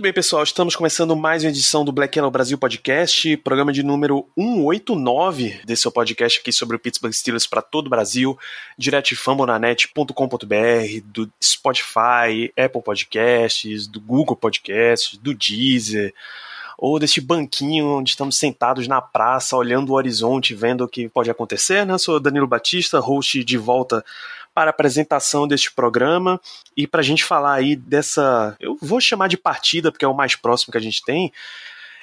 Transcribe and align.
Muito 0.00 0.04
bem, 0.04 0.14
pessoal, 0.14 0.42
estamos 0.42 0.74
começando 0.74 1.14
mais 1.14 1.44
uma 1.44 1.50
edição 1.50 1.84
do 1.84 1.92
Black 1.92 2.18
Yellow 2.18 2.30
Brasil 2.30 2.56
Podcast, 2.56 3.36
programa 3.36 3.70
de 3.70 3.82
número 3.82 4.26
189 4.34 5.60
desse 5.62 5.82
seu 5.82 5.92
podcast 5.92 6.40
aqui 6.40 6.50
sobre 6.50 6.74
o 6.74 6.78
Pittsburgh 6.78 7.12
Steelers 7.12 7.46
para 7.46 7.60
todo 7.60 7.86
o 7.86 7.90
Brasil, 7.90 8.38
direto 8.78 9.08
de 9.08 9.16
fambonanet.com.br, 9.16 11.02
do 11.04 11.30
Spotify, 11.44 12.50
Apple 12.56 12.80
Podcasts, 12.82 13.86
do 13.86 14.00
Google 14.00 14.36
Podcasts, 14.36 15.18
do 15.18 15.34
Deezer, 15.34 16.14
ou 16.78 16.98
deste 16.98 17.20
banquinho 17.20 17.98
onde 17.98 18.08
estamos 18.08 18.38
sentados 18.38 18.88
na 18.88 19.02
praça, 19.02 19.54
olhando 19.54 19.90
o 19.90 19.96
horizonte, 19.96 20.54
vendo 20.54 20.82
o 20.82 20.88
que 20.88 21.10
pode 21.10 21.30
acontecer, 21.30 21.84
né? 21.84 21.98
Sou 21.98 22.18
Danilo 22.18 22.46
Batista, 22.46 22.98
host 23.00 23.44
de 23.44 23.58
volta 23.58 24.02
para 24.60 24.68
a 24.68 24.72
apresentação 24.72 25.48
deste 25.48 25.72
programa 25.72 26.38
e 26.76 26.86
para 26.86 27.00
a 27.00 27.02
gente 27.02 27.24
falar 27.24 27.54
aí 27.54 27.74
dessa, 27.74 28.54
eu 28.60 28.76
vou 28.78 29.00
chamar 29.00 29.26
de 29.26 29.38
partida 29.38 29.90
porque 29.90 30.04
é 30.04 30.08
o 30.08 30.14
mais 30.14 30.36
próximo 30.36 30.70
que 30.70 30.76
a 30.76 30.82
gente 30.82 31.02
tem, 31.02 31.32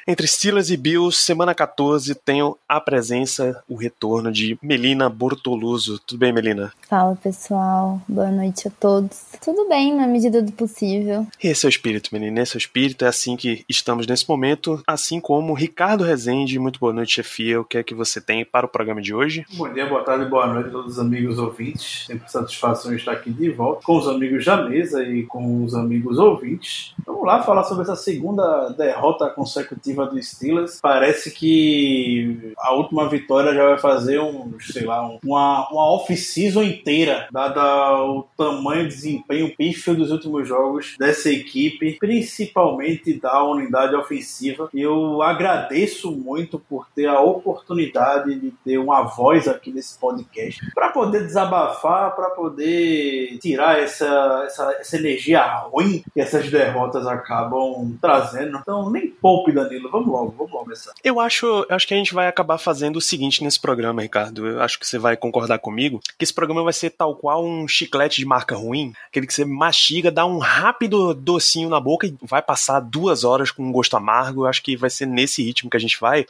entre 0.07 0.25
Steelers 0.25 0.69
e 0.69 0.77
Bills, 0.77 1.17
semana 1.17 1.53
14, 1.53 2.15
tenho 2.15 2.57
a 2.67 2.79
presença, 2.79 3.61
o 3.67 3.75
retorno 3.75 4.31
de 4.31 4.57
Melina 4.63 5.09
Bortoluso. 5.09 5.99
Tudo 5.99 6.19
bem, 6.19 6.31
Melina? 6.31 6.71
Fala 6.87 7.13
pessoal, 7.17 8.01
boa 8.07 8.31
noite 8.31 8.69
a 8.69 8.71
todos. 8.71 9.25
Tudo 9.43 9.67
bem 9.67 9.93
na 9.93 10.07
medida 10.07 10.41
do 10.41 10.53
possível. 10.53 11.27
Esse 11.43 11.65
é 11.65 11.67
o 11.67 11.69
espírito, 11.69 12.09
Melina, 12.13 12.41
esse 12.41 12.55
é 12.55 12.57
o 12.57 12.57
espírito, 12.57 13.03
é 13.03 13.09
assim 13.09 13.35
que 13.35 13.65
estamos 13.67 14.07
nesse 14.07 14.27
momento, 14.29 14.81
assim 14.87 15.19
como 15.19 15.53
Ricardo 15.53 16.05
Rezende. 16.05 16.57
Muito 16.57 16.79
boa 16.79 16.93
noite, 16.93 17.15
chefia. 17.15 17.59
O 17.59 17.65
que 17.65 17.77
é 17.77 17.83
que 17.83 17.93
você 17.93 18.21
tem 18.21 18.45
para 18.45 18.65
o 18.65 18.69
programa 18.69 19.01
de 19.01 19.13
hoje? 19.13 19.45
Bom 19.55 19.71
dia, 19.73 19.87
boa 19.87 20.03
tarde, 20.05 20.23
boa 20.29 20.47
noite 20.47 20.69
a 20.69 20.71
todos 20.71 20.93
os 20.93 20.99
amigos 20.99 21.37
ouvintes. 21.37 22.05
Sempre 22.05 22.31
satisfação 22.31 22.95
estar 22.95 23.11
aqui 23.11 23.29
de 23.29 23.49
volta 23.49 23.81
com 23.83 23.97
os 23.97 24.07
amigos 24.07 24.45
da 24.45 24.69
mesa 24.69 25.03
e 25.03 25.23
com 25.23 25.65
os 25.65 25.75
amigos 25.75 26.17
ouvintes. 26.17 26.93
Vamos 27.05 27.25
lá 27.25 27.43
falar 27.43 27.65
sobre 27.65 27.83
essa 27.83 27.97
segunda 27.97 28.69
derrota 28.69 29.29
consecutiva 29.29 29.96
do 30.05 30.21
Steelers. 30.21 30.79
Parece 30.81 31.31
que 31.31 32.53
a 32.59 32.73
última 32.73 33.07
vitória 33.09 33.53
já 33.53 33.65
vai 33.65 33.77
fazer 33.77 34.19
um, 34.19 34.53
sei 34.59 34.83
lá, 34.85 35.07
um- 35.07 35.19
uma, 35.23 35.69
uma 35.71 35.93
off-season 35.93 36.63
inteira, 36.63 37.27
dada 37.31 38.03
o 38.03 38.25
tamanho 38.37 38.87
desempenho 38.87 39.53
pífio 39.55 39.95
dos 39.95 40.11
últimos 40.11 40.47
jogos 40.47 40.95
dessa 40.99 41.29
equipe, 41.29 41.97
principalmente 41.99 43.19
da 43.19 43.43
unidade 43.43 43.95
ofensiva. 43.95 44.69
Eu 44.73 45.21
agradeço 45.21 46.11
muito 46.11 46.59
por 46.59 46.87
ter 46.95 47.07
a 47.07 47.19
oportunidade 47.19 48.35
de 48.39 48.51
ter 48.63 48.77
uma 48.77 49.03
voz 49.03 49.47
aqui 49.47 49.71
nesse 49.71 49.97
podcast 49.97 50.59
para 50.73 50.89
poder 50.89 51.23
desabafar, 51.25 52.15
para 52.15 52.29
poder 52.31 53.37
tirar 53.41 53.79
essa, 53.79 54.43
essa, 54.45 54.71
essa 54.79 54.97
energia 54.97 55.43
ruim 55.69 56.03
que 56.13 56.21
essas 56.21 56.49
derrotas 56.49 57.05
acabam 57.07 57.97
trazendo. 58.01 58.57
Então, 58.57 58.89
nem 58.89 59.07
poupe, 59.07 59.51
Danilo. 59.51 59.86
Vamos 59.91 60.07
logo, 60.07 60.31
vamos 60.37 60.51
começar. 60.51 60.93
Eu 61.03 61.19
acho, 61.19 61.45
eu 61.45 61.75
acho 61.75 61.87
que 61.87 61.93
a 61.93 61.97
gente 61.97 62.13
vai 62.13 62.27
acabar 62.27 62.57
fazendo 62.57 62.97
o 62.97 63.01
seguinte 63.01 63.43
nesse 63.43 63.59
programa, 63.59 64.01
Ricardo. 64.01 64.47
Eu 64.47 64.61
acho 64.61 64.79
que 64.79 64.87
você 64.87 64.97
vai 64.97 65.17
concordar 65.17 65.59
comigo, 65.59 65.99
que 66.17 66.23
esse 66.23 66.33
programa 66.33 66.63
vai 66.63 66.73
ser 66.73 66.91
tal 66.91 67.15
qual 67.15 67.45
um 67.45 67.67
chiclete 67.67 68.17
de 68.17 68.25
marca 68.25 68.55
ruim, 68.55 68.93
aquele 69.07 69.27
que 69.27 69.33
você 69.33 69.45
mastiga, 69.45 70.11
dá 70.11 70.25
um 70.25 70.37
rápido 70.37 71.13
docinho 71.13 71.69
na 71.69 71.79
boca 71.79 72.07
e 72.07 72.15
vai 72.21 72.41
passar 72.41 72.79
duas 72.79 73.23
horas 73.23 73.51
com 73.51 73.63
um 73.63 73.71
gosto 73.71 73.97
amargo. 73.97 74.43
Eu 74.43 74.47
acho 74.47 74.63
que 74.63 74.75
vai 74.75 74.89
ser 74.89 75.05
nesse 75.05 75.43
ritmo 75.43 75.69
que 75.69 75.77
a 75.77 75.79
gente 75.79 75.99
vai, 75.99 76.25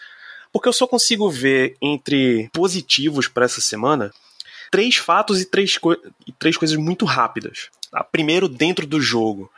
porque 0.51 0.67
eu 0.67 0.73
só 0.73 0.87
consigo 0.87 1.29
ver 1.29 1.75
entre 1.81 2.49
positivos 2.53 3.27
para 3.27 3.45
essa 3.45 3.61
semana 3.61 4.11
três 4.71 4.95
fatos 4.97 5.41
e 5.41 5.45
três, 5.45 5.79
e 6.25 6.31
três 6.33 6.57
coisas 6.57 6.77
muito 6.77 7.05
rápidas. 7.05 7.69
Tá? 7.91 8.03
Primeiro, 8.03 8.47
dentro 8.47 8.85
do 8.85 8.99
jogo, 8.99 9.49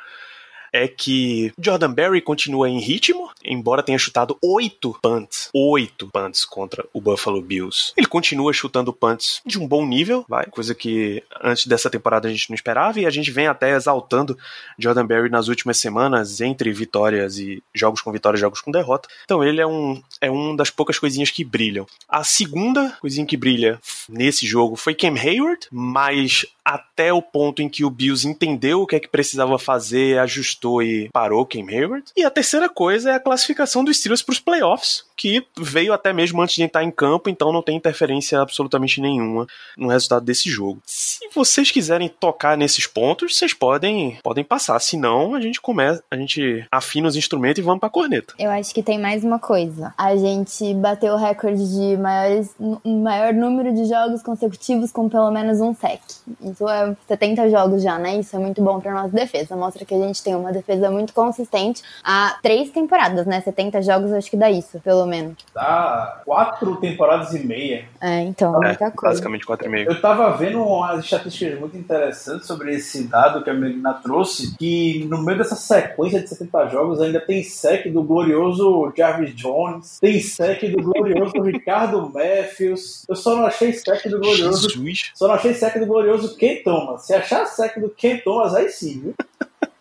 é 0.72 0.88
que 0.88 1.52
Jordan 1.60 1.92
Berry 1.92 2.22
continua 2.22 2.70
em 2.70 2.80
ritmo, 2.80 3.30
embora 3.44 3.84
tenha 3.84 3.98
chutado 3.98 4.38
oito 4.42 4.98
punts, 5.02 5.50
oito 5.54 6.08
punts 6.08 6.46
contra 6.46 6.86
o 6.94 7.02
Buffalo 7.02 7.42
Bills. 7.42 7.94
Ele 7.98 8.08
continua 8.08 8.54
chutando 8.54 8.94
punts 8.94 9.42
de 9.46 9.60
um 9.60 9.68
bom 9.68 9.86
nível, 9.86 10.26
vai, 10.28 10.46
coisa 10.46 10.76
que 10.76 11.24
antes 11.42 11.68
dessa 11.68 11.90
temporada 11.90 12.28
a 12.28 12.32
gente 12.32 12.50
não 12.50 12.56
esperava, 12.56 13.00
e 13.00 13.06
a 13.06 13.10
gente 13.10 13.32
vem 13.32 13.48
até 13.48 13.76
exaltando 13.76 14.38
Jordan 14.78 15.06
Berry 15.06 15.30
nas 15.30 15.48
últimas 15.48 15.78
semanas, 15.78 16.42
entre 16.42 16.72
vitórias 16.72 17.38
e 17.38 17.62
jogos 17.74 18.02
com 18.02 18.12
vitória 18.12 18.40
jogos 18.40 18.62
com 18.62 18.72
derrota. 18.72 19.10
Então 19.24 19.44
ele 19.44 19.62
é 19.62 19.68
um 19.68 20.02
é 20.22 20.30
um 20.30 20.56
das 20.56 20.70
poucas 20.70 21.00
coisinhas 21.00 21.30
que 21.30 21.44
brilham. 21.44 21.86
A 22.08 22.24
segunda 22.24 22.98
coisinha 23.00 23.26
que 23.26 23.38
brilha 23.38 23.80
nesse 24.08 24.46
jogo 24.46 24.76
foi 24.76 24.94
Cam 24.94 25.16
Hayward, 25.16 25.68
mas 25.72 26.46
até 26.64 27.12
o 27.12 27.22
ponto 27.22 27.62
em 27.62 27.70
que 27.70 27.84
o 27.84 27.90
Bills 27.90 28.28
entendeu 28.28 28.82
o 28.82 28.88
que 28.88 28.96
é 28.96 29.00
que 29.00 29.08
precisava 29.08 29.58
fazer, 29.58 30.20
ajustou 30.20 30.59
e 30.82 31.10
parou 31.12 31.46
Cam 31.46 31.68
Hayward. 31.68 32.06
E 32.16 32.24
a 32.24 32.30
terceira 32.30 32.70
coisa 32.70 33.12
é 33.12 33.16
a 33.16 33.20
classificação 33.20 33.84
dos 33.84 33.98
Steelers 33.98 34.22
para 34.22 34.34
os 34.34 34.40
playoffs, 34.40 35.04
que 35.16 35.46
veio 35.58 35.94
até 35.94 36.14
mesmo 36.14 36.42
antes 36.42 36.56
de 36.56 36.64
entrar 36.64 36.84
em 36.84 36.92
campo, 36.92 37.30
então 37.30 37.52
não 37.52 37.62
tem 37.62 37.76
interferência 37.76 38.40
absolutamente 38.40 39.02
nenhuma 39.02 39.48
no 39.78 39.88
resultado 39.88 40.26
desse 40.26 40.50
jogo. 40.50 40.82
Se 40.86 41.28
vocês 41.34 41.72
quiserem 41.72 42.10
tocar 42.10 42.58
nesses 42.58 42.88
pontos, 42.88 43.36
vocês 43.36 43.54
podem 43.54 44.18
podem 44.24 44.44
passar, 44.44 44.80
senão 44.80 45.36
a 45.36 45.42
gente 45.42 45.62
começa, 45.62 46.04
a 46.10 46.16
gente 46.16 46.66
afina 46.72 47.08
os 47.08 47.16
instrumentos 47.16 47.60
e 47.60 47.62
vamos 47.62 47.80
para 47.80 47.90
corneta. 47.90 48.34
Eu 48.38 48.50
acho 48.52 48.74
que 48.74 48.82
tem 48.82 49.00
mais 49.00 49.24
uma 49.24 49.40
coisa. 49.40 49.94
A 49.98 50.16
gente 50.16 50.74
bateu 50.76 51.14
o 51.14 51.18
recorde 51.18 51.68
de 51.70 51.98
maiores, 51.98 52.50
maior 52.84 53.34
número 53.34 53.74
de 53.74 53.86
jogos 53.86 54.22
consecutivos 54.22 54.92
com 54.92 55.10
pelo 55.10 55.32
menos 55.32 55.60
um 55.60 55.74
sec. 55.76 56.02
Isso 56.42 56.68
é 56.68 56.96
70 57.08 57.50
jogos 57.50 57.84
já, 57.84 57.98
né? 57.98 58.20
Isso 58.20 58.36
é 58.36 58.40
muito 58.40 58.62
bom 58.62 58.80
pra 58.80 58.94
nossa 58.94 59.16
defesa. 59.16 59.56
Mostra 59.56 59.86
que 59.86 59.94
a 59.94 60.00
gente 60.00 60.24
tem 60.24 60.36
uma 60.36 60.49
defesa 60.52 60.90
muito 60.92 61.14
consistente 61.14 61.82
há 62.04 62.38
três 62.42 62.70
temporadas, 62.72 63.26
né? 63.26 63.42
70 63.42 63.82
jogos, 63.82 64.12
acho 64.14 64.30
que 64.30 64.38
dá 64.38 64.50
isso, 64.50 64.80
pelo 64.80 65.06
menos. 65.06 65.36
Tá 65.54 66.22
quatro 66.26 66.76
temporadas 66.78 67.34
e 67.34 67.40
meia. 67.46 67.86
É, 68.02 68.22
então, 68.22 68.56
É, 68.64 68.68
muita 68.68 68.92
coisa. 68.92 69.16
basicamente 69.16 69.46
4,5. 69.46 69.86
Eu 69.88 70.02
tava 70.02 70.32
vendo 70.38 70.62
umas 70.64 71.04
estatísticas 71.04 71.60
muito 71.60 71.78
interessantes 71.78 72.48
sobre 72.48 72.74
esse 72.76 73.04
dado 73.04 73.44
que 73.44 73.50
a 73.50 73.54
Melina 73.54 73.94
trouxe, 73.96 74.56
que 74.58 75.06
no 75.10 75.22
meio 75.24 75.38
dessa 75.38 75.56
sequência 75.56 76.22
de 76.22 76.30
70 76.30 76.68
jogos 76.68 77.02
ainda 77.02 77.20
tem 77.20 77.44
sec 77.44 77.88
do 77.92 78.04
glorioso 78.04 78.92
Jarvis 78.96 79.34
Jones, 79.36 80.00
tem 80.00 80.20
sec 80.20 80.62
do 80.72 80.82
glorioso 80.84 81.34
Ricardo 81.44 82.10
Matthews. 82.14 83.06
Eu 83.08 83.16
só 83.16 83.36
não 83.36 83.46
achei 83.46 83.74
sec 83.74 84.08
do 84.08 84.20
glorioso 84.20 84.70
Jesus. 84.70 85.12
Só 85.16 85.28
não 85.28 85.36
achei 85.36 85.54
sec 85.54 85.78
do 85.78 85.86
glorioso 85.86 86.36
Ken 86.38 86.62
Thomas. 86.64 87.06
Se 87.06 87.14
achar 87.14 87.46
sec 87.46 87.78
do 87.80 87.90
Ken 87.90 88.18
Thomas, 88.18 88.54
aí 88.56 88.70
sim, 88.70 89.00
viu? 89.00 89.14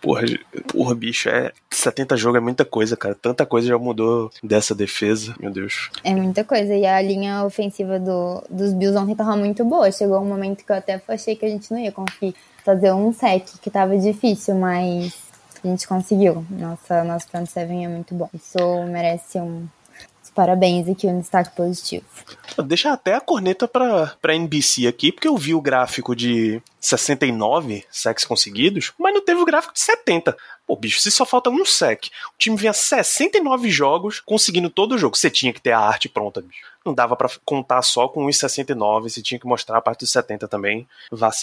Porra, 0.00 0.22
porra, 0.66 0.94
bicho, 0.94 1.28
é 1.28 1.52
70 1.70 2.16
jogos 2.16 2.38
é 2.38 2.40
muita 2.40 2.64
coisa, 2.64 2.96
cara. 2.96 3.14
Tanta 3.14 3.44
coisa 3.44 3.68
já 3.68 3.78
mudou 3.78 4.30
dessa 4.42 4.74
defesa, 4.74 5.34
meu 5.38 5.50
Deus. 5.50 5.90
É 6.02 6.14
muita 6.14 6.42
coisa. 6.42 6.74
E 6.74 6.86
a 6.86 7.02
linha 7.02 7.44
ofensiva 7.44 7.98
do, 7.98 8.42
dos 8.48 8.72
Bills 8.72 8.98
ontem 8.98 9.14
tava 9.14 9.36
muito 9.36 9.62
boa. 9.62 9.92
Chegou 9.92 10.18
um 10.20 10.24
momento 10.24 10.64
que 10.64 10.72
eu 10.72 10.76
até 10.76 11.00
achei 11.06 11.36
que 11.36 11.44
a 11.44 11.48
gente 11.50 11.70
não 11.70 11.78
ia 11.78 11.92
conseguir 11.92 12.34
fazer 12.64 12.92
um 12.94 13.12
sec, 13.12 13.46
que 13.60 13.70
tava 13.70 13.96
difícil, 13.98 14.54
mas 14.54 15.14
a 15.62 15.68
gente 15.68 15.86
conseguiu. 15.86 16.46
Nossa, 16.48 17.04
nosso 17.04 17.28
front 17.28 17.46
seven 17.46 17.84
é 17.84 17.88
muito 17.88 18.14
bom. 18.14 18.30
Isso 18.32 18.58
merece 18.84 19.38
um 19.38 19.66
parabéns 20.34 20.88
aqui, 20.88 21.06
um 21.06 21.20
destaque 21.20 21.54
positivo. 21.56 22.04
Deixa 22.64 22.92
até 22.92 23.14
a 23.14 23.20
corneta 23.20 23.66
pra, 23.66 24.14
pra 24.20 24.34
NBC 24.34 24.86
aqui, 24.86 25.12
porque 25.12 25.28
eu 25.28 25.36
vi 25.36 25.54
o 25.54 25.60
gráfico 25.60 26.14
de 26.14 26.62
69 26.80 27.84
sacks 27.90 28.24
conseguidos, 28.24 28.92
mas 28.98 29.14
não 29.14 29.24
teve 29.24 29.40
o 29.40 29.44
gráfico 29.44 29.74
de 29.74 29.80
70. 29.80 30.36
Pô, 30.70 30.76
bicho, 30.76 31.00
se 31.00 31.10
só 31.10 31.26
falta 31.26 31.50
um 31.50 31.64
sec, 31.64 32.04
o 32.06 32.38
time 32.38 32.56
vinha 32.56 32.72
69 32.72 33.68
jogos 33.68 34.20
conseguindo 34.20 34.70
todo 34.70 34.92
o 34.92 34.98
jogo. 34.98 35.16
Você 35.16 35.28
tinha 35.28 35.52
que 35.52 35.60
ter 35.60 35.72
a 35.72 35.80
arte 35.80 36.08
pronta, 36.08 36.40
bicho. 36.40 36.70
Não 36.86 36.94
dava 36.94 37.16
pra 37.16 37.28
contar 37.44 37.82
só 37.82 38.06
com 38.06 38.24
os 38.24 38.38
69, 38.38 39.10
você 39.10 39.20
tinha 39.20 39.40
que 39.40 39.48
mostrar 39.48 39.78
a 39.78 39.80
parte 39.80 40.00
dos 40.00 40.12
70 40.12 40.46
também. 40.46 40.86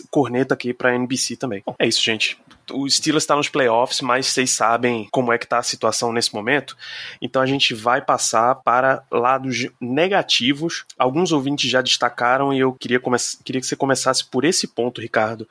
Corneta 0.09 0.53
aqui 0.53 0.73
pra 0.73 0.95
NBC 0.95 1.35
também. 1.35 1.61
Bom, 1.65 1.75
é 1.77 1.85
isso, 1.85 2.01
gente. 2.01 2.37
O 2.71 2.89
Steelers 2.89 3.23
está 3.23 3.35
nos 3.35 3.49
playoffs, 3.49 3.99
mas 3.99 4.27
vocês 4.27 4.49
sabem 4.49 5.09
como 5.11 5.33
é 5.33 5.37
que 5.37 5.45
tá 5.45 5.57
a 5.57 5.63
situação 5.63 6.13
nesse 6.13 6.33
momento. 6.33 6.77
Então 7.21 7.41
a 7.41 7.45
gente 7.45 7.73
vai 7.73 8.01
passar 8.01 8.55
para 8.55 9.03
lados 9.11 9.67
negativos. 9.81 10.85
Alguns 10.97 11.33
ouvintes 11.33 11.69
já 11.69 11.81
destacaram 11.81 12.53
e 12.53 12.59
eu 12.59 12.71
queria, 12.71 13.01
queria 13.43 13.59
que 13.59 13.67
você 13.67 13.75
começasse 13.75 14.23
por 14.23 14.45
esse 14.45 14.67
ponto, 14.67 15.01
Ricardo. 15.01 15.45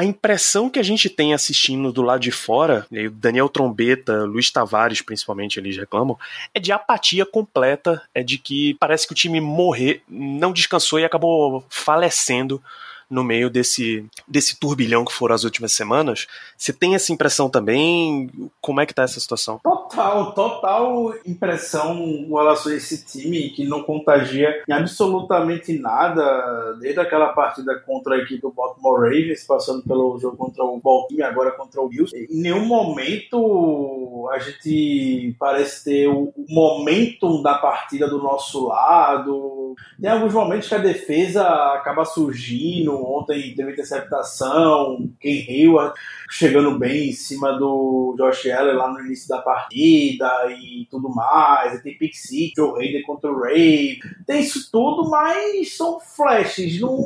A 0.00 0.04
impressão 0.04 0.70
que 0.70 0.78
a 0.78 0.82
gente 0.82 1.10
tem 1.10 1.34
assistindo 1.34 1.92
do 1.92 2.00
lado 2.00 2.20
de 2.20 2.30
fora, 2.30 2.86
e 2.90 3.06
o 3.06 3.10
Daniel 3.10 3.50
Trombeta, 3.50 4.24
Luiz 4.24 4.50
Tavares, 4.50 5.02
principalmente, 5.02 5.60
eles 5.60 5.76
reclamam, 5.76 6.18
é 6.54 6.58
de 6.58 6.72
apatia 6.72 7.26
completa, 7.26 8.00
é 8.14 8.22
de 8.22 8.38
que 8.38 8.72
parece 8.80 9.06
que 9.06 9.12
o 9.12 9.14
time 9.14 9.42
morrer, 9.42 10.02
não 10.08 10.54
descansou 10.54 10.98
e 10.98 11.04
acabou 11.04 11.62
falecendo 11.68 12.62
no 13.10 13.24
meio 13.24 13.50
desse, 13.50 14.06
desse 14.26 14.58
turbilhão 14.58 15.04
que 15.04 15.12
foram 15.12 15.34
as 15.34 15.44
últimas 15.44 15.72
semanas. 15.72 16.26
Você 16.56 16.72
tem 16.72 16.94
essa 16.94 17.12
impressão 17.12 17.50
também? 17.50 18.30
Como 18.60 18.80
é 18.80 18.86
que 18.86 18.94
tá 18.94 19.02
essa 19.02 19.18
situação? 19.18 19.58
Total, 19.62 20.32
total 20.32 21.14
impressão 21.26 21.96
com 22.28 22.36
relação 22.36 22.72
a 22.72 22.76
esse 22.76 23.04
time 23.04 23.50
que 23.50 23.66
não 23.66 23.82
contagia 23.82 24.62
em 24.68 24.72
absolutamente 24.72 25.78
nada, 25.78 26.76
desde 26.80 27.00
aquela 27.00 27.28
partida 27.32 27.78
contra 27.80 28.14
a 28.14 28.18
equipe 28.18 28.40
do 28.40 28.52
Baltimore 28.52 29.00
Ravens, 29.00 29.44
passando 29.44 29.82
pelo 29.82 30.18
jogo 30.18 30.36
contra 30.36 30.64
o 30.64 30.78
Baltimore, 30.78 31.24
agora 31.24 31.50
contra 31.52 31.80
o 31.80 31.88
Bills. 31.88 32.14
Em 32.14 32.40
nenhum 32.40 32.64
momento 32.64 34.28
a 34.32 34.38
gente 34.38 35.34
parece 35.38 35.84
ter 35.84 36.08
o 36.08 36.32
momentum 36.48 37.42
da 37.42 37.54
partida 37.54 38.08
do 38.08 38.18
nosso 38.18 38.68
lado. 38.68 39.74
Tem 40.00 40.10
alguns 40.10 40.34
momentos 40.34 40.68
que 40.68 40.74
a 40.74 40.78
defesa 40.78 41.46
acaba 41.74 42.04
surgindo, 42.04 42.99
ontem 43.00 43.54
teve 43.54 43.72
interceptação, 43.72 45.10
Ken 45.20 45.44
Hayward 45.48 45.94
chegando 46.30 46.78
bem 46.78 47.08
em 47.08 47.12
cima 47.12 47.58
do 47.58 48.14
Josh 48.16 48.46
Allen 48.46 48.76
lá 48.76 48.92
no 48.92 49.00
início 49.00 49.28
da 49.28 49.42
partida 49.42 50.30
e 50.50 50.86
tudo 50.88 51.08
mais. 51.08 51.82
Tem 51.82 51.98
Pick 51.98 52.14
Six, 52.14 52.52
Joe 52.56 52.80
Hayden 52.80 53.02
contra 53.02 53.30
o 53.30 53.40
Ray. 53.40 53.98
Tem 54.26 54.40
isso 54.40 54.70
tudo, 54.70 55.10
mas 55.10 55.76
são 55.76 55.98
flashes. 55.98 56.80
Não, 56.80 57.04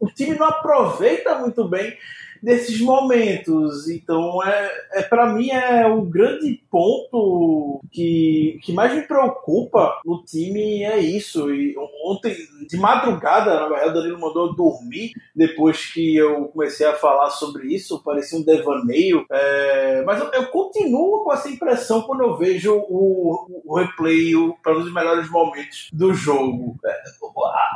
o 0.00 0.06
time 0.14 0.36
não 0.36 0.46
aproveita 0.46 1.38
muito 1.38 1.68
bem 1.68 1.96
desses 2.40 2.80
momentos. 2.80 3.88
Então, 3.88 4.42
é, 4.44 4.70
é 4.92 5.02
para 5.02 5.32
mim, 5.32 5.50
é 5.50 5.86
o 5.86 6.02
grande 6.02 6.62
ponto 6.76 7.80
que, 7.90 8.58
que 8.62 8.70
mais 8.70 8.94
me 8.94 9.00
preocupa 9.00 9.98
no 10.04 10.22
time 10.22 10.82
é 10.82 10.98
isso. 10.98 11.50
E 11.50 11.74
ontem, 12.04 12.36
de 12.68 12.76
madrugada, 12.76 13.54
na 13.54 13.66
verdade, 13.66 13.90
o 13.90 13.94
Danilo 13.94 14.20
mandou 14.20 14.48
eu 14.48 14.54
dormir 14.54 15.12
depois 15.34 15.90
que 15.90 16.14
eu 16.14 16.48
comecei 16.48 16.86
a 16.86 16.92
falar 16.92 17.30
sobre 17.30 17.74
isso. 17.74 18.02
Parecia 18.04 18.38
um 18.38 18.44
devaneio. 18.44 19.24
É, 19.30 20.02
mas 20.04 20.20
eu, 20.20 20.30
eu, 20.32 20.46
continuo 20.48 21.24
com 21.24 21.32
essa 21.32 21.48
impressão 21.48 22.02
quando 22.02 22.22
eu 22.22 22.36
vejo 22.36 22.76
o, 22.76 23.62
o 23.64 23.74
replay 23.74 24.32
para 24.62 24.76
um 24.76 24.82
dos 24.82 24.92
melhores 24.92 25.30
momentos 25.30 25.88
do 25.94 26.12
jogo. 26.12 26.76
É, 26.84 27.02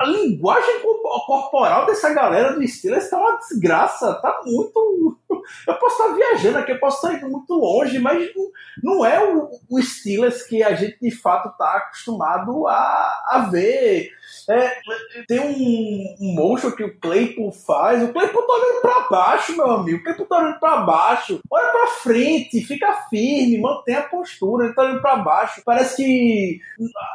a 0.00 0.06
linguagem 0.06 0.80
corporal 0.80 1.86
dessa 1.86 2.12
galera 2.12 2.52
do 2.52 2.68
Steelers 2.68 3.04
está 3.04 3.18
uma 3.18 3.38
desgraça. 3.38 4.12
Tá 4.20 4.42
muito. 4.44 5.16
Eu 5.66 5.74
posso 5.74 6.02
estar 6.02 6.14
viajando 6.14 6.58
aqui, 6.58 6.72
eu 6.72 6.80
posso 6.80 7.06
estar 7.06 7.18
indo 7.18 7.30
muito 7.30 7.54
longe, 7.54 7.98
mas 7.98 8.28
não 8.82 9.04
é 9.04 9.22
o, 9.22 9.50
o 9.68 9.82
Steelers 9.82 10.42
que 10.42 10.62
a 10.62 10.74
gente 10.74 10.98
de 11.00 11.10
fato 11.10 11.48
está 11.48 11.76
acostumado 11.76 12.66
a, 12.66 13.24
a 13.28 13.48
ver. 13.50 14.10
É, 14.48 14.72
tem 15.26 15.40
um, 15.40 16.16
um 16.20 16.34
motion 16.34 16.70
que 16.72 16.84
o 16.84 16.98
Claypool 16.98 17.52
faz. 17.52 18.02
O 18.02 18.12
Claypool 18.12 18.42
tá 18.42 18.52
olhando 18.52 18.80
pra 18.80 19.08
baixo, 19.08 19.56
meu 19.56 19.70
amigo. 19.70 19.98
O 19.98 20.02
Claypool 20.02 20.26
tá 20.26 20.38
olhando 20.38 20.58
pra 20.58 20.76
baixo. 20.78 21.40
Olha 21.50 21.70
pra 21.70 21.86
frente, 22.02 22.60
fica 22.62 22.92
firme, 23.08 23.60
mantém 23.60 23.94
a 23.94 24.02
postura. 24.02 24.66
Ele 24.66 24.74
tá 24.74 24.82
olhando 24.82 25.00
pra 25.00 25.16
baixo. 25.16 25.62
Parece 25.64 25.96
que 25.96 26.60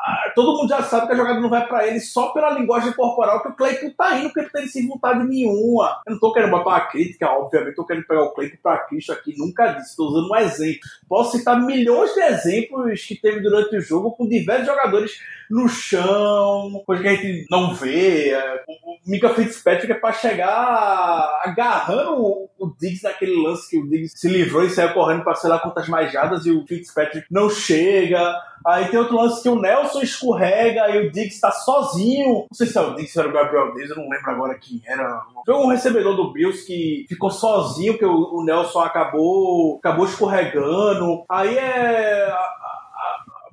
ah, 0.06 0.32
todo 0.36 0.58
mundo 0.58 0.70
já 0.70 0.84
sabe 0.84 1.08
que 1.08 1.14
a 1.14 1.16
jogada 1.16 1.40
não 1.40 1.50
vai 1.50 1.66
pra 1.68 1.88
ele 1.88 2.00
só 2.00 2.28
pela 2.30 2.52
linguagem 2.52 2.94
corporal 2.94 3.42
que 3.42 3.50
o 3.50 3.56
Claypool 3.56 3.94
tá 3.98 4.18
indo, 4.18 4.26
porque 4.26 4.42
ele 4.42 4.50
tem 4.50 4.68
sem 4.68 4.88
vontade 4.88 5.24
nenhuma. 5.24 6.02
Eu 6.06 6.14
não 6.14 6.20
tô 6.20 6.32
querendo 6.34 6.52
botar 6.52 6.70
uma 6.70 6.88
crítica, 6.88 7.30
obviamente. 7.30 7.76
Tô 7.76 7.86
querendo 7.86 8.06
pegar 8.06 8.25
o 8.26 8.58
pra 8.62 8.78
Cristo 8.80 9.12
aqui. 9.12 9.36
Nunca 9.38 9.74
disse. 9.74 9.96
Tô 9.96 10.08
usando 10.08 10.32
um 10.32 10.36
exemplo. 10.36 10.80
Posso 11.08 11.38
citar 11.38 11.62
milhões 11.62 12.14
de 12.14 12.22
exemplos 12.22 13.04
que 13.06 13.16
teve 13.16 13.40
durante 13.40 13.76
o 13.76 13.82
jogo 13.82 14.12
com 14.12 14.28
diversos 14.28 14.68
jogadores 14.68 15.20
no 15.50 15.68
chão, 15.70 16.84
coisa 16.86 17.04
que 17.04 17.08
a 17.08 17.16
gente 17.16 17.46
não 17.50 17.74
vê. 17.74 18.30
É, 18.30 18.64
o 18.68 19.10
Mika 19.10 19.30
Fitzpatrick 19.30 19.92
é 19.92 19.96
pra 19.96 20.12
chegar 20.12 21.42
agarrando 21.44 22.14
o, 22.16 22.50
o 22.58 22.76
Diggs 22.80 23.04
naquele 23.04 23.36
lance 23.42 23.70
que 23.70 23.78
o 23.78 23.88
Diggs 23.88 24.18
se 24.18 24.28
livrou 24.28 24.66
e 24.66 24.70
saiu 24.70 24.94
correndo 24.94 25.24
pra 25.24 25.36
sei 25.36 25.50
lá 25.50 25.60
quantas 25.60 25.88
mais 25.88 26.12
jadas 26.12 26.46
e 26.46 26.52
o 26.52 26.66
Fitzpatrick 26.66 27.28
não 27.30 27.50
chega. 27.50 28.36
Aí 28.66 28.88
tem 28.88 29.00
outro 29.00 29.16
lance 29.16 29.44
que 29.44 29.50
o 29.50 29.60
Nelson 29.60 30.02
escorrega 30.02 30.90
e 30.90 31.08
o 31.08 31.12
Diggs 31.12 31.36
está 31.36 31.52
sozinho. 31.52 32.46
Não 32.50 32.54
sei 32.54 32.68
se 32.68 32.78
é 32.78 32.82
o 32.82 32.92
ou 32.92 32.98
era 32.98 33.30
o 33.30 33.34
Gabriel 33.34 33.74
Davis, 33.74 33.90
eu 33.90 33.98
não 33.98 34.10
lembro 34.10 34.32
agora 34.32 34.58
quem 34.60 34.82
era. 34.86 35.22
Foi 35.46 35.56
um 35.56 35.68
recebedor 35.68 36.16
do 36.16 36.32
Bills 36.32 36.66
que 36.66 37.06
ficou 37.08 37.30
sozinho, 37.30 37.98
o, 38.06 38.40
o 38.40 38.44
Nelson 38.44 38.80
acabou, 38.80 39.78
acabou 39.78 40.06
escorregando. 40.06 41.24
Aí 41.30 41.58
é. 41.58 42.34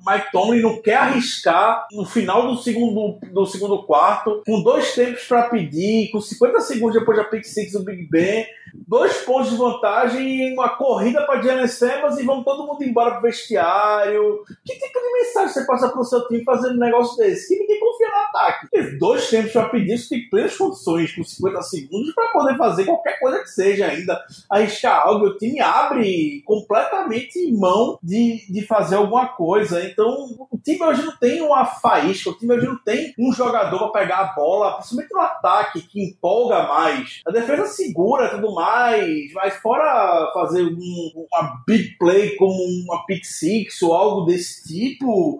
Mike 0.05 0.31
Tomlin 0.31 0.61
não 0.61 0.81
quer 0.81 0.95
arriscar 0.95 1.87
no 1.91 2.05
final 2.05 2.47
do 2.47 2.57
segundo, 2.57 3.19
do 3.31 3.45
segundo 3.45 3.83
quarto, 3.83 4.43
com 4.45 4.61
dois 4.61 4.93
tempos 4.93 5.23
para 5.23 5.49
pedir, 5.49 6.09
com 6.11 6.19
50 6.19 6.59
segundos 6.61 6.99
depois 6.99 7.17
da 7.17 7.23
pick 7.23 7.45
six 7.45 7.71
do 7.73 7.83
Big 7.83 8.07
Ben, 8.09 8.45
dois 8.87 9.17
pontos 9.19 9.51
de 9.51 9.55
vantagem, 9.55 10.53
uma 10.53 10.69
corrida 10.69 11.21
para 11.25 11.41
Jalen 11.41 11.67
Simmons 11.67 12.17
e 12.17 12.23
vão 12.23 12.43
todo 12.43 12.65
mundo 12.65 12.83
embora 12.83 13.11
pro 13.11 13.21
vestiário. 13.21 14.43
Que 14.65 14.73
tipo 14.73 14.99
de 14.99 15.13
mensagem 15.13 15.53
você 15.53 15.65
passa 15.65 15.89
pro 15.89 16.03
seu 16.03 16.27
time 16.27 16.43
fazendo 16.43 16.75
um 16.75 16.79
negócio 16.79 17.17
desse? 17.17 17.47
Que 17.47 17.59
ninguém 17.59 17.79
no 18.13 18.39
ataque. 18.39 18.97
dois 18.99 19.29
tempos 19.29 19.51
para 19.51 19.69
pedir, 19.69 19.97
você 19.97 20.09
tem 20.09 20.29
plenas 20.29 20.57
condições, 20.57 21.15
com 21.15 21.23
50 21.23 21.61
segundos, 21.63 22.13
para 22.13 22.31
poder 22.31 22.57
fazer 22.57 22.85
qualquer 22.85 23.19
coisa 23.19 23.39
que 23.39 23.49
seja 23.49 23.87
ainda, 23.87 24.19
arriscar 24.49 25.07
algo. 25.07 25.25
O 25.25 25.37
time 25.37 25.59
abre 25.61 26.41
completamente 26.45 27.51
mão 27.51 27.97
de, 28.01 28.45
de 28.49 28.65
fazer 28.65 28.95
alguma 28.95 29.27
coisa. 29.27 29.83
Então, 29.83 30.47
o 30.49 30.57
time 30.57 30.83
hoje 30.83 31.03
não 31.03 31.15
tem 31.17 31.41
uma 31.41 31.65
faísca, 31.65 32.29
o 32.29 32.37
time 32.37 32.55
hoje 32.55 32.67
não 32.67 32.77
tem 32.77 33.13
um 33.17 33.31
jogador 33.31 33.91
para 33.91 34.01
pegar 34.01 34.19
a 34.19 34.33
bola, 34.33 34.77
principalmente 34.77 35.13
no 35.13 35.19
ataque, 35.19 35.81
que 35.81 36.03
empolga 36.03 36.63
mais. 36.63 37.21
A 37.25 37.31
defesa 37.31 37.65
segura 37.65 38.29
tudo 38.29 38.53
mais, 38.53 39.31
mas 39.33 39.55
fora 39.55 40.31
fazer 40.33 40.63
um, 40.63 41.27
uma 41.31 41.63
big 41.65 41.97
play 41.97 42.35
como 42.35 42.53
uma 42.85 43.05
pick 43.05 43.23
six 43.23 43.81
ou 43.81 43.93
algo 43.93 44.25
desse 44.25 44.67
tipo, 44.67 45.37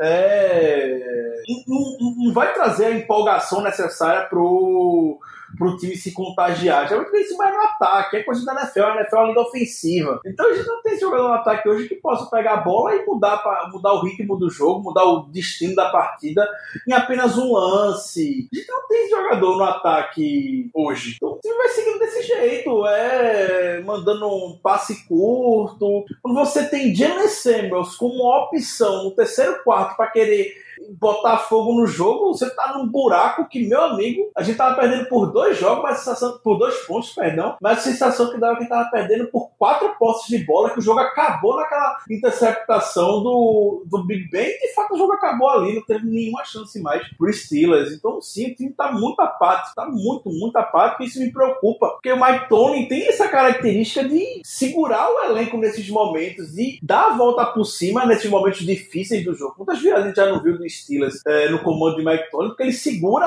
é, 0.00 1.42
não, 1.66 2.14
não 2.24 2.32
vai 2.32 2.52
trazer 2.54 2.86
a 2.86 2.96
empolgação 2.96 3.62
necessária 3.62 4.28
pro 4.28 5.18
pro 5.56 5.76
time 5.76 5.96
se 5.96 6.12
contagiar. 6.12 6.88
Já 6.88 6.98
vê 7.02 7.20
isso 7.20 7.36
mais 7.36 7.54
no 7.54 7.60
ataque, 7.60 8.16
é 8.16 8.22
coisa 8.22 8.44
da 8.44 8.54
NFL, 8.60 8.82
a 8.82 8.96
NFL 8.96 9.16
é 9.16 9.18
uma 9.18 9.28
liga 9.28 9.40
ofensiva. 9.40 10.20
Então 10.24 10.50
a 10.50 10.54
gente 10.54 10.66
não 10.66 10.82
tem 10.82 10.98
jogador 10.98 11.28
no 11.28 11.34
ataque 11.34 11.68
hoje 11.68 11.88
que 11.88 11.96
possa 11.96 12.30
pegar 12.30 12.54
a 12.54 12.60
bola 12.60 12.94
e 12.94 13.04
mudar, 13.04 13.38
pra, 13.38 13.68
mudar 13.72 13.92
o 13.92 14.02
ritmo 14.02 14.36
do 14.36 14.50
jogo, 14.50 14.82
mudar 14.82 15.04
o 15.04 15.26
destino 15.26 15.74
da 15.74 15.90
partida 15.90 16.46
em 16.88 16.92
apenas 16.92 17.36
um 17.38 17.52
lance. 17.52 18.48
A 18.52 18.56
gente 18.56 18.68
não 18.68 18.88
tem 18.88 19.08
jogador 19.08 19.56
no 19.56 19.64
ataque 19.64 20.70
hoje. 20.74 21.14
Então 21.16 21.30
o 21.30 21.38
time 21.38 21.54
vai 21.54 21.68
seguindo 21.68 21.98
desse 21.98 22.22
jeito, 22.22 22.86
é 22.86 23.82
mandando 23.84 24.26
um 24.26 24.58
passe 24.62 25.06
curto. 25.06 26.04
Quando 26.22 26.34
você 26.34 26.68
tem 26.68 26.94
Jalen 26.94 27.28
Samuels 27.28 27.96
como 27.96 28.24
opção 28.24 29.04
no 29.04 29.10
terceiro 29.12 29.62
quarto 29.62 29.96
para 29.96 30.10
querer 30.10 30.63
botar 30.98 31.38
fogo 31.38 31.74
no 31.74 31.86
jogo, 31.86 32.32
você 32.32 32.48
tá 32.50 32.76
num 32.76 32.86
buraco 32.86 33.48
que, 33.48 33.66
meu 33.66 33.82
amigo, 33.82 34.30
a 34.36 34.42
gente 34.42 34.56
tava 34.56 34.76
perdendo 34.76 35.08
por 35.08 35.32
dois 35.32 35.58
jogos, 35.58 35.82
mas 35.82 35.92
a 35.92 35.98
sensação, 35.98 36.38
por 36.42 36.58
dois 36.58 36.74
pontos, 36.86 37.12
perdão, 37.12 37.56
mas 37.60 37.78
a 37.78 37.82
sensação 37.82 38.30
que 38.30 38.38
dava 38.38 38.58
que 38.58 38.68
tava 38.68 38.90
perdendo 38.90 39.26
por 39.28 39.50
quatro 39.58 39.94
postes 39.98 40.38
de 40.38 40.44
bola, 40.44 40.70
que 40.70 40.78
o 40.78 40.82
jogo 40.82 41.00
acabou 41.00 41.56
naquela 41.56 41.96
interceptação 42.10 43.22
do, 43.22 43.84
do 43.86 44.04
Big 44.04 44.28
Ben, 44.30 44.46
e 44.46 44.68
de 44.68 44.74
fato 44.74 44.94
o 44.94 44.98
jogo 44.98 45.12
acabou 45.12 45.48
ali, 45.48 45.74
não 45.74 45.82
teve 45.82 46.06
nenhuma 46.06 46.44
chance 46.44 46.80
mais 46.80 47.06
pro 47.16 47.32
Steelers. 47.32 47.92
Então, 47.92 48.20
sim, 48.20 48.50
o 48.50 48.54
time 48.54 48.70
tá 48.70 48.92
muito 48.92 49.20
apático, 49.20 49.74
tá 49.74 49.86
muito, 49.86 50.30
muito 50.30 50.56
apático, 50.56 51.02
e 51.02 51.06
isso 51.06 51.20
me 51.20 51.32
preocupa, 51.32 51.88
porque 51.90 52.12
o 52.12 52.20
Mike 52.20 52.48
Tony 52.48 52.88
tem 52.88 53.06
essa 53.08 53.28
característica 53.28 54.06
de 54.08 54.40
segurar 54.44 55.10
o 55.10 55.24
elenco 55.24 55.56
nesses 55.56 55.88
momentos, 55.88 56.52
de 56.52 56.78
dar 56.82 57.12
a 57.12 57.16
volta 57.16 57.44
por 57.46 57.64
cima 57.64 58.06
nesses 58.06 58.30
momentos 58.30 58.60
difíceis 58.60 59.24
do 59.24 59.34
jogo. 59.34 59.54
Quantas 59.56 59.80
vezes 59.80 59.98
a 59.98 60.06
gente 60.06 60.16
já 60.16 60.26
não 60.26 60.42
viu 60.42 60.58
do 60.58 60.66
Steelers 60.74 61.20
é, 61.26 61.48
no 61.48 61.60
comando 61.60 61.96
de 61.96 62.04
Mike 62.04 62.30
Tony, 62.30 62.48
porque 62.48 62.62
ele 62.64 62.72
segura 62.72 63.26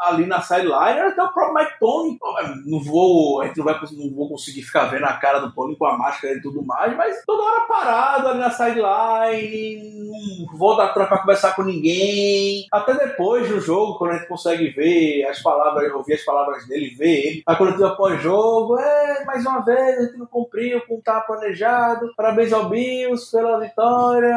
ali 0.00 0.26
na 0.26 0.40
sideline, 0.40 1.00
até 1.00 1.22
o 1.22 1.32
próprio 1.32 1.54
Mike 1.54 1.78
Tony. 1.78 2.18
Não 2.66 2.80
vou, 2.82 3.40
a 3.40 3.46
gente 3.46 3.58
não 3.58 3.64
vai 3.64 3.74
não 3.92 4.14
vou 4.14 4.28
conseguir 4.28 4.62
ficar 4.62 4.86
vendo 4.86 5.04
a 5.04 5.12
cara 5.14 5.40
do 5.40 5.52
Tony 5.52 5.76
com 5.76 5.86
a 5.86 5.96
máscara 5.96 6.34
e 6.34 6.42
tudo 6.42 6.64
mais, 6.64 6.96
mas 6.96 7.22
toda 7.26 7.42
hora 7.42 7.66
parado 7.66 8.28
ali 8.28 8.38
na 8.38 8.50
sideline, 8.50 10.04
não 10.48 10.58
vou 10.58 10.76
dar 10.76 10.88
pra 10.88 11.18
conversar 11.18 11.54
com 11.54 11.62
ninguém. 11.62 12.66
Até 12.72 12.94
depois 12.94 13.48
do 13.48 13.60
jogo, 13.60 13.98
quando 13.98 14.12
a 14.12 14.18
gente 14.18 14.28
consegue 14.28 14.68
ver 14.70 15.24
as 15.26 15.42
palavras, 15.42 15.92
ouvir 15.92 16.14
as 16.14 16.24
palavras 16.24 16.66
dele, 16.66 16.94
ver 16.96 17.26
ele, 17.26 17.42
a 17.46 17.56
coletiva 17.56 17.96
pós-jogo, 17.96 18.78
é, 18.78 19.24
mais 19.24 19.44
uma 19.44 19.60
vez, 19.60 19.98
a 19.98 20.02
gente 20.02 20.18
não 20.18 20.26
cumpriu 20.26 20.80
com 20.86 20.94
o 20.94 20.96
que 20.96 21.02
estava 21.02 21.20
planejado. 21.22 22.12
Parabéns 22.16 22.52
ao 22.52 22.68
Bills 22.68 23.30
pela 23.30 23.58
vitória. 23.58 24.34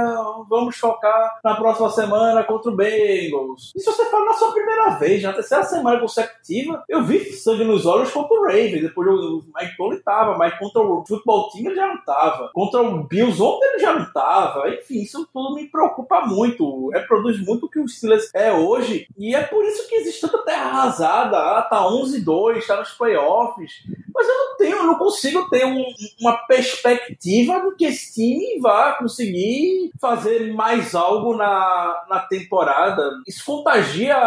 Vamos 0.50 0.78
focar 0.78 1.40
na 1.44 1.56
próxima 1.56 1.90
semana 1.90 2.27
semana 2.28 2.44
contra 2.44 2.72
o 2.72 2.76
Bengals. 2.76 3.72
E 3.76 3.80
se 3.80 3.86
você 3.86 4.06
fala 4.06 4.26
na 4.26 4.34
sua 4.34 4.52
primeira 4.52 4.90
vez, 4.92 5.24
na 5.24 5.34
terceira 5.34 5.64
semana 5.64 6.00
consecutiva, 6.00 6.84
eu 6.90 7.04
vi 7.04 7.24
sangue 7.34 7.64
nos 7.64 7.86
olhos 7.86 8.12
contra 8.12 8.38
o 8.38 8.44
Ravens. 8.44 8.82
Depois 8.82 9.08
o 9.08 9.44
Mike 9.56 9.78
Tolley 9.78 10.00
tava, 10.00 10.38
mas 10.38 10.58
contra 10.58 10.82
o 10.82 11.06
futebol 11.06 11.50
team 11.50 11.68
ele 11.68 11.76
já 11.76 11.88
não 11.88 12.04
tava. 12.04 12.52
Contra 12.54 12.82
o 12.82 13.04
Bills 13.04 13.42
ontem 13.42 13.66
ele 13.68 13.80
já 13.80 13.94
não 13.94 14.12
tava. 14.12 14.70
Enfim, 14.70 15.02
isso 15.02 15.28
tudo 15.34 15.56
me 15.56 15.68
preocupa 15.68 16.22
muito. 16.22 16.90
Reproduz 16.90 17.40
muito 17.46 17.66
o 17.66 17.70
que 17.70 17.80
o 17.80 17.88
Steelers 17.88 18.30
é 18.34 18.52
hoje. 18.52 19.08
E 19.18 19.36
é 19.36 19.44
por 19.44 19.64
isso 19.64 19.88
que 19.88 19.96
existe 19.96 20.22
tanta 20.22 20.44
terra 20.44 20.66
arrasada. 20.66 21.38
Ah, 21.38 21.62
tá 21.62 21.82
11-2, 21.84 22.66
tá 22.66 22.78
nos 22.78 22.92
playoffs. 22.92 23.84
Mas 24.14 24.28
eu 24.28 24.36
não 24.36 24.58
tenho, 24.58 24.67
não 24.88 24.96
consigo 24.98 25.48
ter 25.50 25.66
um- 25.66 25.86
uma 26.20 26.38
perspectiva 26.48 27.60
de 27.62 27.76
que 27.76 27.86
esse 27.86 28.14
time 28.14 28.60
vá 28.60 28.94
conseguir 28.94 29.92
fazer 30.02 30.54
mais 30.54 30.96
algo 30.96 31.36
na, 31.36 32.06
na 32.10 32.20
temporada. 32.20 33.12
Isso 33.28 33.44
contagia, 33.46 34.18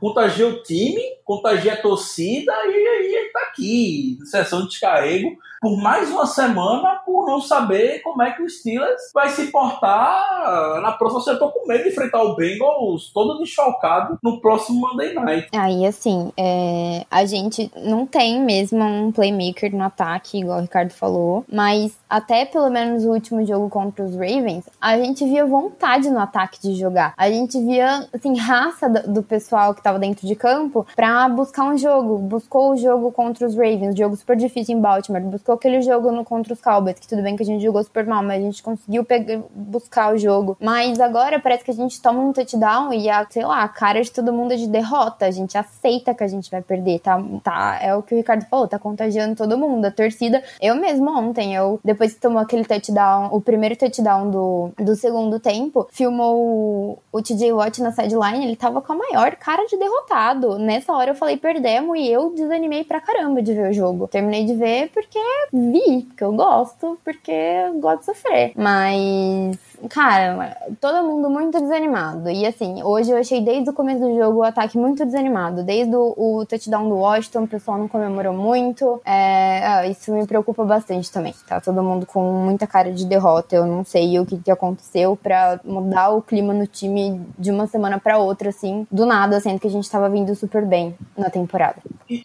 contagia 0.00 0.46
o 0.46 0.62
time, 0.62 1.00
contagia 1.36 1.72
a 1.72 1.80
torcida 1.80 2.52
e 2.66 2.88
aí 2.88 3.30
tá 3.32 3.40
aqui, 3.40 4.18
sessão 4.24 4.62
de 4.62 4.68
descarrego, 4.68 5.36
por 5.62 5.80
mais 5.80 6.10
uma 6.10 6.26
semana, 6.26 7.00
por 7.06 7.24
não 7.24 7.40
saber 7.40 8.00
como 8.02 8.20
é 8.20 8.32
que 8.32 8.42
o 8.42 8.50
Steelers 8.50 9.00
vai 9.14 9.30
se 9.30 9.46
portar 9.46 10.80
na 10.82 10.90
próxima. 10.90 11.34
Eu 11.34 11.38
tô 11.38 11.50
com 11.50 11.68
medo 11.68 11.84
de 11.84 11.90
enfrentar 11.90 12.20
o 12.20 12.34
Bengals 12.34 13.12
todo 13.14 13.38
desfalcado 13.38 14.18
no 14.22 14.40
próximo 14.40 14.80
Monday 14.80 15.14
Night. 15.14 15.48
Aí, 15.52 15.86
assim, 15.86 16.32
é, 16.36 17.06
a 17.08 17.24
gente 17.24 17.70
não 17.76 18.04
tem 18.04 18.40
mesmo 18.40 18.82
um 18.82 19.12
playmaker 19.12 19.72
no 19.72 19.84
ataque, 19.84 20.40
igual 20.40 20.58
o 20.58 20.62
Ricardo 20.62 20.90
falou, 20.90 21.44
mas 21.50 21.96
até 22.12 22.44
pelo 22.44 22.68
menos 22.68 23.06
o 23.06 23.10
último 23.10 23.42
jogo 23.46 23.70
contra 23.70 24.04
os 24.04 24.12
Ravens, 24.12 24.66
a 24.78 24.98
gente 24.98 25.24
via 25.24 25.46
vontade 25.46 26.10
no 26.10 26.18
ataque 26.18 26.60
de 26.60 26.74
jogar. 26.74 27.14
A 27.16 27.30
gente 27.30 27.58
via, 27.58 28.06
assim, 28.12 28.36
raça 28.36 28.86
do, 28.86 29.22
pessoal 29.22 29.74
que 29.74 29.82
tava 29.82 29.98
dentro 29.98 30.26
de 30.26 30.34
campo 30.36 30.86
pra 30.94 31.26
buscar 31.30 31.64
um 31.64 31.78
jogo. 31.78 32.18
Buscou 32.18 32.72
o 32.72 32.76
jogo 32.76 33.10
contra 33.10 33.46
os 33.46 33.54
Ravens, 33.54 33.96
jogo 33.96 34.14
super 34.14 34.36
difícil 34.36 34.76
em 34.76 34.80
Baltimore, 34.80 35.22
buscou 35.22 35.54
aquele 35.54 35.80
jogo 35.80 36.12
no, 36.12 36.22
contra 36.22 36.52
os 36.52 36.60
Cowboys, 36.60 36.98
que 36.98 37.08
tudo 37.08 37.22
bem 37.22 37.34
que 37.34 37.44
a 37.44 37.46
gente 37.46 37.62
jogou 37.62 37.82
super 37.82 38.06
mal, 38.06 38.22
mas 38.22 38.42
a 38.42 38.44
gente 38.44 38.62
conseguiu 38.62 39.04
pegar, 39.04 39.40
buscar 39.54 40.12
o 40.12 40.18
jogo. 40.18 40.58
Mas 40.60 41.00
agora 41.00 41.40
parece 41.40 41.64
que 41.64 41.70
a 41.70 41.74
gente 41.74 41.98
toma 42.02 42.20
um 42.20 42.30
touchdown 42.30 42.92
e 42.92 43.08
a, 43.08 43.26
sei 43.30 43.46
lá, 43.46 43.62
a 43.62 43.68
cara 43.68 44.02
de 44.02 44.12
todo 44.12 44.34
mundo 44.34 44.52
é 44.52 44.56
de 44.56 44.66
derrota. 44.66 45.24
A 45.24 45.30
gente 45.30 45.56
aceita 45.56 46.12
que 46.12 46.22
a 46.22 46.28
gente 46.28 46.50
vai 46.50 46.60
perder, 46.60 47.00
tá? 47.00 47.18
tá 47.42 47.78
é 47.80 47.94
o 47.94 48.02
que 48.02 48.12
o 48.12 48.18
Ricardo 48.18 48.44
falou, 48.50 48.68
tá 48.68 48.78
contagiando 48.78 49.34
todo 49.34 49.56
mundo. 49.56 49.86
A 49.86 49.90
torcida, 49.90 50.42
eu 50.60 50.74
mesmo 50.74 51.10
ontem, 51.10 51.54
eu 51.54 51.80
depois 51.82 52.01
que 52.10 52.20
tomou 52.20 52.40
aquele 52.40 52.64
touchdown, 52.64 53.28
o 53.32 53.40
primeiro 53.40 53.76
touchdown 53.76 54.30
do, 54.30 54.70
do 54.78 54.96
segundo 54.96 55.38
tempo, 55.38 55.86
filmou 55.90 56.36
o, 56.36 56.98
o 57.12 57.22
TJ 57.22 57.52
Watt 57.52 57.80
na 57.80 57.92
sideline, 57.92 58.44
ele 58.44 58.56
tava 58.56 58.80
com 58.80 58.92
a 58.92 58.96
maior 58.96 59.36
cara 59.36 59.66
de 59.66 59.76
derrotado. 59.76 60.58
Nessa 60.58 60.92
hora 60.92 61.10
eu 61.10 61.14
falei, 61.14 61.36
perdemos, 61.36 61.98
e 61.98 62.08
eu 62.08 62.30
desanimei 62.34 62.84
pra 62.84 63.00
caramba 63.00 63.42
de 63.42 63.54
ver 63.54 63.70
o 63.70 63.72
jogo. 63.72 64.08
Terminei 64.08 64.44
de 64.44 64.54
ver 64.54 64.90
porque 64.90 65.18
vi, 65.52 66.02
porque 66.02 66.24
eu 66.24 66.32
gosto, 66.32 66.98
porque 67.04 67.30
eu 67.30 67.74
gosto 67.74 68.00
de 68.00 68.04
sofrer. 68.06 68.52
Mas, 68.56 69.58
cara, 69.88 70.56
todo 70.80 71.06
mundo 71.06 71.28
muito 71.30 71.60
desanimado. 71.60 72.30
E 72.30 72.46
assim, 72.46 72.82
hoje 72.82 73.10
eu 73.10 73.16
achei 73.18 73.40
desde 73.40 73.70
o 73.70 73.72
começo 73.72 74.00
do 74.00 74.14
jogo 74.16 74.38
o 74.38 74.42
ataque 74.42 74.78
muito 74.78 75.04
desanimado. 75.04 75.62
Desde 75.64 75.94
o, 75.94 76.14
o 76.16 76.46
touchdown 76.46 76.88
do 76.88 76.96
Washington, 76.96 77.44
o 77.44 77.48
pessoal 77.48 77.78
não 77.78 77.88
comemorou 77.88 78.32
muito. 78.34 79.00
É, 79.04 79.64
ah, 79.66 79.86
isso 79.86 80.12
me 80.12 80.26
preocupa 80.26 80.64
bastante 80.64 81.10
também. 81.10 81.34
Tá 81.48 81.60
todo 81.60 81.82
mundo 81.82 82.06
com 82.06 82.20
muita 82.32 82.66
cara 82.66 82.92
de 82.92 83.04
derrota. 83.06 83.56
Eu 83.56 83.66
não 83.66 83.84
sei 83.84 84.18
o 84.18 84.26
que, 84.26 84.38
que 84.38 84.50
aconteceu 84.50 85.16
pra 85.16 85.60
mudar 85.64 86.10
o 86.10 86.22
clima 86.22 86.52
no 86.54 86.66
time 86.66 87.20
de 87.38 87.50
uma 87.50 87.66
semana 87.66 87.98
pra 87.98 88.18
outra, 88.18 88.48
assim, 88.50 88.86
do 88.90 89.04
nada, 89.06 89.40
sendo 89.40 89.58
que 89.60 89.66
a 89.66 89.70
gente 89.70 89.90
tava 89.90 90.08
vindo 90.08 90.34
super 90.34 90.64
bem 90.66 90.94
na 91.16 91.30
temporada. 91.30 91.76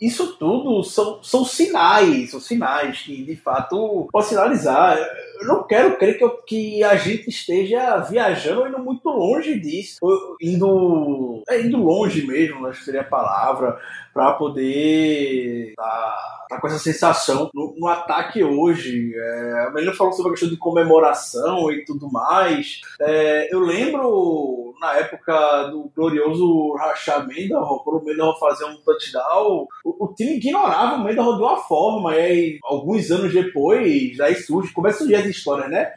Isso 0.01 0.35
tudo 0.37 0.83
são, 0.83 1.19
são 1.23 1.45
sinais, 1.45 2.31
são 2.31 2.39
sinais 2.39 3.01
que 3.01 3.23
de 3.23 3.35
fato 3.35 4.07
posso 4.11 4.29
sinalizar. 4.29 4.97
Eu 5.39 5.47
não 5.47 5.63
quero 5.63 5.97
crer 5.97 6.17
que, 6.17 6.23
eu- 6.23 6.37
que 6.45 6.83
a 6.83 6.95
gente 6.95 7.27
esteja 7.47 7.97
viajando 7.99 8.67
indo 8.67 8.79
muito 8.79 9.07
longe 9.07 9.57
disso, 9.57 9.99
indo, 10.41 11.41
é, 11.49 11.61
indo 11.61 11.77
longe 11.77 12.27
mesmo, 12.27 12.67
acho 12.67 12.79
que 12.79 12.85
seria 12.85 13.01
a 13.01 13.05
palavra, 13.05 13.79
para 14.17 14.33
poder 14.33 15.69
estar 15.69 16.15
tá 16.49 16.59
com 16.59 16.65
essa 16.65 16.79
sensação 16.79 17.51
no, 17.53 17.75
no 17.77 17.87
ataque 17.87 18.43
hoje. 18.43 19.13
É, 19.15 19.67
a 19.67 19.71
Melina 19.71 19.93
falou 19.93 20.11
sobre 20.11 20.29
a 20.29 20.31
questão 20.31 20.49
de 20.49 20.57
comemoração 20.57 21.71
e 21.71 21.85
tudo 21.85 22.11
mais. 22.11 22.81
É, 22.99 23.53
eu 23.53 23.59
lembro 23.59 24.73
na 24.79 24.95
época 24.97 25.67
do 25.67 25.91
glorioso 25.95 26.73
Rachar 26.75 27.27
Mendenhall, 27.27 27.81
quando 27.83 28.01
o 28.01 28.05
Mendenhall 28.05 28.39
fazia 28.39 28.67
um 28.67 28.77
touchdown, 28.77 29.67
o, 29.83 30.05
o 30.05 30.13
time 30.13 30.37
ignorava 30.37 30.95
o 30.95 31.03
Mendenhall 31.03 31.35
de 31.35 31.41
uma 31.41 31.57
forma, 31.57 32.15
e 32.15 32.19
aí, 32.19 32.59
alguns 32.63 33.09
anos 33.11 33.33
depois, 33.33 34.19
aí 34.19 34.35
surge, 34.35 34.73
começa 34.73 34.97
a 34.97 34.99
surgir 34.99 35.15
as 35.15 35.25
histórias, 35.25 35.69
né? 35.69 35.93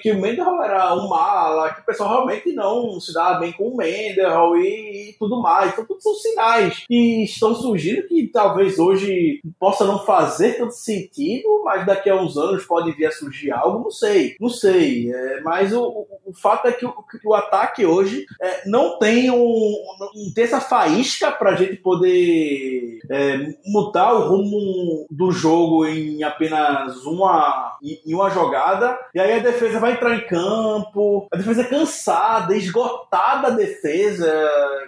Que 0.00 0.12
o 0.12 0.20
Mendenhall 0.20 0.62
era 0.62 0.94
um 0.94 1.08
mala, 1.08 1.72
que 1.74 1.80
o 1.80 1.84
pessoal 1.84 2.10
realmente 2.10 2.52
não 2.52 2.98
se 3.00 3.12
dava 3.12 3.40
bem 3.40 3.52
com 3.52 3.68
o 3.68 3.76
Mendenhall 3.76 4.56
e, 4.56 5.10
e 5.10 5.16
tudo 5.18 5.40
mais. 5.40 5.72
Então, 5.72 5.84
tudo 5.84 6.00
são 6.00 6.14
sinais 6.14 6.84
que 6.86 7.24
estão 7.24 7.54
surgindo 7.62 8.06
que 8.06 8.28
talvez 8.28 8.78
hoje 8.78 9.40
possa 9.58 9.84
não 9.84 10.00
fazer 10.04 10.58
tanto 10.58 10.74
sentido, 10.74 11.62
mas 11.64 11.86
daqui 11.86 12.10
a 12.10 12.16
uns 12.16 12.36
anos 12.36 12.64
pode 12.64 12.92
vir 12.92 13.06
a 13.06 13.12
surgir 13.12 13.50
algo, 13.52 13.84
não 13.84 13.90
sei, 13.90 14.36
não 14.40 14.48
sei. 14.48 15.12
É, 15.12 15.40
mas 15.42 15.72
o, 15.72 15.82
o, 15.82 16.06
o 16.26 16.34
fato 16.34 16.68
é 16.68 16.72
que 16.72 16.84
o, 16.84 16.92
que 16.92 17.26
o 17.26 17.34
ataque 17.34 17.86
hoje 17.86 18.26
é, 18.40 18.68
não 18.68 18.98
tem 18.98 19.30
um, 19.30 19.36
um 19.36 20.32
tem 20.34 20.44
essa 20.44 20.60
faísca 20.60 21.30
pra 21.30 21.54
gente 21.54 21.76
poder 21.76 22.98
é, 23.10 23.54
mudar 23.66 24.12
o 24.12 24.28
rumo 24.28 25.06
do 25.10 25.30
jogo 25.30 25.86
em 25.86 26.22
apenas 26.22 27.04
uma 27.04 27.76
em 27.82 28.14
uma 28.14 28.30
jogada 28.30 28.98
e 29.14 29.20
aí 29.20 29.34
a 29.34 29.42
defesa 29.42 29.80
vai 29.80 29.92
entrar 29.92 30.14
em 30.14 30.26
campo 30.26 31.26
a 31.32 31.36
defesa 31.36 31.62
é 31.62 31.64
cansada 31.64 32.56
esgotada 32.56 33.48
a 33.48 33.50
defesa 33.50 34.32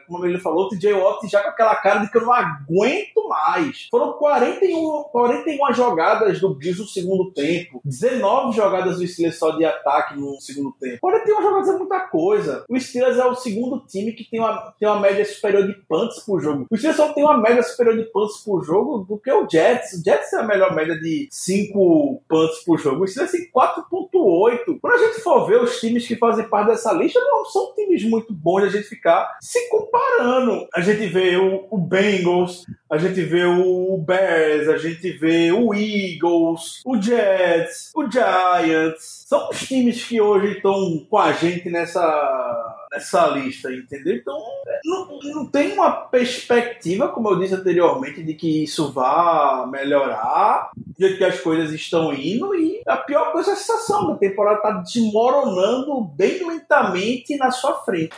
como 0.06 0.24
ele 0.24 0.38
falou 0.38 0.66
o 0.66 0.68
TJ 0.68 0.92
Watt 0.94 1.28
já 1.28 1.42
com 1.42 1.48
aquela 1.48 1.74
cara 1.76 2.00
de 2.00 2.10
que 2.10 2.16
eu 2.16 2.22
não 2.22 2.32
aguento 2.64 3.28
mais 3.28 3.88
foram 3.90 4.12
41 4.14 5.04
41 5.10 5.74
jogadas 5.74 6.40
do 6.40 6.54
Bills 6.54 6.80
no 6.80 6.86
segundo 6.86 7.32
tempo 7.32 7.80
19 7.84 8.56
jogadas 8.56 8.98
do 8.98 9.06
Steelers 9.06 9.38
só 9.38 9.50
de 9.50 9.64
ataque 9.64 10.18
no 10.18 10.40
segundo 10.40 10.72
tempo 10.72 10.98
41 11.00 11.42
jogadas 11.42 11.68
é 11.68 11.78
muita 11.78 12.00
coisa 12.00 12.64
o 12.68 12.78
Steelers 12.78 13.18
é 13.18 13.24
o 13.24 13.34
segundo 13.34 13.80
time 13.86 14.12
que 14.12 14.24
tem 14.24 14.40
uma, 14.40 14.74
tem 14.78 14.88
uma 14.88 15.00
média 15.00 15.24
superior 15.24 15.66
de 15.66 15.74
punts 15.88 16.20
por 16.20 16.40
jogo. 16.40 16.66
O 16.70 16.76
Steelers 16.76 16.96
só 16.96 17.12
tem 17.12 17.24
uma 17.24 17.38
média 17.38 17.62
superior 17.62 17.96
de 17.96 18.04
punts 18.04 18.38
por 18.44 18.64
jogo 18.64 18.98
do 18.98 19.18
que 19.18 19.32
o 19.32 19.48
Jets. 19.48 19.92
O 19.92 20.04
Jets 20.04 20.32
é 20.32 20.40
a 20.40 20.42
melhor 20.42 20.74
média 20.74 20.98
de 20.98 21.28
5 21.30 22.22
punts 22.28 22.64
por 22.64 22.78
jogo. 22.78 23.04
O 23.04 23.08
Steelers 23.08 23.32
tem 23.32 23.50
4.8. 23.50 24.78
Quando 24.80 24.94
a 24.94 24.98
gente 24.98 25.20
for 25.20 25.46
ver 25.46 25.62
os 25.62 25.80
times 25.80 26.06
que 26.06 26.16
fazem 26.16 26.48
parte 26.48 26.68
dessa 26.68 26.92
lista, 26.92 27.20
não 27.20 27.44
são 27.46 27.74
times 27.74 28.04
muito 28.04 28.32
bons 28.32 28.62
de 28.62 28.66
a 28.66 28.70
gente 28.70 28.88
ficar 28.88 29.36
se 29.40 29.68
comparando. 29.68 30.66
A 30.74 30.80
gente 30.80 31.06
vê 31.06 31.36
o, 31.36 31.66
o 31.70 31.78
Bengals, 31.78 32.53
a 32.90 32.98
gente 32.98 33.22
vê 33.22 33.44
o 33.44 33.96
Bears, 33.98 34.68
a 34.68 34.76
gente 34.76 35.10
vê 35.12 35.50
o 35.50 35.74
Eagles, 35.74 36.80
o 36.84 37.00
Jets, 37.00 37.90
o 37.94 38.10
Giants. 38.10 39.24
São 39.26 39.48
os 39.48 39.58
times 39.60 40.04
que 40.04 40.20
hoje 40.20 40.56
estão 40.56 41.04
com 41.08 41.18
a 41.18 41.32
gente 41.32 41.68
nessa, 41.70 42.86
nessa 42.92 43.26
lista, 43.28 43.72
entendeu? 43.72 44.16
Então, 44.16 44.38
não, 44.84 45.18
não 45.34 45.46
tem 45.46 45.72
uma 45.72 45.90
perspectiva, 45.90 47.08
como 47.08 47.30
eu 47.30 47.38
disse 47.38 47.54
anteriormente, 47.54 48.22
de 48.22 48.34
que 48.34 48.62
isso 48.64 48.92
vá 48.92 49.66
melhorar, 49.70 50.70
de 50.76 51.16
que 51.16 51.24
as 51.24 51.40
coisas 51.40 51.72
estão 51.72 52.12
indo, 52.12 52.54
e 52.54 52.82
a 52.86 52.96
pior 52.96 53.32
coisa 53.32 53.50
é 53.50 53.52
a 53.54 53.56
sensação, 53.56 54.12
a 54.12 54.16
temporada 54.16 54.56
está 54.56 54.70
desmoronando 54.70 56.02
bem 56.16 56.46
lentamente 56.46 57.36
na 57.36 57.50
sua 57.50 57.74
frente. 57.82 58.14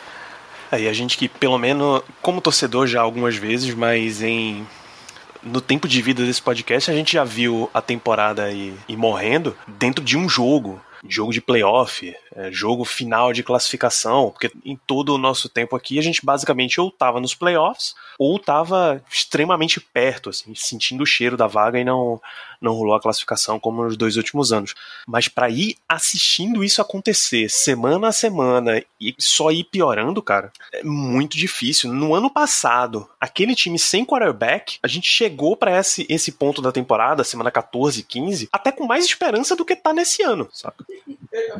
Aí 0.71 0.87
a 0.87 0.93
gente 0.93 1.17
que, 1.17 1.27
pelo 1.27 1.57
menos, 1.57 2.01
como 2.21 2.41
torcedor 2.41 2.87
já 2.87 3.01
algumas 3.01 3.35
vezes, 3.35 3.73
mas 3.73 4.21
em. 4.21 4.65
No 5.43 5.61
tempo 5.61 5.87
de 5.87 6.01
vida 6.01 6.25
desse 6.25 6.41
podcast, 6.41 6.91
a 6.91 6.93
gente 6.93 7.13
já 7.13 7.23
viu 7.23 7.69
a 7.73 7.81
temporada 7.81 8.51
ir 8.51 8.75
morrendo 8.89 9.55
dentro 9.67 10.03
de 10.03 10.17
um 10.17 10.27
jogo. 10.27 10.81
Jogo 11.07 11.33
de 11.33 11.41
playoff, 11.41 12.15
é, 12.35 12.51
jogo 12.51 12.85
final 12.85 13.33
de 13.33 13.43
classificação, 13.43 14.31
porque 14.31 14.51
em 14.63 14.75
todo 14.75 15.13
o 15.13 15.17
nosso 15.17 15.49
tempo 15.49 15.75
aqui 15.75 15.99
a 15.99 16.01
gente 16.01 16.25
basicamente 16.25 16.79
ou 16.79 16.91
tava 16.91 17.19
nos 17.19 17.33
playoffs 17.33 17.95
ou 18.17 18.39
tava 18.39 19.01
extremamente 19.11 19.79
perto, 19.79 20.29
assim, 20.29 20.53
sentindo 20.55 21.03
o 21.03 21.05
cheiro 21.05 21.37
da 21.37 21.45
vaga 21.45 21.79
e 21.79 21.83
não, 21.83 22.19
não 22.61 22.73
rolou 22.73 22.95
a 22.95 23.01
classificação 23.01 23.59
como 23.59 23.83
nos 23.83 23.95
dois 23.95 24.17
últimos 24.17 24.51
anos. 24.51 24.73
Mas 25.07 25.27
para 25.27 25.49
ir 25.49 25.77
assistindo 25.87 26.63
isso 26.63 26.81
acontecer 26.81 27.49
semana 27.49 28.07
a 28.07 28.11
semana 28.11 28.83
e 28.99 29.15
só 29.19 29.51
ir 29.51 29.65
piorando, 29.65 30.21
cara, 30.21 30.51
é 30.73 30.83
muito 30.83 31.37
difícil. 31.37 31.93
No 31.93 32.15
ano 32.15 32.29
passado, 32.29 33.07
aquele 33.19 33.55
time 33.55 33.77
sem 33.77 34.05
quarterback, 34.05 34.79
a 34.81 34.87
gente 34.87 35.07
chegou 35.07 35.55
para 35.55 35.77
esse, 35.77 36.05
esse 36.09 36.31
ponto 36.31 36.61
da 36.61 36.71
temporada, 36.71 37.23
semana 37.23 37.51
14, 37.51 38.03
15, 38.03 38.49
até 38.51 38.71
com 38.71 38.85
mais 38.85 39.05
esperança 39.05 39.55
do 39.55 39.65
que 39.65 39.75
tá 39.75 39.93
nesse 39.93 40.23
ano, 40.23 40.49
saca? 40.51 40.85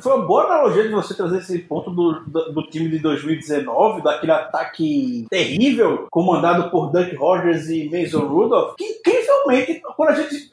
Foi 0.01 0.13
uma 0.13 0.25
boa 0.25 0.46
analogia 0.46 0.84
de 0.84 0.93
você 0.93 1.13
trazer 1.13 1.39
esse 1.39 1.60
ponto 1.60 1.91
do, 1.91 2.22
do, 2.25 2.53
do 2.53 2.63
time 2.63 2.89
de 2.89 3.00
2019, 3.00 4.01
daquele 4.01 4.31
ataque 4.31 5.25
terrível, 5.29 6.07
comandado 6.10 6.69
por 6.69 6.91
Duck 6.91 7.15
Rogers 7.15 7.69
e 7.69 7.89
Mason 7.89 8.25
Rudolph, 8.25 8.75
que 8.77 8.84
incrivelmente, 8.84 9.81
quando 9.96 10.10
a 10.10 10.13
gente. 10.13 10.48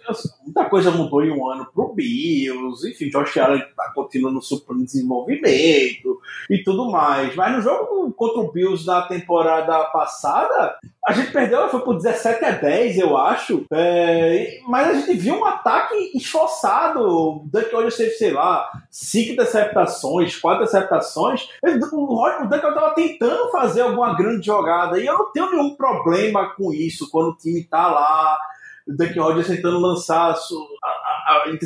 Muita 0.44 0.66
coisa 0.66 0.90
mudou 0.90 1.24
em 1.24 1.30
um 1.30 1.48
ano 1.48 1.66
pro 1.74 1.94
Bills, 1.94 2.86
enfim, 2.88 3.08
Josh 3.08 3.36
Allen 3.38 3.62
tá 3.74 3.90
continuando 3.94 4.42
super 4.42 4.76
desenvolvimento 4.76 6.20
e 6.50 6.62
tudo 6.62 6.90
mais. 6.90 7.34
Mas 7.34 7.56
no 7.56 7.62
jogo 7.62 8.12
contra 8.12 8.40
o 8.40 8.52
Bills 8.52 8.84
da 8.84 9.02
temporada 9.02 9.84
passada, 9.86 10.76
a 11.06 11.12
gente 11.12 11.32
perdeu, 11.32 11.68
foi 11.68 11.80
por 11.80 11.96
17 11.96 12.44
a 12.44 12.50
10, 12.52 12.98
eu 12.98 13.16
acho. 13.16 13.64
É, 13.72 14.60
mas 14.68 14.88
a 14.88 14.94
gente 14.94 15.14
viu 15.18 15.34
um 15.34 15.44
ataque 15.44 16.12
esforçado. 16.14 17.00
O 17.00 17.44
Duck 17.46 17.74
Rogers 17.74 17.96
teve, 17.96 18.10
sei 18.12 18.30
lá, 18.30 18.63
cinco 18.90 19.32
interceptações, 19.32 20.36
quatro 20.36 20.64
interceptações. 20.64 21.48
O, 21.92 22.46
Duck 22.48 22.66
estava 22.66 22.94
tentando 22.94 23.50
fazer 23.50 23.82
alguma 23.82 24.16
grande 24.16 24.46
jogada. 24.46 24.98
E 24.98 25.06
eu 25.06 25.18
não 25.18 25.32
tenho 25.32 25.50
nenhum 25.50 25.74
problema 25.74 26.54
com 26.54 26.72
isso 26.72 27.10
quando 27.10 27.30
o 27.30 27.36
time 27.36 27.64
tá 27.64 27.88
lá. 27.88 28.38
O 28.86 28.92
Duck 28.92 29.18
Rodgers 29.18 29.46
tentando 29.46 29.78
lançar 29.78 30.36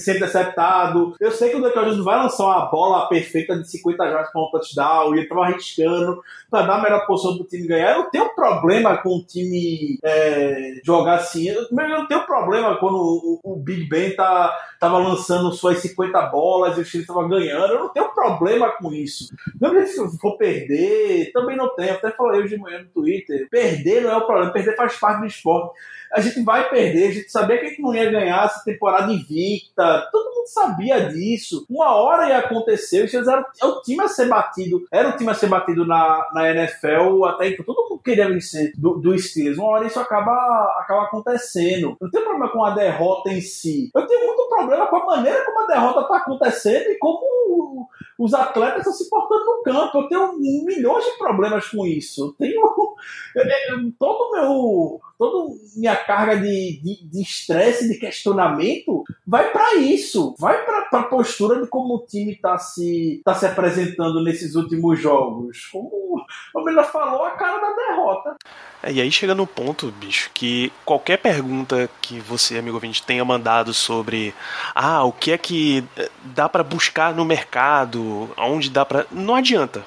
ser 0.00 0.16
interceptado. 0.16 1.14
Eu 1.20 1.30
sei 1.30 1.50
que 1.50 1.56
o 1.56 1.62
Rodgers 1.62 1.96
não 1.96 2.04
vai 2.04 2.16
lançar 2.16 2.44
uma 2.44 2.66
bola 2.66 3.08
perfeita 3.08 3.56
de 3.56 3.70
50 3.70 4.10
jardas 4.10 4.32
para 4.32 4.42
um 4.42 4.50
touchdown, 4.50 5.14
e 5.14 5.18
ele 5.18 5.28
tava 5.28 5.44
arriscando 5.44 6.22
para 6.50 6.66
dar 6.66 6.78
a 6.78 6.82
melhor 6.82 7.06
posição 7.06 7.36
do 7.36 7.44
time 7.44 7.66
ganhar. 7.66 7.96
Eu 7.96 8.04
tenho 8.04 8.34
problema 8.34 8.96
com 8.98 9.10
o 9.16 9.24
time 9.24 9.98
é, 10.02 10.80
jogar 10.84 11.16
assim. 11.16 11.48
Eu 11.48 11.66
não 11.70 12.06
tenho 12.06 12.24
problema 12.24 12.76
quando 12.76 12.96
o, 12.96 13.40
o, 13.42 13.56
Big 13.56 13.88
Ben 13.88 14.14
tá, 14.14 14.56
tava 14.80 14.98
lançando 14.98 15.52
suas 15.52 15.78
50 15.78 16.20
bolas 16.26 16.76
e 16.76 16.80
o 16.80 16.84
time 16.84 17.06
tava 17.06 17.28
ganhando. 17.28 17.72
Eu 17.72 17.78
não 17.80 17.88
tenho 17.90 18.14
problema 18.14 18.70
com 18.72 18.92
isso. 18.92 19.32
Não 19.60 19.86
se 19.86 20.18
for 20.18 20.36
perder, 20.36 21.30
também 21.32 21.56
não 21.56 21.74
tenho. 21.74 21.94
Até 21.94 22.10
falei 22.10 22.40
hoje 22.40 22.56
de 22.56 22.60
manhã 22.60 22.80
no 22.80 22.88
Twitter. 22.88 23.48
Perder 23.50 24.02
não 24.02 24.10
é 24.10 24.16
o 24.16 24.26
problema, 24.26 24.52
perder 24.52 24.76
faz 24.76 24.96
parte 24.96 25.20
do 25.20 25.26
esporte 25.26 25.74
a 26.12 26.20
gente 26.20 26.42
vai 26.42 26.68
perder, 26.68 27.08
a 27.08 27.12
gente 27.12 27.30
sabia 27.30 27.58
que 27.58 27.66
a 27.66 27.68
gente 27.68 27.82
não 27.82 27.94
ia 27.94 28.10
ganhar 28.10 28.44
essa 28.44 28.64
temporada 28.64 29.12
invicta, 29.12 30.08
todo 30.10 30.34
mundo 30.34 30.46
sabia 30.46 31.08
disso. 31.08 31.66
Uma 31.68 31.94
hora 31.94 32.28
ia 32.28 32.38
acontecer, 32.38 33.04
os 33.04 33.10
Steelers 33.10 33.46
é 33.60 33.66
o 33.66 33.80
time 33.82 34.02
a 34.02 34.08
ser 34.08 34.26
batido, 34.28 34.84
era 34.90 35.10
o 35.10 35.16
time 35.16 35.30
a 35.30 35.34
ser 35.34 35.48
batido 35.48 35.86
na, 35.86 36.28
na 36.32 36.50
NFL 36.50 37.24
até 37.26 37.48
então, 37.48 37.64
todo 37.64 37.88
mundo 37.88 38.02
queria 38.02 38.28
vencer 38.28 38.72
do, 38.76 38.94
do 38.94 39.18
Steelers. 39.18 39.58
Uma 39.58 39.68
hora 39.68 39.86
isso 39.86 40.00
acaba, 40.00 40.32
acaba 40.80 41.04
acontecendo. 41.04 41.96
Não 42.00 42.10
tem 42.10 42.22
problema 42.22 42.50
com 42.50 42.64
a 42.64 42.70
derrota 42.70 43.30
em 43.30 43.40
si. 43.40 43.90
Eu 43.94 44.06
tenho 44.06 44.26
muito 44.26 44.48
problema 44.48 44.86
com 44.86 44.96
a 44.96 45.06
maneira 45.06 45.44
como 45.44 45.60
a 45.60 45.66
derrota 45.66 46.00
está 46.00 46.16
acontecendo 46.18 46.90
e 46.90 46.98
como 46.98 47.88
os 48.18 48.34
atletas 48.34 48.80
estão 48.80 48.92
se 48.92 49.08
portando 49.08 49.44
no 49.44 49.62
campo. 49.62 49.98
Eu 49.98 50.08
tenho 50.08 50.38
milhões 50.64 51.04
de 51.04 51.18
problemas 51.18 51.68
com 51.68 51.86
isso. 51.86 52.26
Eu 52.26 52.32
tenho 52.32 53.92
todo 53.98 54.32
meu 54.32 55.00
toda 55.16 55.54
minha 55.76 55.96
carga 55.96 56.36
de 56.36 56.80
estresse, 57.20 57.88
de, 57.88 57.94
de, 57.94 57.98
questionamento, 57.98 59.02
vai 59.26 59.50
para 59.50 59.76
isso. 59.76 60.34
Vai 60.38 60.64
para 60.64 61.00
a 61.00 61.02
postura 61.04 61.60
de 61.60 61.68
como 61.68 61.96
o 61.96 62.06
time 62.06 62.32
está 62.32 62.56
se, 62.58 63.20
tá 63.24 63.34
se 63.34 63.44
apresentando 63.44 64.22
nesses 64.22 64.54
últimos 64.54 64.98
jogos. 64.98 65.66
Como 65.72 65.90
o 66.54 66.60
Miller 66.60 66.84
falou, 66.84 67.24
a 67.24 67.30
cara 67.32 67.58
da 67.58 67.72
derrota. 67.74 68.36
É, 68.82 68.92
e 68.92 69.00
aí 69.00 69.10
chega 69.10 69.34
no 69.34 69.46
ponto, 69.46 69.90
bicho, 69.92 70.30
que 70.32 70.72
qualquer 70.84 71.18
pergunta 71.18 71.88
que 72.00 72.20
você, 72.20 72.58
amigo 72.58 72.76
ouvinte, 72.76 73.02
tenha 73.02 73.24
mandado 73.24 73.74
sobre 73.74 74.34
ah, 74.74 75.02
o 75.04 75.12
que 75.12 75.32
é 75.32 75.38
que 75.38 75.84
dá 76.22 76.48
para 76.48 76.62
buscar 76.62 77.12
no 77.12 77.24
mercado, 77.24 78.30
aonde 78.36 78.70
dá 78.70 78.84
para. 78.84 79.06
Não 79.10 79.34
adianta 79.34 79.84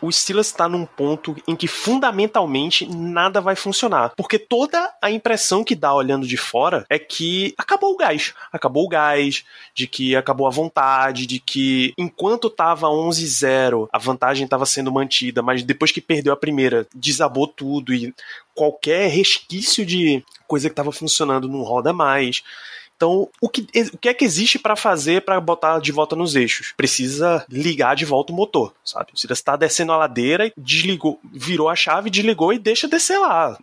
o 0.00 0.10
Steelers 0.10 0.48
está 0.48 0.68
num 0.68 0.86
ponto 0.86 1.36
em 1.46 1.54
que 1.54 1.66
fundamentalmente 1.66 2.86
nada 2.88 3.40
vai 3.40 3.54
funcionar. 3.54 4.12
Porque 4.16 4.38
toda 4.38 4.92
a 5.02 5.10
impressão 5.10 5.62
que 5.62 5.74
dá 5.74 5.94
olhando 5.94 6.26
de 6.26 6.36
fora 6.36 6.86
é 6.88 6.98
que 6.98 7.54
acabou 7.58 7.92
o 7.92 7.96
gás. 7.96 8.34
Acabou 8.52 8.86
o 8.86 8.88
gás, 8.88 9.44
de 9.74 9.86
que 9.86 10.16
acabou 10.16 10.46
a 10.46 10.50
vontade, 10.50 11.26
de 11.26 11.38
que 11.38 11.92
enquanto 11.98 12.50
tava 12.50 12.88
11-0, 12.88 13.88
a 13.92 13.98
vantagem 13.98 14.44
estava 14.44 14.64
sendo 14.66 14.92
mantida, 14.92 15.42
mas 15.42 15.62
depois 15.62 15.92
que 15.92 16.00
perdeu 16.00 16.32
a 16.32 16.36
primeira, 16.36 16.86
desabou 16.94 17.46
tudo 17.46 17.92
e 17.92 18.14
qualquer 18.54 19.08
resquício 19.10 19.84
de 19.84 20.24
coisa 20.46 20.68
que 20.68 20.72
estava 20.72 20.90
funcionando 20.90 21.48
não 21.48 21.62
roda 21.62 21.92
mais. 21.92 22.42
Então, 22.98 23.28
o 23.40 23.48
que, 23.48 23.64
o 23.94 23.98
que 23.98 24.08
é 24.08 24.14
que 24.14 24.24
existe 24.24 24.58
para 24.58 24.74
fazer 24.74 25.22
para 25.22 25.40
botar 25.40 25.78
de 25.78 25.92
volta 25.92 26.16
nos 26.16 26.34
eixos? 26.34 26.74
Precisa 26.76 27.46
ligar 27.48 27.94
de 27.94 28.04
volta 28.04 28.32
o 28.32 28.36
motor, 28.36 28.74
sabe? 28.84 29.12
Você 29.14 29.32
está 29.32 29.54
descendo 29.54 29.92
a 29.92 29.96
ladeira, 29.96 30.52
desligou, 30.56 31.20
virou 31.32 31.68
a 31.68 31.76
chave, 31.76 32.10
desligou 32.10 32.52
e 32.52 32.58
deixa 32.58 32.88
descer 32.88 33.16
lá. 33.16 33.56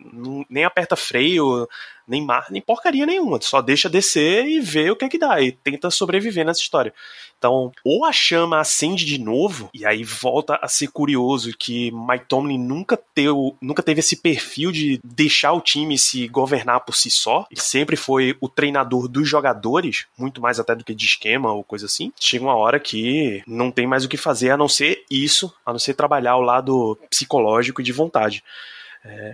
Nem 0.48 0.64
aperta 0.64 0.96
freio, 0.96 1.68
nem 2.06 2.24
mar, 2.24 2.46
nem 2.50 2.62
porcaria 2.62 3.06
nenhuma. 3.06 3.40
Só 3.40 3.60
deixa 3.60 3.88
descer 3.88 4.46
e 4.46 4.60
vê 4.60 4.90
o 4.90 4.96
que 4.96 5.04
é 5.04 5.08
que 5.08 5.18
dá. 5.18 5.40
E 5.40 5.52
tenta 5.52 5.90
sobreviver 5.90 6.44
nessa 6.44 6.60
história. 6.60 6.92
Então, 7.38 7.70
ou 7.84 8.04
a 8.04 8.12
chama 8.12 8.58
acende 8.58 9.04
de 9.04 9.18
novo, 9.18 9.68
e 9.74 9.84
aí 9.84 10.02
volta 10.02 10.58
a 10.62 10.68
ser 10.68 10.88
curioso 10.88 11.52
que 11.58 11.90
Mike 11.92 12.24
Tomlin 12.28 12.58
nunca, 12.58 12.98
teu, 13.14 13.56
nunca 13.60 13.82
teve 13.82 14.00
esse 14.00 14.16
perfil 14.16 14.72
de 14.72 14.98
deixar 15.04 15.52
o 15.52 15.60
time 15.60 15.98
se 15.98 16.26
governar 16.28 16.80
por 16.80 16.94
si 16.94 17.10
só. 17.10 17.46
Ele 17.50 17.60
sempre 17.60 17.94
foi 17.94 18.36
o 18.40 18.48
treinador 18.48 19.06
dos 19.06 19.28
jogadores, 19.28 20.06
muito 20.16 20.40
mais 20.40 20.58
até 20.58 20.74
do 20.74 20.84
que 20.84 20.94
de 20.94 21.04
esquema 21.04 21.52
ou 21.52 21.62
coisa 21.62 21.86
assim. 21.86 22.10
Chega 22.18 22.44
uma 22.44 22.56
hora 22.56 22.80
que 22.80 23.42
não 23.46 23.70
tem 23.70 23.86
mais 23.86 24.04
o 24.04 24.08
que 24.08 24.16
fazer 24.16 24.50
a 24.50 24.56
não 24.56 24.68
ser 24.68 25.04
isso, 25.10 25.52
a 25.64 25.72
não 25.72 25.78
ser 25.78 25.94
trabalhar 25.94 26.36
o 26.36 26.42
lado 26.42 26.98
psicológico 27.10 27.80
e 27.80 27.84
de 27.84 27.92
vontade. 27.92 28.42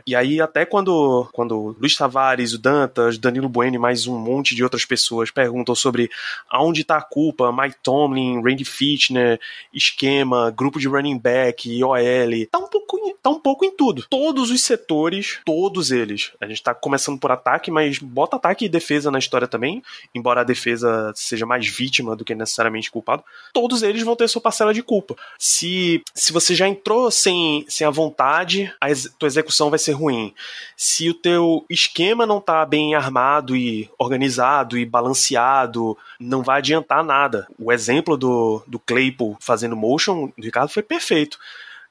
E 0.06 0.16
aí, 0.16 0.40
até 0.40 0.64
quando, 0.64 1.28
quando 1.32 1.76
Luiz 1.78 1.96
Tavares, 1.96 2.52
o 2.52 2.58
Dantas, 2.58 3.18
Danilo 3.18 3.48
Bueno 3.48 3.76
e 3.76 3.78
mais 3.78 4.06
um 4.06 4.18
monte 4.18 4.54
de 4.54 4.64
outras 4.64 4.84
pessoas 4.84 5.30
perguntam 5.30 5.74
sobre 5.74 6.10
aonde 6.48 6.82
está 6.82 6.96
a 6.96 7.02
culpa, 7.02 7.52
Mike 7.52 7.76
Tomlin, 7.82 8.42
Randy 8.42 8.64
Fitchner, 8.64 9.40
esquema, 9.72 10.50
grupo 10.50 10.78
de 10.78 10.88
running 10.88 11.18
back, 11.18 11.82
OL, 11.82 12.46
tá 12.50 12.58
um 12.58 12.68
pouco, 12.68 13.16
tá 13.22 13.30
um 13.30 13.40
pouco 13.40 13.64
em 13.64 13.70
tudo. 13.70 14.04
Todos 14.08 14.50
os 14.50 14.62
setores, 14.62 15.40
todos 15.44 15.90
eles. 15.90 16.32
A 16.40 16.46
gente 16.46 16.56
está 16.56 16.74
começando 16.74 17.18
por 17.18 17.30
ataque, 17.30 17.70
mas 17.70 17.98
bota 17.98 18.36
ataque 18.36 18.64
e 18.64 18.68
defesa 18.68 19.10
na 19.10 19.18
história 19.18 19.46
também, 19.46 19.82
embora 20.14 20.40
a 20.40 20.44
defesa 20.44 21.12
seja 21.14 21.46
mais 21.46 21.66
vítima 21.66 22.16
do 22.16 22.24
que 22.24 22.34
necessariamente 22.34 22.90
culpado. 22.90 23.22
Todos 23.52 23.82
eles 23.82 24.02
vão 24.02 24.16
ter 24.16 24.28
sua 24.28 24.42
parcela 24.42 24.74
de 24.74 24.82
culpa. 24.82 25.16
Se, 25.38 26.02
se 26.14 26.32
você 26.32 26.54
já 26.54 26.68
entrou 26.68 27.10
sem, 27.10 27.64
sem 27.68 27.86
a 27.86 27.90
vontade, 27.90 28.72
a 28.80 28.88
ex, 28.88 29.12
tua 29.18 29.26
execução 29.26 29.61
vai 29.70 29.78
ser 29.78 29.92
ruim. 29.92 30.34
Se 30.76 31.08
o 31.08 31.14
teu 31.14 31.64
esquema 31.68 32.26
não 32.26 32.38
está 32.38 32.64
bem 32.64 32.94
armado 32.94 33.56
e 33.56 33.90
organizado 33.98 34.78
e 34.78 34.84
balanceado, 34.84 35.96
não 36.18 36.42
vai 36.42 36.58
adiantar 36.58 37.04
nada. 37.04 37.46
O 37.58 37.72
exemplo 37.72 38.16
do, 38.16 38.62
do 38.66 38.78
Claypool 38.78 39.36
fazendo 39.40 39.76
motion, 39.76 40.32
do 40.36 40.44
Ricardo, 40.44 40.70
foi 40.70 40.82
perfeito 40.82 41.38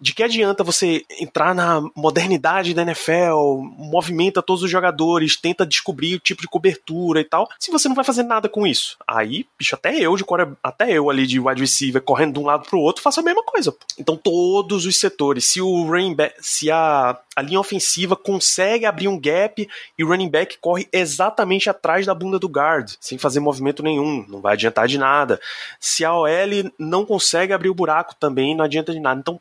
de 0.01 0.13
que 0.13 0.23
adianta 0.23 0.63
você 0.63 1.05
entrar 1.19 1.53
na 1.53 1.79
modernidade 1.95 2.73
da 2.73 2.81
NFL, 2.81 3.61
movimenta 3.77 4.41
todos 4.41 4.63
os 4.63 4.69
jogadores, 4.69 5.35
tenta 5.35 5.65
descobrir 5.65 6.15
o 6.15 6.19
tipo 6.19 6.41
de 6.41 6.47
cobertura 6.47 7.21
e 7.21 7.23
tal, 7.23 7.47
se 7.59 7.69
você 7.69 7.87
não 7.87 7.95
vai 7.95 8.03
fazer 8.03 8.23
nada 8.23 8.49
com 8.49 8.65
isso? 8.65 8.97
Aí, 9.07 9.45
bicho, 9.59 9.75
até 9.75 9.95
eu 9.95 10.15
de 10.15 10.25
até 10.63 10.91
eu 10.91 11.09
ali 11.09 11.27
de 11.27 11.39
wide 11.39 11.61
receiver 11.61 12.01
correndo 12.01 12.33
de 12.33 12.39
um 12.39 12.45
lado 12.45 12.67
pro 12.67 12.79
outro, 12.79 13.03
faço 13.03 13.19
a 13.19 13.23
mesma 13.23 13.43
coisa. 13.43 13.75
Então 13.99 14.17
todos 14.17 14.85
os 14.85 14.99
setores, 14.99 15.45
se 15.45 15.61
o 15.61 15.83
running 15.83 16.15
se 16.39 16.71
a 16.71 17.17
a 17.35 17.41
linha 17.41 17.59
ofensiva 17.59 18.15
consegue 18.15 18.85
abrir 18.85 19.07
um 19.07 19.19
gap 19.19 19.67
e 19.97 20.03
o 20.03 20.07
running 20.07 20.29
back 20.29 20.57
corre 20.59 20.87
exatamente 20.91 21.69
atrás 21.69 22.05
da 22.05 22.13
bunda 22.13 22.37
do 22.37 22.49
guard, 22.49 22.91
sem 22.99 23.17
fazer 23.17 23.39
movimento 23.39 23.81
nenhum, 23.81 24.25
não 24.27 24.41
vai 24.41 24.53
adiantar 24.53 24.87
de 24.87 24.97
nada. 24.97 25.39
Se 25.79 26.03
a 26.03 26.13
OL 26.13 26.29
não 26.77 27.05
consegue 27.05 27.53
abrir 27.53 27.69
o 27.69 27.73
buraco 27.73 28.15
também, 28.19 28.55
não 28.55 28.65
adianta 28.65 28.91
de 28.91 28.99
nada. 28.99 29.19
Então 29.19 29.39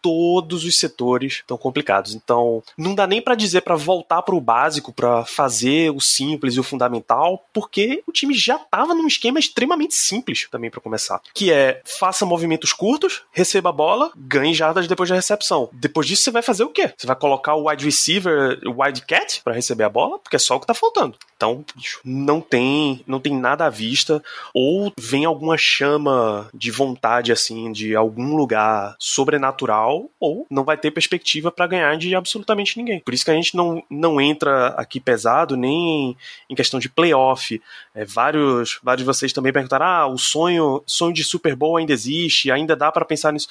todos 0.51 0.65
os 0.65 0.79
setores 0.79 1.35
estão 1.35 1.57
complicados. 1.57 2.15
Então 2.15 2.63
não 2.77 2.95
dá 2.95 3.07
nem 3.07 3.23
para 3.23 3.37
dizer 3.37 3.61
para 3.61 3.77
voltar 3.77 4.23
para 4.23 4.35
o 4.35 4.41
básico, 4.41 4.93
para 4.93 5.25
fazer 5.25 5.91
o 5.91 6.01
simples 6.01 6.57
e 6.57 6.61
o 6.61 6.65
fundamental, 6.65 7.45
porque 7.53 8.03
o 8.07 8.13
time 8.13 8.35
já 8.35 8.57
estava 8.57 8.95
num 8.95 9.07
esquema 9.07 9.39
extremamente 9.39 9.95
simples 9.95 10.49
também 10.51 10.71
para 10.71 10.81
começar, 10.81 11.21
que 11.33 11.53
é 11.53 11.81
faça 11.85 12.27
movimentos 12.27 12.73
curtos, 12.73 13.23
receba 13.31 13.69
a 13.69 13.73
bola, 13.73 14.11
ganhe 14.17 14.53
jardas 14.53 14.89
depois 14.89 15.09
da 15.09 15.15
recepção. 15.15 15.69
Depois 15.73 16.07
disso 16.07 16.25
você 16.25 16.31
vai 16.31 16.43
fazer 16.43 16.65
o 16.65 16.71
quê? 16.71 16.93
Você 16.97 17.07
vai 17.07 17.17
colocar 17.17 17.55
o 17.55 17.69
wide 17.69 17.85
receiver 17.85 18.59
wildcat 18.67 19.41
para 19.45 19.55
receber 19.55 19.85
a 19.85 19.89
bola, 19.89 20.19
porque 20.19 20.37
é 20.37 20.39
só 20.39 20.57
o 20.57 20.61
que 20.61 20.67
tá 20.67 20.75
faltando. 20.75 21.17
Então, 21.37 21.65
não 22.05 22.41
tem, 22.41 23.03
não 23.07 23.19
tem 23.19 23.35
nada 23.35 23.65
à 23.65 23.71
vista 23.71 24.23
ou 24.53 24.93
vem 24.99 25.25
alguma 25.25 25.57
chama 25.57 26.51
de 26.53 26.71
vontade 26.71 27.33
assim 27.33 27.73
de 27.73 27.97
algum 27.97 28.37
lugar 28.37 28.95
sobrenatural 28.99 30.11
ou 30.19 30.40
Não 30.51 30.65
vai 30.65 30.77
ter 30.77 30.91
perspectiva 30.91 31.51
para 31.51 31.67
ganhar 31.67 31.97
de 31.97 32.15
absolutamente 32.15 32.77
ninguém. 32.77 33.01
Por 33.01 33.15
isso 33.15 33.25
que 33.25 33.31
a 33.31 33.35
gente 33.35 33.57
não, 33.57 33.83
não 33.91 34.21
entra 34.21 34.69
aqui 34.69 35.01
pesado 35.01 35.57
nem 35.57 36.17
em 36.49 36.55
questão 36.55 36.79
de 36.79 36.89
playoff. 36.89 37.61
É, 37.95 38.05
vários, 38.05 38.79
vários 38.83 39.03
de 39.03 39.07
vocês 39.07 39.33
também 39.33 39.53
perguntaram: 39.53 39.87
ah, 39.87 40.07
o 40.07 40.19
sonho, 40.19 40.83
sonho 40.87 41.13
de 41.13 41.25
Super 41.25 41.55
Bowl 41.57 41.77
ainda 41.77 41.93
existe, 41.93 42.51
ainda 42.51 42.77
dá 42.77 42.91
para 42.93 43.05
pensar 43.05 43.33
nisso. 43.33 43.49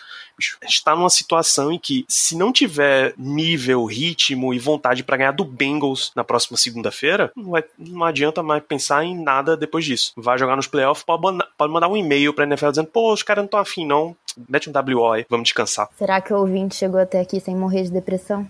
A 0.62 0.66
gente 0.66 0.76
está 0.76 0.96
numa 0.96 1.10
situação 1.10 1.72
em 1.72 1.80
que, 1.80 2.06
se 2.08 2.36
não 2.36 2.52
tiver 2.52 3.14
nível, 3.18 3.86
ritmo 3.86 4.54
e 4.54 4.60
vontade 4.60 5.04
para 5.04 5.18
ganhar 5.18 5.32
do 5.32 5.44
Bengals 5.44 6.12
na 6.16 6.24
próxima 6.24 6.58
segunda-feira, 6.58 7.32
não, 7.36 7.54
não 7.78 8.04
adianta 8.04 8.42
mais 8.42 8.64
pensar 8.64 9.04
em 9.04 9.22
nada 9.22 9.58
depois 9.58 9.84
disso. 9.86 10.14
Vai 10.16 10.38
jogar 10.38 10.56
nos 10.56 10.68
playoffs, 10.68 11.04
pode 11.04 11.20
pode 11.58 11.74
mandar 11.74 11.88
um 11.88 11.98
e-mail 11.98 12.34
pra 12.34 12.46
NFL 12.46 12.70
dizendo: 12.70 12.88
pô, 12.88 13.14
os 13.14 13.24
caras 13.24 13.42
não 13.42 13.46
estão 13.46 13.60
afim, 13.60 13.86
não. 13.86 14.16
Mete 14.48 14.70
um 14.70 14.74
WO 14.74 15.12
aí, 15.12 15.26
vamos 15.30 15.46
descansar. 15.46 15.90
Será 15.98 16.22
que 16.22 16.34
o 16.34 16.38
ouvinte 16.38 16.76
chegou 16.76 17.00
até 17.00 17.20
aqui 17.20 17.40
sem 17.40 17.56
morrer 17.56 17.84
de 17.84 17.92
depressão? 17.92 18.48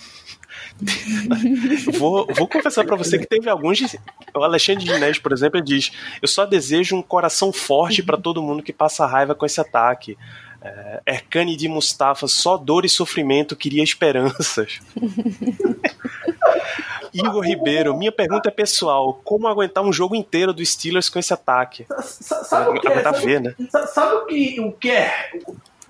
Vou, 1.97 2.25
vou 2.35 2.47
confessar 2.47 2.83
pra 2.85 2.95
você 2.95 3.17
que 3.17 3.25
teve 3.27 3.49
alguns. 3.49 3.95
O 4.35 4.43
Alexandre 4.43 4.83
de 4.83 4.91
Inés, 4.91 5.17
por 5.19 5.31
exemplo, 5.31 5.57
ele 5.59 5.65
diz: 5.65 5.91
Eu 6.21 6.27
só 6.27 6.45
desejo 6.45 6.95
um 6.95 7.01
coração 7.01 7.53
forte 7.53 8.01
pra 8.03 8.17
todo 8.17 8.41
mundo 8.41 8.63
que 8.63 8.73
passa 8.73 9.05
raiva 9.05 9.35
com 9.35 9.45
esse 9.45 9.61
ataque. 9.61 10.17
É, 10.61 11.01
Ercane 11.05 11.55
de 11.55 11.67
Mustafa, 11.69 12.27
só 12.27 12.57
dor 12.57 12.83
e 12.83 12.89
sofrimento, 12.89 13.55
queria 13.55 13.83
esperanças. 13.83 14.79
Igor 17.13 17.43
Ribeiro, 17.43 17.95
minha 17.97 18.11
pergunta 18.11 18.49
é 18.49 18.51
pessoal: 18.51 19.19
como 19.23 19.47
aguentar 19.47 19.83
um 19.83 19.93
jogo 19.93 20.15
inteiro 20.15 20.53
do 20.53 20.65
Steelers 20.65 21.09
com 21.09 21.19
esse 21.19 21.33
ataque? 21.33 21.85
Sa- 22.01 22.43
Sabe 22.43 22.77
o 22.77 22.81
que 22.81 22.87
é? 22.87 22.91
Aguentar 22.91 23.13
Sabe, 23.15 23.25
ver, 23.25 23.41
né? 23.41 23.55
sa- 23.69 23.87
sabe 23.87 24.15
o, 24.15 24.25
que, 24.25 24.59
o 24.61 24.71
que 24.73 24.91
é? 24.91 25.31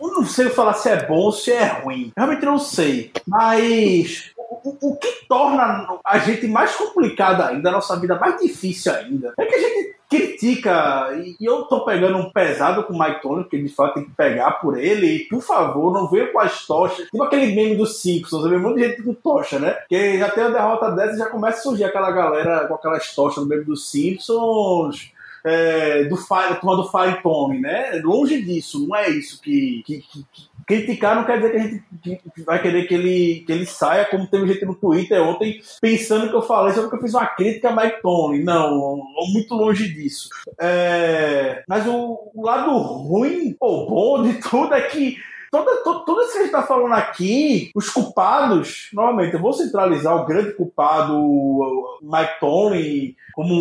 Eu 0.01 0.07
não 0.09 0.25
sei 0.25 0.49
falar 0.49 0.73
se 0.73 0.89
é 0.89 1.05
bom 1.05 1.17
ou 1.17 1.31
se 1.31 1.51
é 1.51 1.65
ruim. 1.65 2.11
Realmente 2.15 2.45
não 2.45 2.57
sei. 2.59 3.11
Mas 3.27 4.31
o, 4.37 4.75
o- 4.81 4.95
que 4.97 5.25
torna 5.27 5.87
a 6.05 6.17
gente 6.19 6.47
mais 6.47 6.75
complicada 6.75 7.47
ainda, 7.47 7.69
a 7.69 7.73
nossa 7.73 7.95
vida 7.99 8.17
mais 8.19 8.39
difícil 8.41 8.93
ainda, 8.93 9.33
é 9.37 9.45
que 9.45 9.55
a 9.55 9.59
gente 9.59 9.99
critica, 10.09 11.09
e 11.13 11.35
eu 11.45 11.63
tô 11.65 11.85
pegando 11.85 12.17
um 12.17 12.31
pesado 12.31 12.83
com 12.83 12.93
o 12.93 12.99
Mike 12.99 13.21
Tony, 13.21 13.43
porque 13.43 13.61
de 13.61 13.69
fato 13.69 13.93
tem 13.95 14.05
que 14.05 14.11
pegar 14.15 14.53
por 14.53 14.75
ele, 14.75 15.05
e 15.05 15.19
por 15.27 15.39
favor, 15.41 15.93
não 15.93 16.07
venha 16.07 16.31
com 16.31 16.39
as 16.39 16.65
tochas. 16.65 17.05
Tipo 17.05 17.23
aquele 17.23 17.53
meme 17.55 17.75
dos 17.75 18.01
Simpsons, 18.01 18.43
eu 18.45 18.57
um 18.57 18.59
monte 18.61 18.79
gente 18.79 19.03
com 19.03 19.13
tocha, 19.13 19.59
né? 19.59 19.71
Porque 19.71 20.17
já 20.17 20.29
tem 20.29 20.43
uma 20.45 20.53
derrota 20.53 20.91
dessa 20.91 21.13
e 21.13 21.17
já 21.19 21.27
começa 21.27 21.59
a 21.59 21.61
surgir 21.61 21.83
aquela 21.83 22.09
galera 22.11 22.67
com 22.67 22.73
aquelas 22.73 23.13
tochas 23.13 23.43
no 23.43 23.47
meme 23.49 23.65
dos 23.65 23.89
Simpsons 23.91 25.11
é, 25.45 26.03
do 26.05 26.17
Fire, 26.17 26.55
turma 26.59 26.75
do 26.75 26.89
Fire 26.89 27.21
Tone, 27.23 27.59
né? 27.59 27.99
Longe 28.03 28.41
disso, 28.41 28.87
não 28.87 28.95
é 28.95 29.09
isso 29.09 29.41
que, 29.41 29.81
que, 29.85 29.99
que- 29.99 30.23
que- 30.31 30.49
criticar 30.67 31.15
não 31.15 31.23
quer 31.23 31.37
dizer 31.37 31.51
que 31.51 31.57
a 31.57 32.13
gente 32.13 32.43
vai 32.45 32.61
querer 32.61 32.87
que 32.87 32.93
ele, 32.93 33.43
que 33.43 33.51
ele 33.51 33.65
saia, 33.65 34.05
como 34.05 34.27
teve 34.27 34.45
gente 34.53 34.65
no 34.65 34.75
Twitter 34.75 35.19
ontem 35.19 35.59
pensando 35.81 36.29
que 36.29 36.35
eu 36.35 36.43
falei 36.43 36.75
só 36.75 36.81
porque 36.81 36.97
eu 36.97 37.01
fiz 37.01 37.15
uma 37.15 37.25
crítica 37.25 37.69
a 37.69 37.75
Mike 37.75 38.03
Tony. 38.03 38.43
Não, 38.43 39.01
muito 39.33 39.55
longe 39.55 39.91
disso. 39.91 40.29
É, 40.59 41.63
mas 41.67 41.87
o, 41.87 42.29
o 42.35 42.45
lado 42.45 42.71
ruim 42.77 43.55
ou 43.59 43.87
bom 43.89 44.21
de 44.21 44.33
tudo 44.41 44.73
é 44.75 44.81
que 44.81 45.17
Toda, 45.51 45.83
to- 45.83 46.05
tudo 46.05 46.21
isso 46.21 46.31
que 46.33 46.37
a 46.37 46.41
gente 46.41 46.53
está 46.53 46.63
falando 46.63 46.93
aqui, 46.93 47.71
os 47.75 47.89
culpados, 47.89 48.89
novamente, 48.93 49.33
eu 49.33 49.39
vou 49.41 49.53
centralizar 49.53 50.15
o 50.15 50.25
grande 50.25 50.53
culpado, 50.53 51.17
o 51.17 51.99
Mike 52.01 52.39
Tony, 52.39 53.15
como 53.33 53.53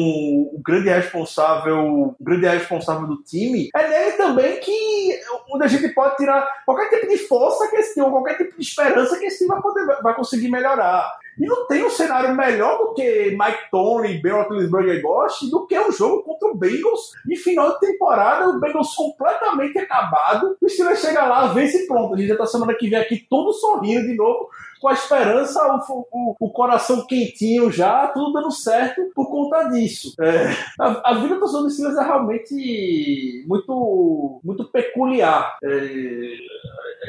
o 0.55 0.61
grande 0.65 0.89
responsável, 0.89 1.79
o 1.79 2.17
grande 2.21 2.47
responsável 2.47 3.07
do 3.07 3.23
time, 3.23 3.69
é 3.75 3.89
nele 3.89 4.13
também 4.17 4.61
que 4.61 5.19
onde 5.51 5.65
a 5.65 5.69
gente 5.69 5.89
pode 5.95 6.17
tirar 6.17 6.47
qualquer 6.67 6.89
tipo 6.91 7.09
de 7.09 7.19
força 7.19 7.69
que 7.69 7.77
esse 7.77 7.95
time, 7.95 8.07
ou 8.07 8.13
qualquer 8.13 8.37
tipo 8.37 8.55
de 8.57 8.63
esperança 8.63 9.19
que 9.19 9.27
esse 9.27 9.39
time 9.39 9.49
vai, 9.49 9.63
poder, 9.63 9.87
vai 10.03 10.15
conseguir 10.15 10.49
melhorar. 10.51 11.11
E 11.39 11.47
não 11.47 11.67
tem 11.67 11.85
um 11.85 11.91
cenário 11.91 12.35
melhor 12.35 12.79
do 12.79 12.95
que 12.95 13.31
Mike 13.31 13.71
Tony, 13.71 14.21
Ben 14.21 14.33
Roethlisberger 14.33 15.01
goste 15.01 15.51
do 15.51 15.67
que 15.67 15.79
um 15.79 15.93
jogo 15.93 16.23
contra 16.23 16.49
o 16.49 16.57
Bengals 16.57 17.13
em 17.31 17.37
final 17.37 17.75
de 17.75 17.81
temporada, 17.81 18.49
o 18.49 18.61
Bengals 18.61 18.95
completamente 18.95 19.79
acabado. 19.79 20.57
O 20.61 20.69
Steelers 20.69 21.01
chega 21.01 21.25
lá, 21.27 21.47
vence 21.49 21.85
e 21.85 21.87
pronto. 21.87 22.15
A 22.15 22.17
gente 22.17 22.29
já 22.29 22.37
tá 22.37 22.47
semana 22.47 22.75
que 22.75 22.89
vem 22.89 22.99
aqui 22.99 23.25
todo 23.31 23.53
sorrindo 23.53 24.07
de 24.07 24.15
novo, 24.15 24.49
com 24.81 24.89
a 24.89 24.93
esperança, 24.93 25.61
o, 25.89 26.07
o, 26.13 26.37
o 26.41 26.51
coração 26.51 27.07
quentinho 27.07 27.71
já, 27.71 28.09
tudo 28.09 28.33
dando 28.33 28.51
certo 28.51 29.11
por 29.15 29.31
conta 29.31 29.65
disso. 29.65 30.15
É, 30.21 30.55
a, 30.81 31.11
a 31.11 31.15
vida 31.15 31.37
do 31.37 31.49
do 31.49 31.71
Steelers 31.71 31.97
é 31.97 32.03
realmente 32.03 33.45
muito, 33.47 34.41
muito 34.45 34.65
peculiar. 34.65 35.59
É, 35.63 36.39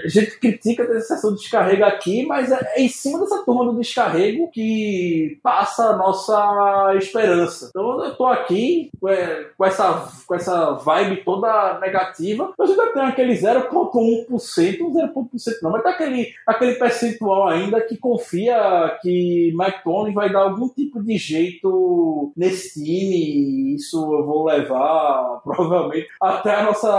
a 0.03 0.07
gente 0.07 0.39
critica 0.39 0.83
a 0.83 1.01
sessão 1.01 1.33
de 1.33 1.39
descarrego 1.39 1.83
aqui, 1.83 2.25
mas 2.25 2.51
é, 2.51 2.59
é 2.75 2.81
em 2.81 2.89
cima 2.89 3.19
dessa 3.19 3.43
turma 3.43 3.65
do 3.65 3.77
descarrego 3.77 4.49
que 4.51 5.39
passa 5.43 5.89
a 5.89 5.97
nossa 5.97 6.93
esperança. 6.97 7.67
Então 7.69 8.03
eu 8.03 8.15
tô 8.15 8.25
aqui 8.25 8.89
é, 9.07 9.47
com, 9.57 9.65
essa, 9.65 10.09
com 10.25 10.35
essa 10.35 10.71
vibe 10.73 11.23
toda 11.23 11.79
negativa, 11.79 12.53
mas 12.57 12.69
ainda 12.69 12.93
tem 12.93 13.03
aquele 13.03 13.33
0,1%, 13.33 14.79
não 14.79 14.93
0,1% 14.93 15.29
não, 15.61 15.71
mas 15.71 15.83
tá 15.83 15.89
aquele, 15.89 16.31
aquele 16.45 16.75
percentual 16.75 17.47
ainda 17.59 17.81
que 17.81 17.97
confia 17.97 18.97
que 19.01 19.53
Mike 19.55 19.83
Tony 19.83 20.13
vai 20.13 20.31
dar 20.31 20.43
algum 20.43 20.69
tipo 20.69 21.03
de 21.03 21.17
jeito 21.17 22.33
nesse 22.35 22.73
time, 22.73 23.15
e 23.15 23.75
isso 23.75 23.97
eu 23.97 24.25
vou 24.25 24.45
levar 24.45 25.41
provavelmente 25.43 26.07
até 26.21 26.55
a 26.55 26.63
nossa 26.63 26.89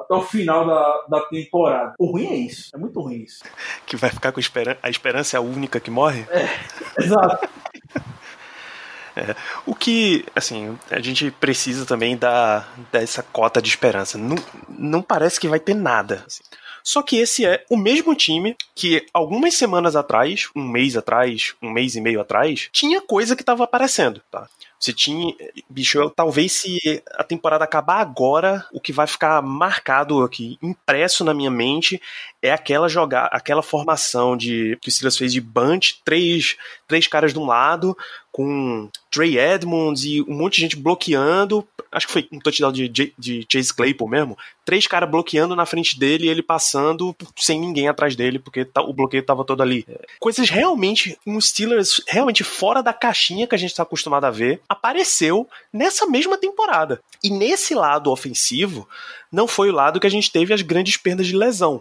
até 0.00 0.14
o 0.14 0.22
final 0.22 0.66
da, 0.66 1.04
da 1.08 1.20
temporada. 1.26 1.94
O 1.98 2.06
ruim 2.06 2.26
é 2.26 2.34
isso, 2.36 2.70
é 2.74 2.78
muito 2.78 3.00
ruim 3.00 3.22
isso. 3.22 3.42
Que 3.86 3.96
vai 3.96 4.10
ficar 4.10 4.32
com 4.32 4.40
esperança. 4.40 4.78
A 4.82 4.90
esperança 4.90 5.36
é 5.36 5.38
a 5.38 5.42
única 5.42 5.78
que 5.78 5.90
morre? 5.90 6.24
Exato. 6.98 7.48
O 9.64 9.76
que, 9.76 10.24
assim, 10.34 10.76
a 10.90 11.00
gente 11.00 11.30
precisa 11.30 11.86
também 11.86 12.16
dar 12.16 12.74
dessa 12.90 13.22
cota 13.22 13.62
de 13.62 13.68
esperança. 13.68 14.18
Não, 14.18 14.36
não 14.68 15.00
parece 15.00 15.38
que 15.38 15.46
vai 15.46 15.60
ter 15.60 15.74
nada. 15.74 16.24
assim. 16.26 16.42
Só 16.84 17.02
que 17.02 17.16
esse 17.16 17.46
é 17.46 17.64
o 17.70 17.76
mesmo 17.78 18.14
time 18.14 18.54
que 18.74 19.06
algumas 19.12 19.54
semanas 19.54 19.96
atrás, 19.96 20.50
um 20.54 20.62
mês 20.68 20.96
atrás, 20.98 21.54
um 21.62 21.70
mês 21.70 21.96
e 21.96 22.00
meio 22.00 22.20
atrás, 22.20 22.68
tinha 22.70 23.00
coisa 23.00 23.34
que 23.34 23.42
estava 23.42 23.64
aparecendo, 23.64 24.20
tá? 24.30 24.46
Você 24.78 24.92
tinha. 24.92 25.34
Bicho, 25.70 25.96
eu- 25.96 26.10
talvez 26.10 26.52
se 26.52 27.02
a 27.14 27.24
temporada 27.24 27.64
acabar 27.64 28.00
agora, 28.00 28.66
o 28.70 28.78
que 28.78 28.92
vai 28.92 29.06
ficar 29.06 29.40
marcado 29.40 30.22
aqui, 30.22 30.58
impresso 30.62 31.24
na 31.24 31.32
minha 31.32 31.50
mente, 31.50 31.98
é 32.42 32.52
aquela 32.52 32.86
jogar, 32.86 33.30
aquela 33.32 33.62
formação 33.62 34.36
de 34.36 34.76
que 34.82 34.90
o 34.90 34.92
Silas 34.92 35.16
fez 35.16 35.32
de 35.32 35.40
bunch, 35.40 36.02
três, 36.04 36.56
três 36.86 37.06
caras 37.06 37.32
de 37.32 37.38
um 37.38 37.46
lado, 37.46 37.96
com 38.30 38.90
Trey 39.10 39.38
Edmonds 39.38 40.04
e 40.04 40.20
um 40.22 40.34
monte 40.34 40.56
de 40.56 40.60
gente 40.62 40.76
bloqueando. 40.76 41.66
Acho 41.94 42.06
que 42.06 42.12
foi 42.12 42.28
um 42.32 42.40
touchdown 42.40 42.72
de, 42.72 42.88
de 43.16 43.46
Chase 43.50 43.72
Claypool 43.72 44.08
mesmo. 44.08 44.36
Três 44.64 44.86
caras 44.86 45.08
bloqueando 45.08 45.54
na 45.54 45.64
frente 45.64 45.98
dele 45.98 46.26
e 46.26 46.28
ele 46.28 46.42
passando 46.42 47.14
sem 47.36 47.60
ninguém 47.60 47.88
atrás 47.88 48.16
dele, 48.16 48.38
porque 48.38 48.64
tá- 48.64 48.82
o 48.82 48.92
bloqueio 48.92 49.22
tava 49.22 49.44
todo 49.44 49.62
ali. 49.62 49.86
Coisas 50.18 50.50
realmente, 50.50 51.16
um 51.26 51.40
Steelers 51.40 52.02
realmente 52.08 52.42
fora 52.42 52.82
da 52.82 52.92
caixinha 52.92 53.46
que 53.46 53.54
a 53.54 53.58
gente 53.58 53.74
tá 53.74 53.84
acostumado 53.84 54.24
a 54.24 54.30
ver, 54.30 54.60
apareceu 54.68 55.48
nessa 55.72 56.04
mesma 56.06 56.36
temporada. 56.36 57.00
E 57.22 57.30
nesse 57.30 57.74
lado 57.74 58.10
ofensivo, 58.10 58.88
não 59.30 59.46
foi 59.46 59.70
o 59.70 59.74
lado 59.74 60.00
que 60.00 60.06
a 60.06 60.10
gente 60.10 60.30
teve 60.32 60.52
as 60.52 60.62
grandes 60.62 60.96
perdas 60.96 61.26
de 61.26 61.36
lesão. 61.36 61.80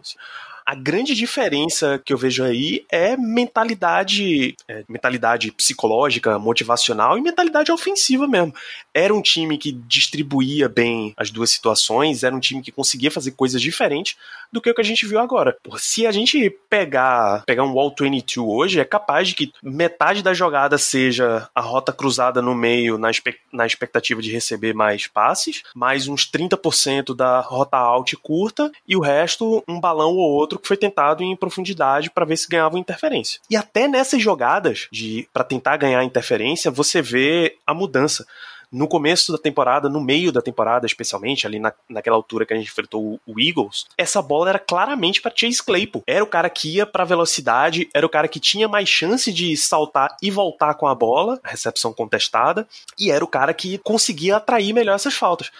A 0.65 0.75
grande 0.75 1.13
diferença 1.13 2.01
que 2.03 2.13
eu 2.13 2.17
vejo 2.17 2.43
aí 2.43 2.85
é 2.89 3.17
mentalidade, 3.17 4.55
é, 4.67 4.83
mentalidade 4.87 5.51
psicológica, 5.51 6.39
motivacional 6.39 7.17
e 7.17 7.21
mentalidade 7.21 7.71
ofensiva 7.71 8.27
mesmo. 8.27 8.53
Era 8.93 9.13
um 9.13 9.21
time 9.21 9.57
que 9.57 9.73
distribuía 9.73 10.69
bem 10.69 11.13
as 11.17 11.29
duas 11.29 11.51
situações, 11.51 12.23
era 12.23 12.35
um 12.35 12.39
time 12.39 12.61
que 12.61 12.71
conseguia 12.71 13.11
fazer 13.11 13.31
coisas 13.31 13.61
diferentes 13.61 14.15
do 14.53 14.61
que 14.61 14.69
o 14.69 14.73
que 14.75 14.81
a 14.81 14.85
gente 14.85 15.05
viu 15.05 15.19
agora. 15.19 15.57
Se 15.77 16.05
a 16.07 16.11
gente 16.11 16.49
pegar, 16.69 17.43
pegar 17.45 17.63
um 17.63 17.73
Wall 17.73 17.93
22 17.99 18.47
hoje, 18.47 18.79
é 18.79 18.85
capaz 18.85 19.29
de 19.29 19.35
que 19.35 19.51
metade 19.63 20.21
da 20.21 20.33
jogada 20.33 20.77
seja 20.77 21.49
a 21.55 21.59
rota 21.61 21.91
cruzada 21.91 22.41
no 22.41 22.53
meio 22.53 22.97
na, 22.97 23.09
espe- 23.09 23.39
na 23.51 23.65
expectativa 23.65 24.21
de 24.21 24.31
receber 24.31 24.73
mais 24.73 25.07
passes, 25.07 25.63
mais 25.75 26.07
uns 26.07 26.29
30% 26.29 27.15
da 27.15 27.39
rota 27.39 27.77
alta 27.77 28.13
e 28.13 28.17
curta, 28.17 28.71
e 28.87 28.95
o 28.95 28.99
resto 29.01 29.63
um 29.67 29.79
balão 29.79 30.11
ou 30.11 30.31
outro 30.31 30.59
que 30.59 30.67
foi 30.67 30.77
tentado 30.77 31.23
em 31.23 31.35
profundidade 31.35 32.11
para 32.11 32.25
ver 32.25 32.37
se 32.37 32.47
ganhava 32.47 32.77
interferência. 32.77 33.39
E 33.49 33.55
até 33.55 33.87
nessas 33.87 34.21
jogadas 34.21 34.87
de 34.91 35.27
para 35.33 35.43
tentar 35.43 35.77
ganhar 35.77 36.03
interferência, 36.03 36.69
você 36.69 37.01
vê 37.01 37.57
a 37.65 37.73
mudança 37.73 38.25
no 38.73 38.87
começo 38.87 39.31
da 39.31 39.37
temporada, 39.37 39.87
no 39.87 40.01
meio 40.01 40.31
da 40.31 40.41
temporada, 40.41 40.87
especialmente, 40.87 41.45
ali 41.45 41.59
na, 41.59 41.71
naquela 41.87 42.15
altura 42.15 42.43
que 42.43 42.53
a 42.53 42.57
gente 42.57 42.67
enfrentou 42.69 43.19
o, 43.25 43.39
Eagles, 43.39 43.85
essa 43.95 44.21
bola 44.21 44.49
era 44.49 44.59
claramente 44.59 45.21
para 45.21 45.31
Chase 45.35 45.61
Claypool. 45.63 46.03
Era 46.07 46.23
o 46.23 46.27
cara 46.27 46.49
que 46.49 46.75
ia 46.75 46.85
para 46.85 47.03
velocidade, 47.03 47.87
era 47.93 48.05
o 48.05 48.09
cara 48.09 48.27
que 48.27 48.39
tinha 48.39 48.67
mais 48.67 48.89
chance 48.89 49.31
de 49.31 49.55
saltar 49.55 50.17
e 50.21 50.31
voltar 50.31 50.73
com 50.73 50.87
a 50.87 50.95
bola, 50.95 51.39
a 51.43 51.49
recepção 51.49 51.93
contestada, 51.93 52.67
e 52.97 53.11
era 53.11 53.23
o 53.23 53.27
cara 53.27 53.53
que 53.53 53.77
conseguia 53.77 54.37
atrair 54.37 54.73
melhor 54.73 54.95
essas 54.95 55.13
faltas. 55.13 55.51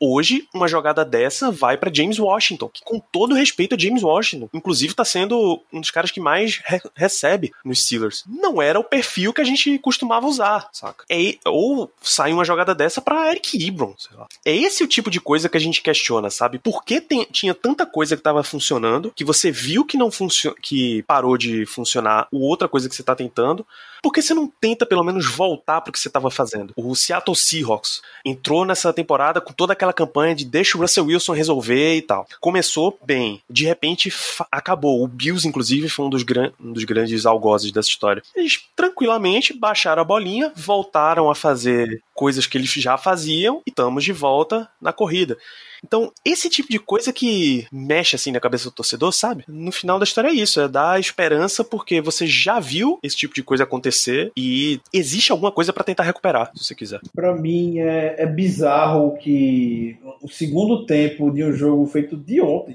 Hoje, 0.00 0.46
uma 0.54 0.68
jogada 0.68 1.04
dessa 1.04 1.50
vai 1.50 1.76
para 1.76 1.92
James 1.92 2.18
Washington, 2.18 2.68
que 2.68 2.82
com 2.84 3.00
todo 3.00 3.34
respeito 3.34 3.74
a 3.74 3.78
James 3.78 4.02
Washington, 4.02 4.48
inclusive 4.54 4.94
tá 4.94 5.04
sendo 5.04 5.60
um 5.72 5.80
dos 5.80 5.90
caras 5.90 6.10
que 6.10 6.20
mais 6.20 6.60
re 6.64 6.80
recebe 6.94 7.52
nos 7.64 7.82
Steelers. 7.82 8.24
Não 8.26 8.62
era 8.62 8.78
o 8.78 8.84
perfil 8.84 9.32
que 9.32 9.40
a 9.40 9.44
gente 9.44 9.78
costumava 9.78 10.26
usar, 10.26 10.68
saca? 10.72 11.04
É, 11.10 11.34
ou 11.44 11.90
sai 12.00 12.32
uma 12.32 12.44
jogada 12.44 12.74
dessa 12.74 13.00
para 13.00 13.30
Eric 13.30 13.66
Ebron, 13.66 13.94
sei 13.98 14.16
lá. 14.16 14.26
É 14.44 14.54
esse 14.54 14.84
o 14.84 14.88
tipo 14.88 15.10
de 15.10 15.20
coisa 15.20 15.48
que 15.48 15.56
a 15.56 15.60
gente 15.60 15.82
questiona, 15.82 16.30
sabe? 16.30 16.58
Por 16.58 16.84
que 16.84 17.00
tem, 17.00 17.24
tinha 17.32 17.54
tanta 17.54 17.84
coisa 17.84 18.16
que 18.16 18.22
tava 18.22 18.44
funcionando, 18.44 19.12
que 19.14 19.24
você 19.24 19.50
viu 19.50 19.84
que 19.84 19.96
não 19.96 20.10
funciona, 20.10 20.56
que 20.62 21.02
parou 21.02 21.36
de 21.36 21.66
funcionar, 21.66 22.28
ou 22.30 22.42
outra 22.42 22.68
coisa 22.68 22.88
que 22.88 22.94
você 22.94 23.02
tá 23.02 23.16
tentando, 23.16 23.66
por 24.02 24.12
que 24.12 24.22
você 24.22 24.34
não 24.34 24.46
tenta 24.46 24.86
pelo 24.86 25.04
menos 25.04 25.26
voltar 25.26 25.80
pro 25.80 25.92
que 25.92 25.98
você 25.98 26.08
estava 26.08 26.30
fazendo? 26.30 26.72
O 26.76 26.94
Seattle 26.94 27.36
Seahawks 27.36 28.02
entrou 28.24 28.64
nessa 28.64 28.92
temporada 28.92 29.40
com 29.40 29.52
toda 29.52 29.72
aquela 29.72 29.92
campanha 29.92 30.34
de 30.34 30.44
deixa 30.44 30.76
o 30.76 30.80
Russell 30.80 31.06
Wilson 31.06 31.32
resolver 31.32 31.96
e 31.96 32.02
tal. 32.02 32.26
Começou 32.40 32.98
bem, 33.04 33.42
de 33.48 33.64
repente 33.64 34.12
acabou. 34.50 35.02
O 35.02 35.08
Bills, 35.08 35.46
inclusive, 35.46 35.88
foi 35.88 36.06
um 36.06 36.10
dos, 36.10 36.24
um 36.60 36.72
dos 36.72 36.84
grandes 36.84 37.26
algozes 37.26 37.72
dessa 37.72 37.88
história. 37.88 38.22
Eles 38.34 38.60
tranquilamente 38.74 39.52
baixaram 39.52 40.02
a 40.02 40.04
bolinha, 40.04 40.52
voltaram 40.54 41.30
a 41.30 41.34
fazer 41.34 42.02
coisas 42.14 42.46
que 42.46 42.58
eles 42.58 42.70
já 42.70 42.96
faziam 42.96 43.62
e 43.66 43.70
estamos 43.70 44.04
de 44.04 44.12
volta 44.12 44.68
na 44.80 44.92
corrida. 44.92 45.36
Então, 45.84 46.12
esse 46.24 46.48
tipo 46.48 46.68
de 46.70 46.78
coisa 46.78 47.12
que 47.12 47.66
mexe 47.72 48.16
assim 48.16 48.32
na 48.32 48.40
cabeça 48.40 48.64
do 48.64 48.74
torcedor, 48.74 49.12
sabe? 49.12 49.44
No 49.48 49.72
final 49.72 49.98
da 49.98 50.04
história 50.04 50.28
é 50.28 50.32
isso, 50.32 50.60
é 50.60 50.68
dar 50.68 51.00
esperança 51.00 51.64
porque 51.64 52.00
você 52.00 52.26
já 52.26 52.60
viu 52.60 52.98
esse 53.02 53.16
tipo 53.16 53.34
de 53.34 53.42
coisa 53.42 53.64
acontecer 53.64 54.32
e 54.36 54.80
existe 54.92 55.32
alguma 55.32 55.52
coisa 55.52 55.72
para 55.72 55.84
tentar 55.84 56.04
recuperar, 56.04 56.50
se 56.54 56.64
você 56.64 56.74
quiser. 56.74 57.00
Para 57.14 57.34
mim 57.34 57.78
é, 57.78 58.16
é, 58.18 58.26
bizarro 58.26 59.16
que 59.16 59.98
o 60.22 60.28
segundo 60.28 60.86
tempo 60.86 61.30
de 61.30 61.44
um 61.44 61.52
jogo 61.52 61.86
feito 61.86 62.16
de 62.16 62.40
ontem, 62.40 62.74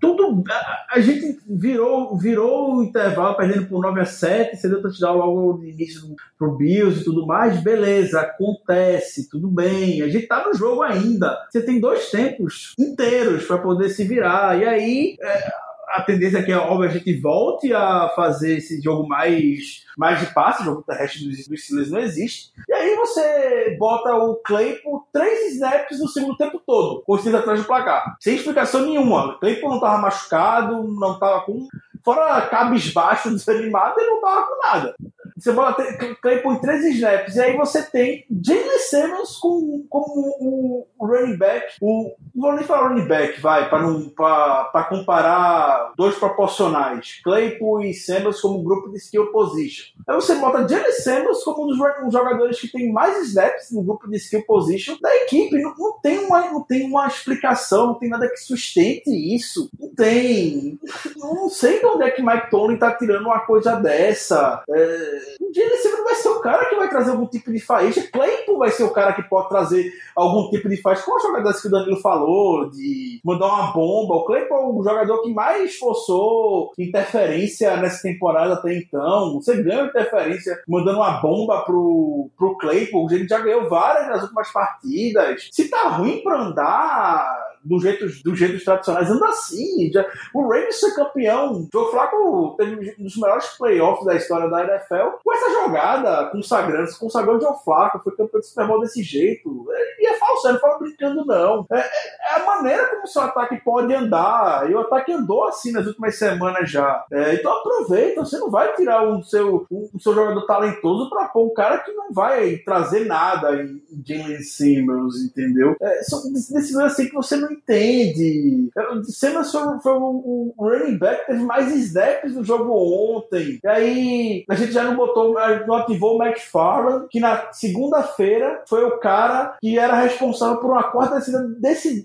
tudo 0.00 0.42
a, 0.48 0.86
a 0.90 1.00
gente 1.00 1.38
virou 1.48 2.16
virou 2.16 2.76
o 2.76 2.84
intervalo 2.84 3.36
perdendo 3.36 3.66
por 3.66 3.82
9 3.82 4.00
a 4.00 4.04
7, 4.04 4.56
você 4.56 4.68
deu 4.68 4.82
touchdown 4.82 5.16
logo 5.16 5.58
no 5.58 5.64
início 5.64 6.14
pro 6.38 6.56
Bills 6.56 7.00
e 7.00 7.04
tudo 7.04 7.26
mais, 7.26 7.62
beleza, 7.62 8.20
acontece, 8.20 9.28
tudo 9.28 9.48
bem. 9.48 10.02
A 10.02 10.08
gente 10.08 10.26
tá 10.26 10.44
no 10.46 10.54
jogo 10.54 10.82
ainda. 10.82 11.38
Você 11.50 11.62
tem 11.62 11.80
dois 11.80 11.93
dois 11.94 12.10
tempos 12.10 12.74
inteiros 12.78 13.44
para 13.46 13.58
poder 13.58 13.88
se 13.88 14.04
virar. 14.04 14.60
E 14.60 14.66
aí 14.66 15.16
é, 15.20 15.52
a 15.88 16.02
tendência 16.02 16.38
é 16.38 16.42
que 16.42 16.52
óbvio, 16.52 16.88
a 16.88 16.92
gente 16.92 17.20
volte 17.20 17.72
a 17.72 18.10
fazer 18.16 18.58
esse 18.58 18.80
jogo 18.82 19.08
mais, 19.08 19.84
mais 19.96 20.20
de 20.20 20.26
passe, 20.34 20.64
jogo 20.64 20.82
terrestre 20.82 21.24
dos, 21.24 21.46
dos 21.46 21.64
Steelers 21.64 21.90
não 21.90 22.00
existe. 22.00 22.52
E 22.68 22.72
aí 22.72 22.96
você 22.96 23.76
bota 23.78 24.14
o 24.14 24.36
Claypool 24.36 25.06
três 25.12 25.54
snaps 25.54 26.00
no 26.00 26.08
segundo 26.08 26.36
tempo 26.36 26.60
todo, 26.66 27.02
com 27.02 27.14
os 27.14 27.34
atrás 27.34 27.60
do 27.60 27.66
placar. 27.66 28.16
Sem 28.20 28.34
explicação 28.34 28.82
nenhuma. 28.82 29.26
O 29.26 29.38
Claypool 29.38 29.70
não 29.70 29.80
tava 29.80 29.98
machucado, 29.98 30.82
não 30.82 31.18
tava 31.18 31.42
com. 31.42 31.68
Fora 32.04 32.42
cabisbaixo, 32.48 33.30
desanimado, 33.32 33.98
ele 33.98 34.10
não 34.10 34.20
tava 34.20 34.46
com 34.46 34.66
nada. 34.66 34.94
Você 35.36 35.52
bota 35.52 35.84
Claypool 36.20 36.54
em 36.54 36.60
três 36.60 36.84
snaps. 36.84 37.36
E 37.36 37.40
aí 37.40 37.56
você 37.56 37.82
tem 37.82 38.24
Jalen 38.30 38.78
Simmons 38.78 39.36
como, 39.36 39.84
como 39.88 40.86
o 40.98 41.06
running 41.06 41.36
back. 41.36 41.74
O, 41.80 42.14
não 42.34 42.48
vou 42.48 42.52
nem 42.54 42.64
falar 42.64 42.88
running 42.88 43.06
back, 43.06 43.40
vai, 43.40 43.68
para 43.68 44.84
comparar 44.84 45.92
dois 45.96 46.16
proporcionais. 46.16 47.20
Claypool 47.22 47.82
e 47.82 47.94
Simmons 47.94 48.40
como 48.40 48.62
grupo 48.62 48.90
de 48.90 48.98
skill 48.98 49.26
position. 49.32 49.94
Aí 50.06 50.14
você 50.14 50.34
bota 50.36 50.68
Jalen 50.68 50.92
Simmons 50.92 51.42
como 51.44 51.64
um 51.64 51.66
dos, 51.68 51.78
um 52.04 52.10
jogadores 52.10 52.60
que 52.60 52.68
tem 52.68 52.92
mais 52.92 53.28
snaps 53.28 53.70
no 53.72 53.82
grupo 53.82 54.08
de 54.08 54.16
skill 54.16 54.44
position 54.46 54.96
da 55.00 55.14
equipe. 55.16 55.60
Não, 55.60 55.74
não, 55.76 55.98
tem 56.00 56.18
uma, 56.18 56.40
não 56.50 56.62
tem 56.62 56.86
uma 56.86 57.06
explicação, 57.06 57.88
não 57.88 57.98
tem 57.98 58.08
nada 58.08 58.28
que 58.28 58.36
sustente 58.36 59.10
isso. 59.10 59.68
Não 59.78 59.88
tem. 59.94 60.78
Não 61.16 61.48
sei 61.48 61.80
de 61.80 61.86
onde 61.86 62.04
é 62.04 62.10
que 62.10 62.22
Mike 62.22 62.50
Tony 62.50 62.78
tá 62.78 62.92
tirando 62.92 63.26
uma 63.26 63.40
coisa 63.40 63.76
dessa. 63.76 64.62
É, 64.68 65.13
o 65.40 65.52
Jalen 65.54 65.76
Simmons 65.78 66.04
vai 66.04 66.14
ser 66.14 66.28
o 66.28 66.40
cara 66.40 66.68
que 66.68 66.76
vai 66.76 66.88
trazer 66.88 67.10
algum 67.10 67.26
tipo 67.26 67.52
de 67.52 67.60
faísca. 67.60 68.08
Claypool 68.12 68.58
vai 68.58 68.70
ser 68.70 68.84
o 68.84 68.92
cara 68.92 69.12
que 69.12 69.22
pode 69.22 69.48
trazer 69.48 69.92
algum 70.14 70.50
tipo 70.50 70.68
de 70.68 70.76
faísca. 70.80 71.06
Com 71.06 71.16
as 71.16 71.22
jogadas 71.22 71.60
que 71.60 71.68
o 71.68 71.70
Danilo 71.70 72.00
falou, 72.00 72.70
de 72.70 73.20
mandar 73.24 73.46
uma 73.46 73.72
bomba. 73.72 74.14
O 74.14 74.24
Claypool 74.24 74.56
é 74.56 74.64
o 74.64 74.82
jogador 74.82 75.22
que 75.22 75.32
mais 75.32 75.76
forçou 75.76 76.72
interferência 76.78 77.76
nessa 77.76 78.02
temporada 78.02 78.54
até 78.54 78.76
então. 78.76 79.34
Você 79.34 79.62
ganha 79.62 79.86
interferência 79.86 80.62
mandando 80.68 80.98
uma 80.98 81.20
bomba 81.20 81.62
pro, 81.64 82.30
pro 82.36 82.56
Claypool. 82.58 83.10
Ele 83.10 83.28
já 83.28 83.38
ganhou 83.40 83.68
várias 83.68 84.08
nas 84.08 84.22
últimas 84.22 84.52
partidas. 84.52 85.48
Se 85.52 85.68
tá 85.68 85.88
ruim 85.88 86.22
pra 86.22 86.40
andar 86.40 87.43
do 87.64 87.78
jeito, 87.78 88.06
dos 88.22 88.38
jeitos 88.38 88.64
tradicionais, 88.64 89.10
anda 89.10 89.26
assim. 89.28 89.90
Já, 89.92 90.04
o 90.34 90.42
Ravens 90.42 90.80
ser 90.80 90.94
campeão. 90.94 91.52
O 91.52 91.68
Joe 91.72 91.90
Flacco 91.90 92.54
teve 92.58 92.94
um 92.98 93.04
dos 93.04 93.16
melhores 93.16 93.46
playoffs 93.56 94.04
da 94.04 94.14
história 94.14 94.48
da 94.48 94.64
NFL 94.64 95.18
com 95.22 95.32
essa 95.32 95.50
jogada 95.50 96.26
consagrando, 96.30 96.90
se 96.90 96.98
consagrou 96.98 97.36
o 97.36 97.40
Joe 97.40 97.54
Flacco, 97.64 98.00
foi 98.02 98.16
campeão 98.16 98.40
de 98.40 98.46
Super 98.46 98.66
Bowl 98.66 98.80
desse 98.80 99.02
jeito. 99.02 99.66
E 99.98 100.06
é 100.06 100.14
falso, 100.18 100.52
não 100.52 100.58
fala 100.58 100.78
brincando, 100.78 101.24
não. 101.24 101.66
É, 101.72 101.78
é, 101.78 101.80
é, 101.80 102.40
a 102.40 102.46
maneira 102.46 102.86
como 102.88 103.04
o 103.04 103.06
seu 103.06 103.22
ataque 103.22 103.56
pode 103.64 103.94
andar. 103.94 104.70
E 104.70 104.74
o 104.74 104.80
ataque 104.80 105.12
andou 105.12 105.44
assim 105.44 105.72
nas 105.72 105.86
últimas 105.86 106.16
semanas 106.16 106.70
já. 106.70 107.04
É, 107.12 107.34
então 107.34 107.52
aproveita, 107.52 108.24
você 108.24 108.38
não 108.38 108.50
vai 108.50 108.74
tirar 108.74 109.08
o 109.08 109.22
seu, 109.22 109.66
um, 109.70 109.98
seu 109.98 110.14
jogador 110.14 110.46
talentoso 110.46 111.08
para 111.08 111.28
pôr 111.28 111.50
um 111.50 111.54
cara 111.54 111.78
que 111.78 111.92
não 111.92 112.12
vai 112.12 112.56
trazer 112.58 113.06
nada 113.06 113.54
em 113.54 113.82
Jalen 114.04 114.40
Simmons, 114.40 115.16
entendeu? 115.24 115.76
É, 115.80 116.02
são 116.02 116.32
decisões 116.32 116.92
assim 116.92 117.08
que 117.08 117.14
você 117.14 117.36
não 117.36 117.53
entende. 117.54 118.68
Simmons 119.04 119.50
foi, 119.50 119.78
foi 119.80 119.92
o, 119.92 120.54
o 120.56 120.68
running 120.68 120.98
back 120.98 121.26
teve 121.26 121.42
mais 121.42 121.74
snaps 121.74 122.34
no 122.34 122.44
jogo 122.44 122.72
ontem. 122.72 123.58
E 123.62 123.68
aí 123.68 124.44
a 124.48 124.54
gente 124.54 124.72
já 124.72 124.84
não 124.84 124.96
botou, 124.96 125.34
não 125.66 125.74
ativou 125.74 126.18
o 126.18 126.24
McFarland, 126.24 127.08
que 127.08 127.20
na 127.20 127.52
segunda-feira 127.52 128.62
foi 128.68 128.84
o 128.84 128.98
cara 128.98 129.56
que 129.60 129.78
era 129.78 130.00
responsável 130.00 130.58
por 130.58 130.70
uma 130.70 130.84
quarta 130.84 131.16
decisão 131.16 131.54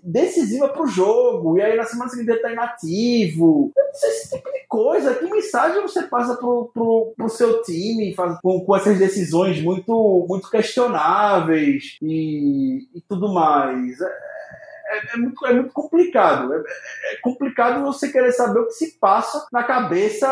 decisiva 0.03 0.69
pro 0.69 0.87
jogo. 0.87 1.57
E 1.57 1.61
aí 1.61 1.75
na 1.75 1.83
semana 1.83 2.09
seguinte 2.09 2.29
ele 2.29 2.39
tá 2.39 2.51
inativo. 2.51 3.71
Esse 3.93 4.35
tipo 4.35 4.51
de 4.51 4.59
coisa. 4.67 5.15
Que 5.15 5.29
mensagem 5.29 5.81
você 5.81 6.03
passa 6.03 6.35
pro, 6.35 6.71
pro, 6.73 7.13
pro 7.17 7.29
seu 7.29 7.61
time 7.63 8.13
faz, 8.13 8.39
com, 8.41 8.61
com 8.61 8.75
essas 8.75 8.97
decisões 8.97 9.61
muito, 9.61 10.25
muito 10.27 10.49
questionáveis 10.49 11.97
e, 12.01 12.87
e 12.93 13.01
tudo 13.07 13.33
mais? 13.33 13.99
É, 13.99 14.28
é, 14.89 15.13
é, 15.13 15.17
muito, 15.17 15.45
é 15.45 15.53
muito 15.53 15.71
complicado. 15.71 16.53
É, 16.53 16.57
é, 16.57 17.13
é, 17.13 17.17
complicado 17.21 17.83
você 17.83 18.11
querer 18.11 18.31
saber 18.31 18.59
o 18.59 18.65
que 18.65 18.73
se 18.73 18.97
passa 18.99 19.45
na 19.51 19.63
cabeça 19.63 20.27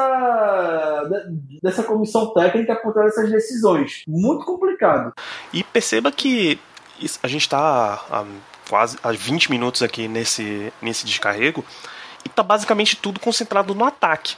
dessa 1.62 1.84
comissão 1.84 2.34
técnica 2.34 2.76
por 2.76 2.94
trás 2.94 3.16
dessas 3.16 3.32
decisões. 3.32 4.04
Muito 4.08 4.46
complicado. 4.46 5.14
E 5.54 5.64
perceba 5.64 6.12
que 6.12 6.60
a 7.22 7.28
gente 7.28 7.42
está 7.42 8.04
há 8.10 8.26
quase 8.68 8.98
há 9.02 9.12
20 9.12 9.50
minutos 9.50 9.82
aqui 9.82 10.08
nesse, 10.08 10.74
nesse 10.82 11.06
descarrego 11.06 11.64
e 12.26 12.28
está 12.28 12.44
basicamente 12.44 12.96
tudo 12.96 13.20
concentrado 13.20 13.74
no 13.74 13.86
ataque. 13.86 14.36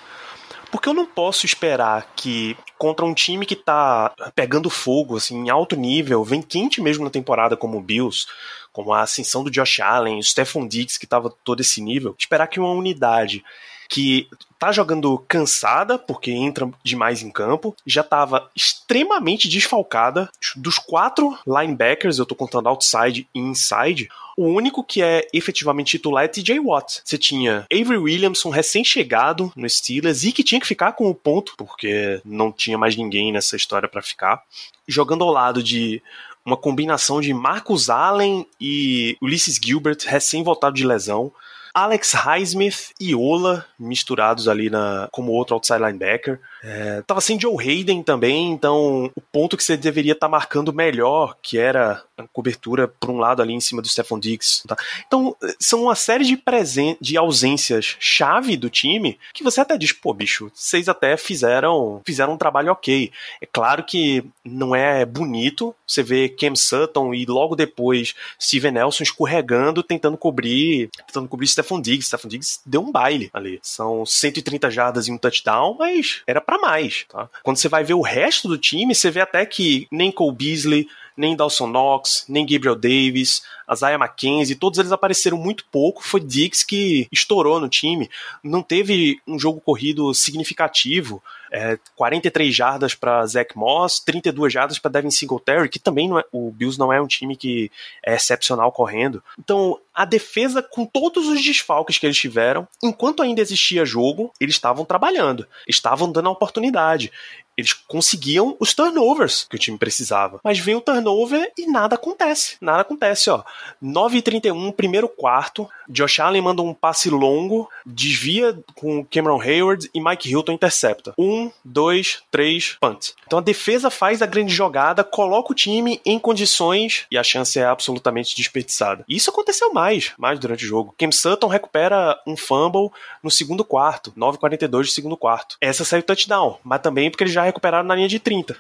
Porque 0.72 0.88
eu 0.88 0.94
não 0.94 1.06
posso 1.06 1.48
esperar 1.48 2.12
que 2.16 2.56
contra 2.78 3.04
um 3.04 3.14
time 3.14 3.46
que 3.46 3.56
está 3.56 4.14
pegando 4.36 4.70
fogo 4.70 5.18
assim 5.18 5.36
em 5.36 5.50
alto 5.50 5.76
nível, 5.76 6.24
vem 6.24 6.44
quente 6.44 6.80
mesmo 6.80 7.04
na 7.04 7.10
temporada 7.10 7.58
como 7.58 7.78
o 7.78 7.82
Bills, 7.82 8.28
como 8.72 8.94
a 8.94 9.02
ascensão 9.02 9.44
do 9.44 9.52
Josh 9.52 9.80
Allen, 9.80 10.20
o 10.20 10.24
Stephon 10.24 10.68
Diggs, 10.68 11.00
que 11.00 11.06
estava 11.06 11.34
todo 11.44 11.62
esse 11.62 11.82
nível, 11.82 12.16
esperar 12.18 12.48
que 12.48 12.60
uma 12.60 12.72
unidade 12.72 13.44
que 13.90 14.28
tá 14.60 14.72
jogando 14.72 15.18
cansada, 15.28 15.98
porque 15.98 16.32
entra 16.32 16.70
demais 16.84 17.24
em 17.24 17.32
campo, 17.32 17.76
já 17.86 18.02
estava 18.02 18.50
extremamente 18.56 19.50
desfalcada. 19.50 20.30
Dos 20.56 20.78
quatro 20.78 21.36
linebackers, 21.48 22.20
eu 22.20 22.26
tô 22.26 22.36
contando 22.36 22.70
outside 22.70 23.28
e 23.34 23.40
inside, 23.40 24.08
o 24.40 24.46
único 24.46 24.86
que 24.86 25.02
é 25.02 25.28
efetivamente 25.34 25.98
titular 25.98 26.24
é 26.24 26.28
TJ 26.30 26.62
Watt. 26.62 27.02
Você 27.04 27.18
tinha 27.18 27.66
Avery 27.70 27.98
Williamson 27.98 28.50
recém-chegado 28.50 29.52
no 29.54 29.70
Steelers 29.70 30.24
e 30.24 30.32
que 30.32 30.46
tinha 30.46 30.62
que 30.62 30.68
ficar 30.68 30.94
com 30.94 31.10
o 31.10 31.14
ponto, 31.14 31.56
porque 31.58 32.22
não 32.24 32.50
tinha 32.50 32.78
mais 32.78 32.96
ninguém 32.96 33.34
nessa 33.34 33.58
história 33.58 33.90
para 33.90 34.02
ficar. 34.02 34.42
Jogando 34.88 35.26
ao 35.26 35.32
lado 35.32 35.62
de 35.62 36.02
uma 36.50 36.58
combinação 36.58 37.22
de 37.22 37.32
Marcus 37.32 37.90
Allen 37.90 38.46
e 38.60 39.16
Ulysses 39.22 39.60
Gilbert, 39.64 40.00
recém-voltado 40.06 40.76
de 40.76 40.86
lesão. 40.86 41.32
Alex 41.74 42.14
Highsmith 42.14 42.92
e 43.00 43.14
Ola 43.14 43.66
misturados 43.78 44.48
ali 44.48 44.70
na 44.70 45.08
como 45.12 45.32
outro 45.32 45.54
outside 45.54 45.80
linebacker. 45.80 46.40
É, 46.64 47.02
tava 47.04 47.22
sem 47.22 47.40
Joe 47.40 47.56
Hayden 47.58 48.04
também, 48.04 48.52
então 48.52 49.12
o 49.16 49.22
ponto 49.22 49.56
que 49.56 49.64
você 49.64 49.78
deveria 49.78 50.14
estar 50.14 50.28
tá 50.28 50.32
marcando 50.32 50.74
melhor, 50.74 51.38
que 51.42 51.58
era 51.58 52.04
a 52.18 52.28
cobertura 52.28 52.88
por 52.88 53.10
um 53.10 53.18
lado 53.18 53.42
ali 53.42 53.54
em 53.54 53.60
cima 53.60 53.82
do 53.82 53.88
Stephon 53.88 54.20
Diggs. 54.20 54.64
Tá? 54.68 54.76
Então, 55.08 55.36
são 55.60 55.84
uma 55.84 55.96
série 55.96 56.26
de, 56.26 56.36
presen 56.36 56.98
de 57.00 57.18
ausências 57.18 57.96
chave 58.00 58.58
do 58.58 58.70
time 58.70 59.18
que 59.34 59.44
você 59.44 59.62
até 59.62 59.78
diz, 59.78 59.94
pô, 59.94 60.14
bicho, 60.14 60.52
vocês 60.54 60.90
até 60.90 61.16
fizeram, 61.16 62.02
fizeram 62.06 62.34
um 62.34 62.38
trabalho 62.38 62.72
ok. 62.72 63.12
É 63.42 63.46
claro 63.46 63.84
que 63.84 64.24
não 64.44 64.76
é 64.76 65.06
bonito 65.06 65.74
você 65.88 66.04
ver 66.04 66.36
Cam 66.36 66.56
Sutton 66.56 67.14
e 67.14 67.26
logo 67.26 67.56
depois 67.56 68.14
Steven 68.40 68.72
Nelson 68.72 69.04
escorregando, 69.04 69.82
tentando 69.84 70.18
cobrir, 70.18 70.90
tentando 71.08 71.28
cobrir 71.28 71.48
Stephon 71.48 71.80
Diggs. 71.80 72.08
Stephon 72.08 72.28
Diggs 72.28 72.60
deu 72.66 72.82
um 72.82 72.92
baile 72.92 73.30
ali. 73.34 73.60
São 73.62 74.06
130 74.06 74.70
jardas 74.70 75.08
e 75.08 75.12
um 75.12 75.18
touchdown, 75.18 75.76
mas 75.80 76.22
era 76.28 76.42
para 76.50 76.58
mais, 76.58 77.06
tá? 77.08 77.30
Quando 77.44 77.58
você 77.58 77.70
vai 77.70 77.84
ver 77.84 77.94
o 77.94 78.02
resto 78.02 78.48
do 78.48 78.58
time, 78.58 78.96
você 78.96 79.12
vê 79.12 79.22
até 79.22 79.46
que 79.46 79.88
nem 79.92 80.12
Cole 80.12 80.36
Beasley, 80.36 80.88
nem 81.20 81.36
Dawson 81.36 81.68
Knox, 81.68 82.24
nem 82.30 82.46
Gabriel 82.46 82.78
Davis, 82.78 83.44
Isaiah 83.70 83.98
McKenzie, 83.98 84.56
todos 84.56 84.80
eles 84.80 84.94
apareceram 84.94 85.38
muito 85.38 85.66
pouco. 85.70 86.02
Foi 86.02 86.22
Dix 86.22 86.64
que 86.64 87.10
estourou 87.12 87.60
no 87.60 87.68
time. 87.68 88.10
Não 88.42 88.64
teve 88.64 89.20
um 89.28 89.38
jogo 89.38 89.60
corrido 89.60 90.14
significativo. 90.14 91.22
É, 91.52 91.80
43 91.96 92.56
jardas 92.56 92.94
para 92.94 93.26
Zach 93.26 93.58
Moss, 93.58 94.00
32 94.00 94.54
jardas 94.54 94.78
para 94.78 94.92
Devin 94.92 95.10
Singletary, 95.10 95.68
que 95.68 95.80
também 95.80 96.10
é, 96.18 96.24
o 96.32 96.52
Bills 96.52 96.80
não 96.80 96.94
é 96.94 97.02
um 97.02 97.08
time 97.08 97.36
que 97.36 97.72
é 98.06 98.16
excepcional 98.16 98.72
correndo. 98.72 99.22
Então, 99.38 99.80
a 99.94 100.06
defesa, 100.06 100.62
com 100.62 100.86
todos 100.86 101.28
os 101.28 101.44
desfalques 101.44 101.98
que 101.98 102.06
eles 102.06 102.18
tiveram, 102.18 102.68
enquanto 102.84 103.24
ainda 103.24 103.42
existia 103.42 103.84
jogo, 103.84 104.32
eles 104.40 104.56
estavam 104.56 104.86
trabalhando, 104.86 105.48
estavam 105.68 106.12
dando 106.12 106.30
a 106.30 106.32
oportunidade. 106.32 107.12
Eles 107.60 107.74
conseguiam 107.74 108.56
os 108.58 108.74
turnovers 108.74 109.46
que 109.50 109.58
o 109.58 109.60
time 109.60 109.78
precisava. 109.78 110.40
Mas 110.42 110.60
vem 110.60 110.76
o 110.76 110.82
turnover 110.82 111.52
e 111.58 111.68
nada 111.68 111.96
acontece. 111.96 112.56
Nada 112.62 112.82
acontece, 112.82 113.30
ó. 113.30 113.44
9h31, 113.84 114.72
primeiro 114.72 115.10
quarto. 115.10 115.68
Josh 115.90 116.22
Allen 116.22 116.42
manda 116.42 116.62
um 116.62 116.74
passe 116.74 117.10
longo, 117.10 117.70
desvia 117.86 118.58
com 118.76 119.04
Cameron 119.04 119.42
Hayward 119.42 119.90
e 119.94 120.00
Mike 120.00 120.30
Hilton 120.32 120.54
intercepta. 120.54 121.14
Um, 121.18 121.52
dois, 121.66 122.22
três, 122.32 122.78
punt. 122.80 123.12
Então 123.28 123.40
a 123.40 123.42
defesa 123.42 123.90
faz 123.90 124.22
a 124.22 124.26
grande 124.26 124.54
jogada, 124.54 125.04
coloca 125.04 125.52
o 125.52 125.56
time 125.56 126.00
em 126.06 126.18
condições 126.18 127.08
e 127.12 127.18
a 127.18 127.24
chance 127.24 127.60
é 127.60 127.66
absolutamente 127.66 128.36
desperdiçada. 128.38 129.04
Isso 129.10 129.30
aconteceu 129.30 129.74
mais, 129.74 130.14
mais 130.18 130.40
durante 130.40 130.64
o 130.64 130.68
jogo. 130.68 130.96
Cam 130.98 131.12
Sutton 131.12 131.48
recupera 131.48 132.18
um 132.26 132.38
fumble 132.38 132.90
no 133.22 133.32
segundo 133.32 133.66
quarto, 133.66 134.14
9h42 134.18 134.70
do 134.70 134.88
segundo 134.88 135.18
quarto. 135.18 135.58
Essa 135.60 135.84
saiu 135.84 136.04
touchdown, 136.04 136.58
mas 136.64 136.82
também 136.82 137.10
porque 137.10 137.24
eles 137.24 137.34
já 137.34 137.49
recuperaram 137.50 137.88
na 137.88 137.96
linha 137.96 138.08
de 138.08 138.20
30. 138.20 138.56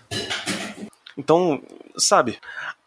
Então, 1.19 1.62
sabe, 1.97 2.38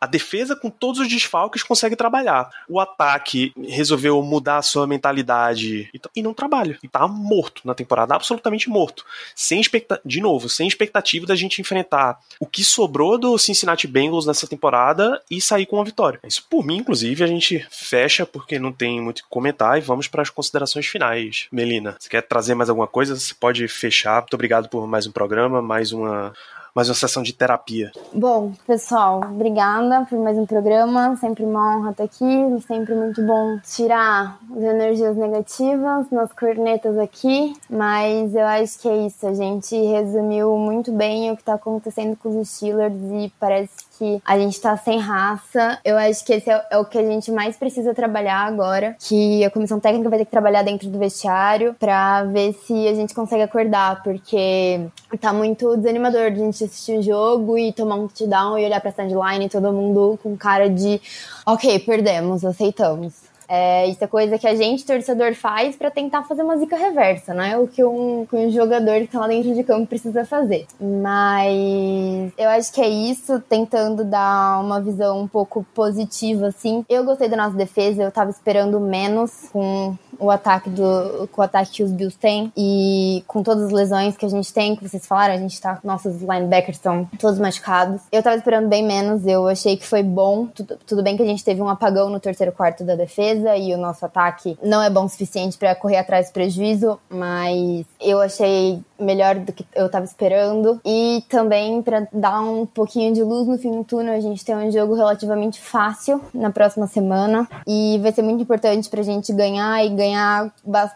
a 0.00 0.06
defesa, 0.06 0.56
com 0.56 0.70
todos 0.70 1.00
os 1.00 1.08
desfalques, 1.08 1.62
consegue 1.62 1.94
trabalhar. 1.94 2.50
O 2.66 2.80
ataque 2.80 3.52
resolveu 3.68 4.20
mudar 4.22 4.56
a 4.56 4.62
sua 4.62 4.86
mentalidade 4.86 5.90
e 6.16 6.22
não 6.22 6.32
trabalha. 6.32 6.78
E 6.82 6.88
tá 6.88 7.06
morto 7.06 7.62
na 7.64 7.74
temporada, 7.74 8.14
absolutamente 8.14 8.70
morto. 8.70 9.04
Sem 9.34 9.60
expecta 9.60 10.00
de 10.04 10.20
novo, 10.20 10.48
sem 10.48 10.66
expectativa 10.66 11.26
da 11.26 11.36
gente 11.36 11.60
enfrentar 11.60 12.18
o 12.40 12.46
que 12.46 12.64
sobrou 12.64 13.18
do 13.18 13.36
Cincinnati 13.36 13.86
Bengals 13.86 14.26
nessa 14.26 14.46
temporada 14.46 15.22
e 15.30 15.40
sair 15.40 15.66
com 15.66 15.76
uma 15.76 15.84
vitória. 15.84 16.18
Isso 16.26 16.44
por 16.48 16.64
mim, 16.64 16.78
inclusive, 16.78 17.22
a 17.22 17.26
gente 17.28 17.64
fecha 17.70 18.24
porque 18.24 18.58
não 18.58 18.72
tem 18.72 19.00
muito 19.00 19.20
o 19.20 19.22
que 19.22 19.28
comentar 19.28 19.76
e 19.76 19.82
vamos 19.82 20.08
para 20.08 20.22
as 20.22 20.30
considerações 20.30 20.86
finais. 20.86 21.48
Melina, 21.52 21.96
você 21.98 22.08
quer 22.08 22.22
trazer 22.22 22.54
mais 22.54 22.70
alguma 22.70 22.88
coisa? 22.88 23.14
Você 23.14 23.34
pode 23.34 23.68
fechar. 23.68 24.22
Muito 24.22 24.34
obrigado 24.34 24.70
por 24.70 24.86
mais 24.86 25.06
um 25.06 25.12
programa, 25.12 25.60
mais 25.60 25.92
uma 25.92 26.32
mais 26.74 26.88
uma 26.88 26.94
sessão 26.94 27.22
de 27.22 27.34
terapia. 27.34 27.92
Bom, 28.14 28.52
pessoal, 28.66 29.20
obrigada 29.22 30.06
por 30.08 30.18
mais 30.18 30.38
um 30.38 30.46
programa. 30.46 31.16
Sempre 31.16 31.44
uma 31.44 31.76
honra 31.76 31.90
estar 31.90 32.04
aqui. 32.04 32.62
Sempre 32.66 32.94
muito 32.94 33.22
bom 33.22 33.58
tirar 33.62 34.38
as 34.50 34.62
energias 34.62 35.16
negativas 35.16 36.10
nas 36.10 36.32
cornetas 36.32 36.96
aqui. 36.98 37.52
Mas 37.68 38.34
eu 38.34 38.46
acho 38.46 38.78
que 38.78 38.88
é 38.88 39.06
isso. 39.06 39.26
A 39.26 39.34
gente 39.34 39.76
resumiu 39.76 40.56
muito 40.56 40.90
bem 40.90 41.30
o 41.30 41.36
que 41.36 41.42
está 41.42 41.54
acontecendo 41.54 42.16
com 42.16 42.40
os 42.40 42.48
Steelers 42.48 42.94
e 42.94 43.30
parece 43.38 43.92
que 43.98 44.20
a 44.24 44.38
gente 44.38 44.60
tá 44.60 44.76
sem 44.76 44.98
raça. 44.98 45.78
Eu 45.84 45.96
acho 45.98 46.24
que 46.24 46.32
esse 46.32 46.50
é, 46.50 46.66
é, 46.70 46.78
o 46.78 46.84
que 46.84 46.98
a 46.98 47.04
gente 47.04 47.30
mais 47.30 47.56
precisa 47.56 47.94
trabalhar 47.94 48.46
agora, 48.46 48.96
que 48.98 49.44
a 49.44 49.50
comissão 49.50 49.78
técnica 49.78 50.08
vai 50.08 50.18
ter 50.18 50.24
que 50.24 50.30
trabalhar 50.30 50.62
dentro 50.62 50.88
do 50.88 50.98
vestiário 50.98 51.74
para 51.78 52.24
ver 52.24 52.52
se 52.54 52.88
a 52.88 52.94
gente 52.94 53.14
consegue 53.14 53.42
acordar, 53.42 54.02
porque 54.02 54.80
tá 55.20 55.32
muito 55.32 55.76
desanimador 55.76 56.30
de 56.30 56.40
a 56.40 56.44
gente 56.44 56.61
assistir 56.64 56.98
o 56.98 57.02
jogo 57.02 57.58
e 57.58 57.72
tomar 57.72 57.96
um 57.96 58.08
touchdown 58.08 58.58
e 58.58 58.64
olhar 58.64 58.80
pra 58.80 58.90
standline 58.90 59.46
e 59.46 59.48
todo 59.48 59.72
mundo 59.72 60.18
com 60.22 60.36
cara 60.36 60.68
de 60.68 61.00
ok, 61.46 61.78
perdemos, 61.80 62.44
aceitamos. 62.44 63.32
É, 63.54 63.86
isso 63.86 64.02
é 64.02 64.06
coisa 64.06 64.38
que 64.38 64.46
a 64.46 64.54
gente, 64.54 64.82
torcedor, 64.82 65.34
faz 65.34 65.76
para 65.76 65.90
tentar 65.90 66.22
fazer 66.22 66.42
uma 66.42 66.56
zica 66.56 66.74
reversa, 66.74 67.34
não 67.34 67.44
é 67.44 67.58
o 67.58 67.68
que 67.68 67.84
um, 67.84 68.24
que 68.24 68.34
um 68.34 68.50
jogador 68.50 69.00
que 69.00 69.08
tá 69.08 69.20
lá 69.20 69.28
dentro 69.28 69.54
de 69.54 69.62
campo 69.62 69.86
precisa 69.86 70.24
fazer. 70.24 70.66
Mas 70.80 72.32
eu 72.38 72.48
acho 72.48 72.72
que 72.72 72.80
é 72.80 72.88
isso, 72.88 73.38
tentando 73.40 74.04
dar 74.04 74.58
uma 74.58 74.80
visão 74.80 75.20
um 75.20 75.28
pouco 75.28 75.66
positiva, 75.74 76.46
assim. 76.46 76.82
Eu 76.88 77.04
gostei 77.04 77.28
da 77.28 77.36
nossa 77.36 77.54
defesa, 77.54 78.02
eu 78.02 78.10
tava 78.10 78.30
esperando 78.30 78.80
menos 78.80 79.50
com 79.52 79.98
o 80.22 80.30
ataque 80.30 80.70
do 80.70 81.28
com 81.32 81.40
o 81.40 81.44
ataque 81.44 81.72
que 81.72 81.82
os 81.82 81.90
Bills 81.90 82.16
têm 82.16 82.52
e 82.56 83.24
com 83.26 83.42
todas 83.42 83.64
as 83.64 83.72
lesões 83.72 84.16
que 84.16 84.24
a 84.24 84.28
gente 84.28 84.52
tem, 84.52 84.76
que 84.76 84.88
vocês 84.88 85.04
falaram, 85.04 85.34
a 85.34 85.38
gente 85.38 85.60
tá 85.60 85.78
nossos 85.82 86.20
linebackers 86.20 86.76
estão 86.76 87.08
todos 87.18 87.38
machucados. 87.38 88.00
Eu 88.10 88.22
tava 88.22 88.36
esperando 88.36 88.68
bem 88.68 88.84
menos, 88.84 89.26
eu 89.26 89.48
achei 89.48 89.76
que 89.76 89.86
foi 89.86 90.02
bom. 90.02 90.46
Tudo, 90.46 90.78
tudo 90.86 91.02
bem 91.02 91.16
que 91.16 91.22
a 91.22 91.26
gente 91.26 91.44
teve 91.44 91.60
um 91.60 91.68
apagão 91.68 92.08
no 92.08 92.20
terceiro 92.20 92.52
quarto 92.52 92.84
da 92.84 92.94
defesa 92.94 93.56
e 93.56 93.74
o 93.74 93.78
nosso 93.78 94.04
ataque 94.04 94.56
não 94.62 94.82
é 94.82 94.88
bom 94.88 95.04
o 95.04 95.08
suficiente 95.08 95.58
para 95.58 95.74
correr 95.74 95.98
atrás 95.98 96.28
do 96.28 96.32
prejuízo, 96.32 96.98
mas 97.08 97.84
eu 98.00 98.20
achei 98.20 98.80
melhor 98.98 99.36
do 99.36 99.52
que 99.52 99.66
eu 99.74 99.88
tava 99.88 100.04
esperando. 100.04 100.80
E 100.84 101.24
também 101.28 101.82
para 101.82 102.06
dar 102.12 102.40
um 102.40 102.64
pouquinho 102.64 103.12
de 103.12 103.22
luz 103.22 103.46
no 103.46 103.58
fim 103.58 103.72
do 103.72 103.84
túnel, 103.84 104.14
a 104.14 104.20
gente 104.20 104.44
tem 104.44 104.54
um 104.54 104.70
jogo 104.70 104.94
relativamente 104.94 105.60
fácil 105.60 106.20
na 106.32 106.50
próxima 106.50 106.86
semana 106.86 107.48
e 107.66 107.98
vai 108.02 108.12
ser 108.12 108.22
muito 108.22 108.42
importante 108.42 108.88
pra 108.88 109.02
gente 109.02 109.32
ganhar 109.32 109.84
e 109.84 109.90
ganhar 109.90 110.11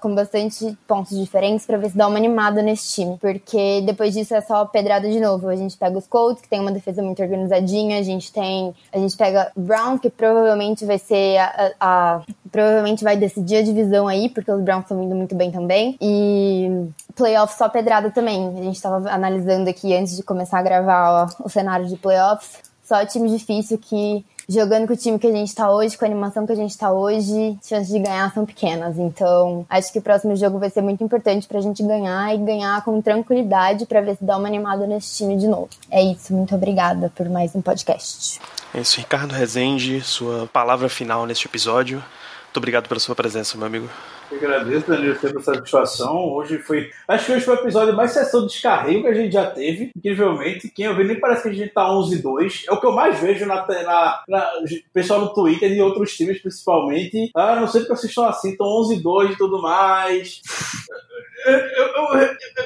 com 0.00 0.14
bastante 0.14 0.76
pontos 0.86 1.16
diferentes 1.18 1.66
para 1.66 1.76
ver 1.76 1.90
se 1.90 1.96
dá 1.96 2.06
uma 2.06 2.16
animada 2.16 2.62
nesse 2.62 2.94
time, 2.94 3.16
porque 3.18 3.82
depois 3.82 4.14
disso 4.14 4.34
é 4.34 4.40
só 4.40 4.64
pedrada 4.64 5.08
de 5.08 5.20
novo. 5.20 5.48
A 5.48 5.56
gente 5.56 5.76
pega 5.76 5.96
os 5.96 6.06
Colts, 6.06 6.42
que 6.42 6.48
tem 6.48 6.60
uma 6.60 6.72
defesa 6.72 7.02
muito 7.02 7.22
organizadinha, 7.22 7.98
a 7.98 8.02
gente 8.02 8.32
tem, 8.32 8.74
a 8.92 8.98
gente 8.98 9.16
pega 9.16 9.50
Brown, 9.56 9.98
que 9.98 10.10
provavelmente 10.10 10.84
vai 10.84 10.98
ser 10.98 11.38
a, 11.38 11.72
a, 11.80 12.16
a 12.16 12.22
provavelmente 12.50 13.04
vai 13.04 13.16
decidir 13.16 13.56
a 13.56 13.62
divisão 13.62 14.08
aí, 14.08 14.28
porque 14.28 14.50
os 14.50 14.62
Browns 14.62 14.84
estão 14.84 15.02
indo 15.02 15.14
muito 15.14 15.34
bem 15.34 15.50
também. 15.50 15.96
E 16.00 16.88
playoffs 17.14 17.58
só 17.58 17.68
pedrada 17.68 18.10
também. 18.10 18.48
A 18.48 18.62
gente 18.62 18.76
estava 18.76 19.10
analisando 19.10 19.68
aqui 19.68 19.94
antes 19.94 20.16
de 20.16 20.22
começar 20.22 20.58
a 20.58 20.62
gravar 20.62 21.28
ó, 21.40 21.44
o 21.44 21.48
cenário 21.48 21.86
de 21.86 21.96
playoffs. 21.96 22.62
Só 22.82 23.04
time 23.04 23.28
difícil 23.28 23.78
que 23.78 24.24
jogando 24.48 24.86
com 24.86 24.92
o 24.92 24.96
time 24.96 25.18
que 25.18 25.26
a 25.26 25.32
gente 25.32 25.54
tá 25.54 25.70
hoje, 25.70 25.96
com 25.96 26.04
a 26.04 26.08
animação 26.08 26.46
que 26.46 26.52
a 26.52 26.56
gente 26.56 26.76
tá 26.76 26.92
hoje, 26.92 27.58
chances 27.62 27.88
de 27.88 27.98
ganhar 27.98 28.32
são 28.32 28.46
pequenas. 28.46 28.98
Então, 28.98 29.66
acho 29.68 29.92
que 29.92 29.98
o 29.98 30.02
próximo 30.02 30.36
jogo 30.36 30.58
vai 30.58 30.70
ser 30.70 30.82
muito 30.82 31.02
importante 31.02 31.46
pra 31.46 31.60
gente 31.60 31.82
ganhar 31.82 32.34
e 32.34 32.38
ganhar 32.38 32.84
com 32.84 33.00
tranquilidade 33.02 33.86
para 33.86 34.00
ver 34.00 34.16
se 34.16 34.24
dá 34.24 34.36
uma 34.36 34.48
animada 34.48 34.86
nesse 34.86 35.16
time 35.16 35.36
de 35.36 35.48
novo. 35.48 35.68
É 35.90 36.02
isso, 36.02 36.32
muito 36.32 36.54
obrigada 36.54 37.12
por 37.14 37.28
mais 37.28 37.54
um 37.54 37.60
podcast. 37.60 38.40
É 38.74 38.80
isso, 38.80 38.98
Ricardo 38.98 39.32
Rezende, 39.32 40.00
sua 40.02 40.46
palavra 40.46 40.88
final 40.88 41.26
neste 41.26 41.46
episódio. 41.46 41.98
Muito 42.44 42.56
obrigado 42.56 42.88
pela 42.88 43.00
sua 43.00 43.14
presença, 43.14 43.56
meu 43.56 43.66
amigo. 43.66 43.88
Eu 44.30 44.38
agradeço, 44.38 44.88
Danilo, 44.88 45.16
sempre 45.16 45.42
satisfação. 45.42 46.32
Hoje 46.32 46.58
foi. 46.58 46.90
Acho 47.06 47.26
que 47.26 47.32
hoje 47.32 47.44
foi 47.44 47.54
o 47.54 47.60
episódio 47.60 47.94
mais 47.94 48.10
sessão 48.10 48.42
de 48.42 48.48
descarrego 48.48 49.02
que 49.02 49.08
a 49.08 49.14
gente 49.14 49.32
já 49.32 49.48
teve, 49.48 49.92
incrivelmente. 49.96 50.68
Quem 50.68 50.86
eu 50.86 50.96
vi 50.96 51.04
nem 51.04 51.20
parece 51.20 51.42
que 51.44 51.48
a 51.48 51.52
gente 51.52 51.72
tá 51.72 51.88
11-2. 51.88 52.64
É 52.68 52.72
o 52.72 52.80
que 52.80 52.86
eu 52.86 52.92
mais 52.92 53.18
vejo 53.20 53.46
na, 53.46 53.64
na, 53.66 54.24
na, 54.28 54.50
pessoal 54.92 55.20
no 55.20 55.32
Twitter 55.32 55.70
e 55.70 55.80
outros 55.80 56.16
times, 56.16 56.40
principalmente. 56.40 57.30
Ah, 57.34 57.56
não 57.56 57.68
sei 57.68 57.82
porque 57.82 57.96
vocês 57.96 58.10
estão 58.10 58.24
assim, 58.24 58.50
estão 58.50 58.66
11-2 58.66 59.32
e 59.32 59.36
tudo 59.36 59.62
mais. 59.62 60.40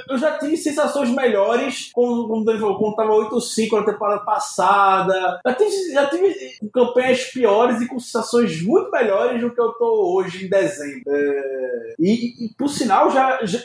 Eu, 0.08 0.18
já 0.18 0.38
tive 0.38 0.56
sensações 0.56 1.10
melhores 1.10 1.90
quando, 1.92 2.26
quando, 2.28 2.78
quando 2.78 2.96
tava 2.96 3.12
8-5 3.12 3.72
na 3.72 3.84
temporada 3.84 4.20
passada. 4.24 5.40
Já 5.44 5.54
tive, 5.54 5.92
já 5.92 6.06
tive 6.06 6.34
campanhas 6.72 7.24
piores 7.24 7.80
e 7.80 7.86
com 7.86 7.98
sensações 7.98 8.62
muito 8.62 8.90
melhores 8.90 9.40
do 9.40 9.52
que 9.52 9.60
eu 9.60 9.72
tô 9.72 10.16
hoje 10.16 10.46
em 10.46 10.48
dezembro. 10.48 11.02
É 11.08 11.70
e, 11.98 12.46
e, 12.46 12.48
por 12.56 12.68
sinal, 12.68 13.10
já, 13.10 13.38
já, 13.44 13.58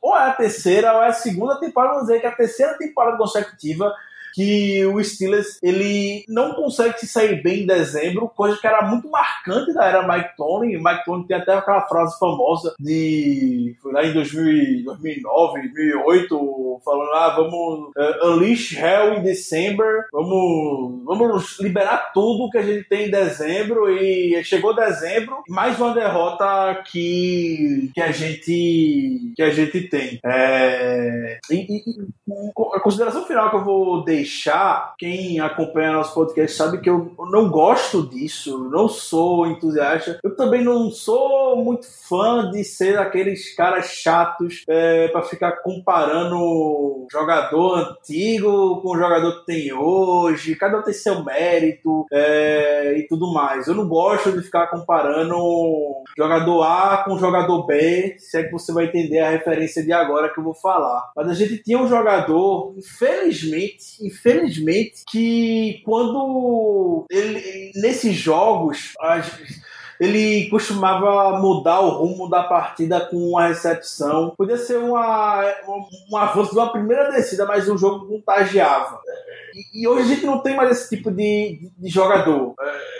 ou 0.00 0.16
é 0.16 0.28
a 0.28 0.32
terceira 0.32 0.94
ou 0.94 1.02
é 1.02 1.08
a 1.08 1.12
segunda 1.12 1.58
temporada, 1.58 1.94
vamos 1.94 2.08
dizer 2.08 2.20
que 2.20 2.26
é 2.26 2.30
a 2.30 2.36
terceira 2.36 2.74
temporada 2.76 3.16
consecutiva 3.16 3.94
que 4.34 4.84
o 4.86 5.02
Steelers 5.02 5.58
ele 5.62 6.24
não 6.28 6.54
consegue 6.54 6.98
se 6.98 7.06
sair 7.06 7.42
bem 7.42 7.62
em 7.62 7.66
dezembro, 7.66 8.28
coisa 8.28 8.58
que 8.58 8.66
era 8.66 8.82
muito 8.82 9.10
marcante 9.10 9.72
da 9.72 9.84
era 9.84 10.06
Mike 10.06 10.36
Tony. 10.36 10.76
Mike 10.76 11.04
Tony 11.04 11.26
tem 11.26 11.36
até 11.36 11.54
aquela 11.54 11.82
frase 11.82 12.18
famosa 12.18 12.74
de 12.78 13.76
foi 13.82 13.92
lá 13.92 14.04
em 14.04 14.12
2000, 14.12 14.84
2009, 14.84 15.62
2008, 15.62 16.80
falando 16.84 17.12
ah 17.14 17.34
vamos 17.36 17.90
uh, 17.96 18.28
unleash 18.28 18.76
hell 18.76 19.18
in 19.18 19.22
December, 19.22 20.06
vamos 20.12 21.04
vamos 21.04 21.58
liberar 21.60 22.12
tudo 22.12 22.50
que 22.50 22.58
a 22.58 22.62
gente 22.62 22.88
tem 22.88 23.06
em 23.06 23.10
dezembro 23.10 23.90
e 23.90 24.42
chegou 24.44 24.74
dezembro, 24.74 25.42
mais 25.48 25.78
uma 25.78 25.94
derrota 25.94 26.82
que 26.86 27.90
que 27.94 28.00
a 28.00 28.12
gente 28.12 29.32
que 29.36 29.42
a 29.42 29.50
gente 29.50 29.82
tem. 29.88 30.18
É, 30.24 31.38
e, 31.50 31.56
e, 31.56 32.08
a 32.74 32.80
consideração 32.80 33.24
final 33.24 33.50
que 33.50 33.56
eu 33.56 33.64
vou 33.64 34.04
deixar, 34.04 34.17
quem 34.98 35.40
acompanha 35.40 35.92
nosso 35.92 36.14
podcast 36.14 36.56
sabe 36.56 36.80
que 36.80 36.90
eu 36.90 37.12
não 37.30 37.48
gosto 37.48 38.06
disso, 38.06 38.68
não 38.70 38.88
sou 38.88 39.46
entusiasta. 39.46 40.18
Eu 40.22 40.36
também 40.36 40.64
não 40.64 40.90
sou 40.90 41.56
muito 41.62 41.86
fã 42.08 42.50
de 42.50 42.64
ser 42.64 42.98
aqueles 42.98 43.54
caras 43.54 43.86
chatos 43.86 44.64
é, 44.68 45.08
para 45.08 45.22
ficar 45.22 45.52
comparando 45.62 47.06
jogador 47.10 47.78
antigo 47.78 48.80
com 48.80 48.90
o 48.90 48.98
jogador 48.98 49.40
que 49.40 49.46
tem 49.46 49.72
hoje. 49.72 50.56
Cada 50.56 50.78
um 50.78 50.82
tem 50.82 50.94
seu 50.94 51.24
mérito 51.24 52.06
é, 52.12 52.98
e 52.98 53.06
tudo 53.06 53.32
mais. 53.32 53.66
Eu 53.66 53.74
não 53.74 53.88
gosto 53.88 54.32
de 54.32 54.42
ficar 54.42 54.68
comparando 54.68 55.36
jogador 56.16 56.62
A 56.62 57.04
com 57.04 57.18
jogador 57.18 57.66
B, 57.66 58.16
se 58.18 58.38
é 58.38 58.44
que 58.44 58.52
você 58.52 58.72
vai 58.72 58.86
entender 58.86 59.20
a 59.20 59.30
referência 59.30 59.82
de 59.82 59.92
agora 59.92 60.32
que 60.32 60.38
eu 60.38 60.44
vou 60.44 60.54
falar. 60.54 61.10
Mas 61.16 61.28
a 61.28 61.34
gente 61.34 61.62
tinha 61.62 61.78
um 61.78 61.88
jogador, 61.88 62.74
infelizmente, 62.76 64.06
infelizmente, 64.08 65.04
que 65.08 65.80
quando 65.84 67.06
ele 67.10 67.72
nesses 67.74 68.16
jogos 68.16 68.94
ele 70.00 70.48
costumava 70.48 71.38
mudar 71.38 71.80
o 71.80 71.90
rumo 71.90 72.28
da 72.28 72.42
partida 72.42 73.00
com 73.00 73.16
uma 73.16 73.48
recepção. 73.48 74.32
Podia 74.36 74.56
ser 74.56 74.78
uma, 74.78 75.44
um 76.10 76.16
avanço 76.16 76.52
de 76.52 76.58
uma 76.58 76.70
primeira 76.70 77.10
descida, 77.10 77.44
mas 77.46 77.68
o 77.68 77.76
jogo 77.76 78.06
contagiava. 78.06 79.00
E, 79.54 79.82
e 79.82 79.88
hoje 79.88 80.02
a 80.02 80.14
gente 80.14 80.26
não 80.26 80.38
tem 80.38 80.54
mais 80.54 80.70
esse 80.70 80.96
tipo 80.96 81.10
de, 81.10 81.70
de, 81.76 81.88
jogador. 81.88 82.54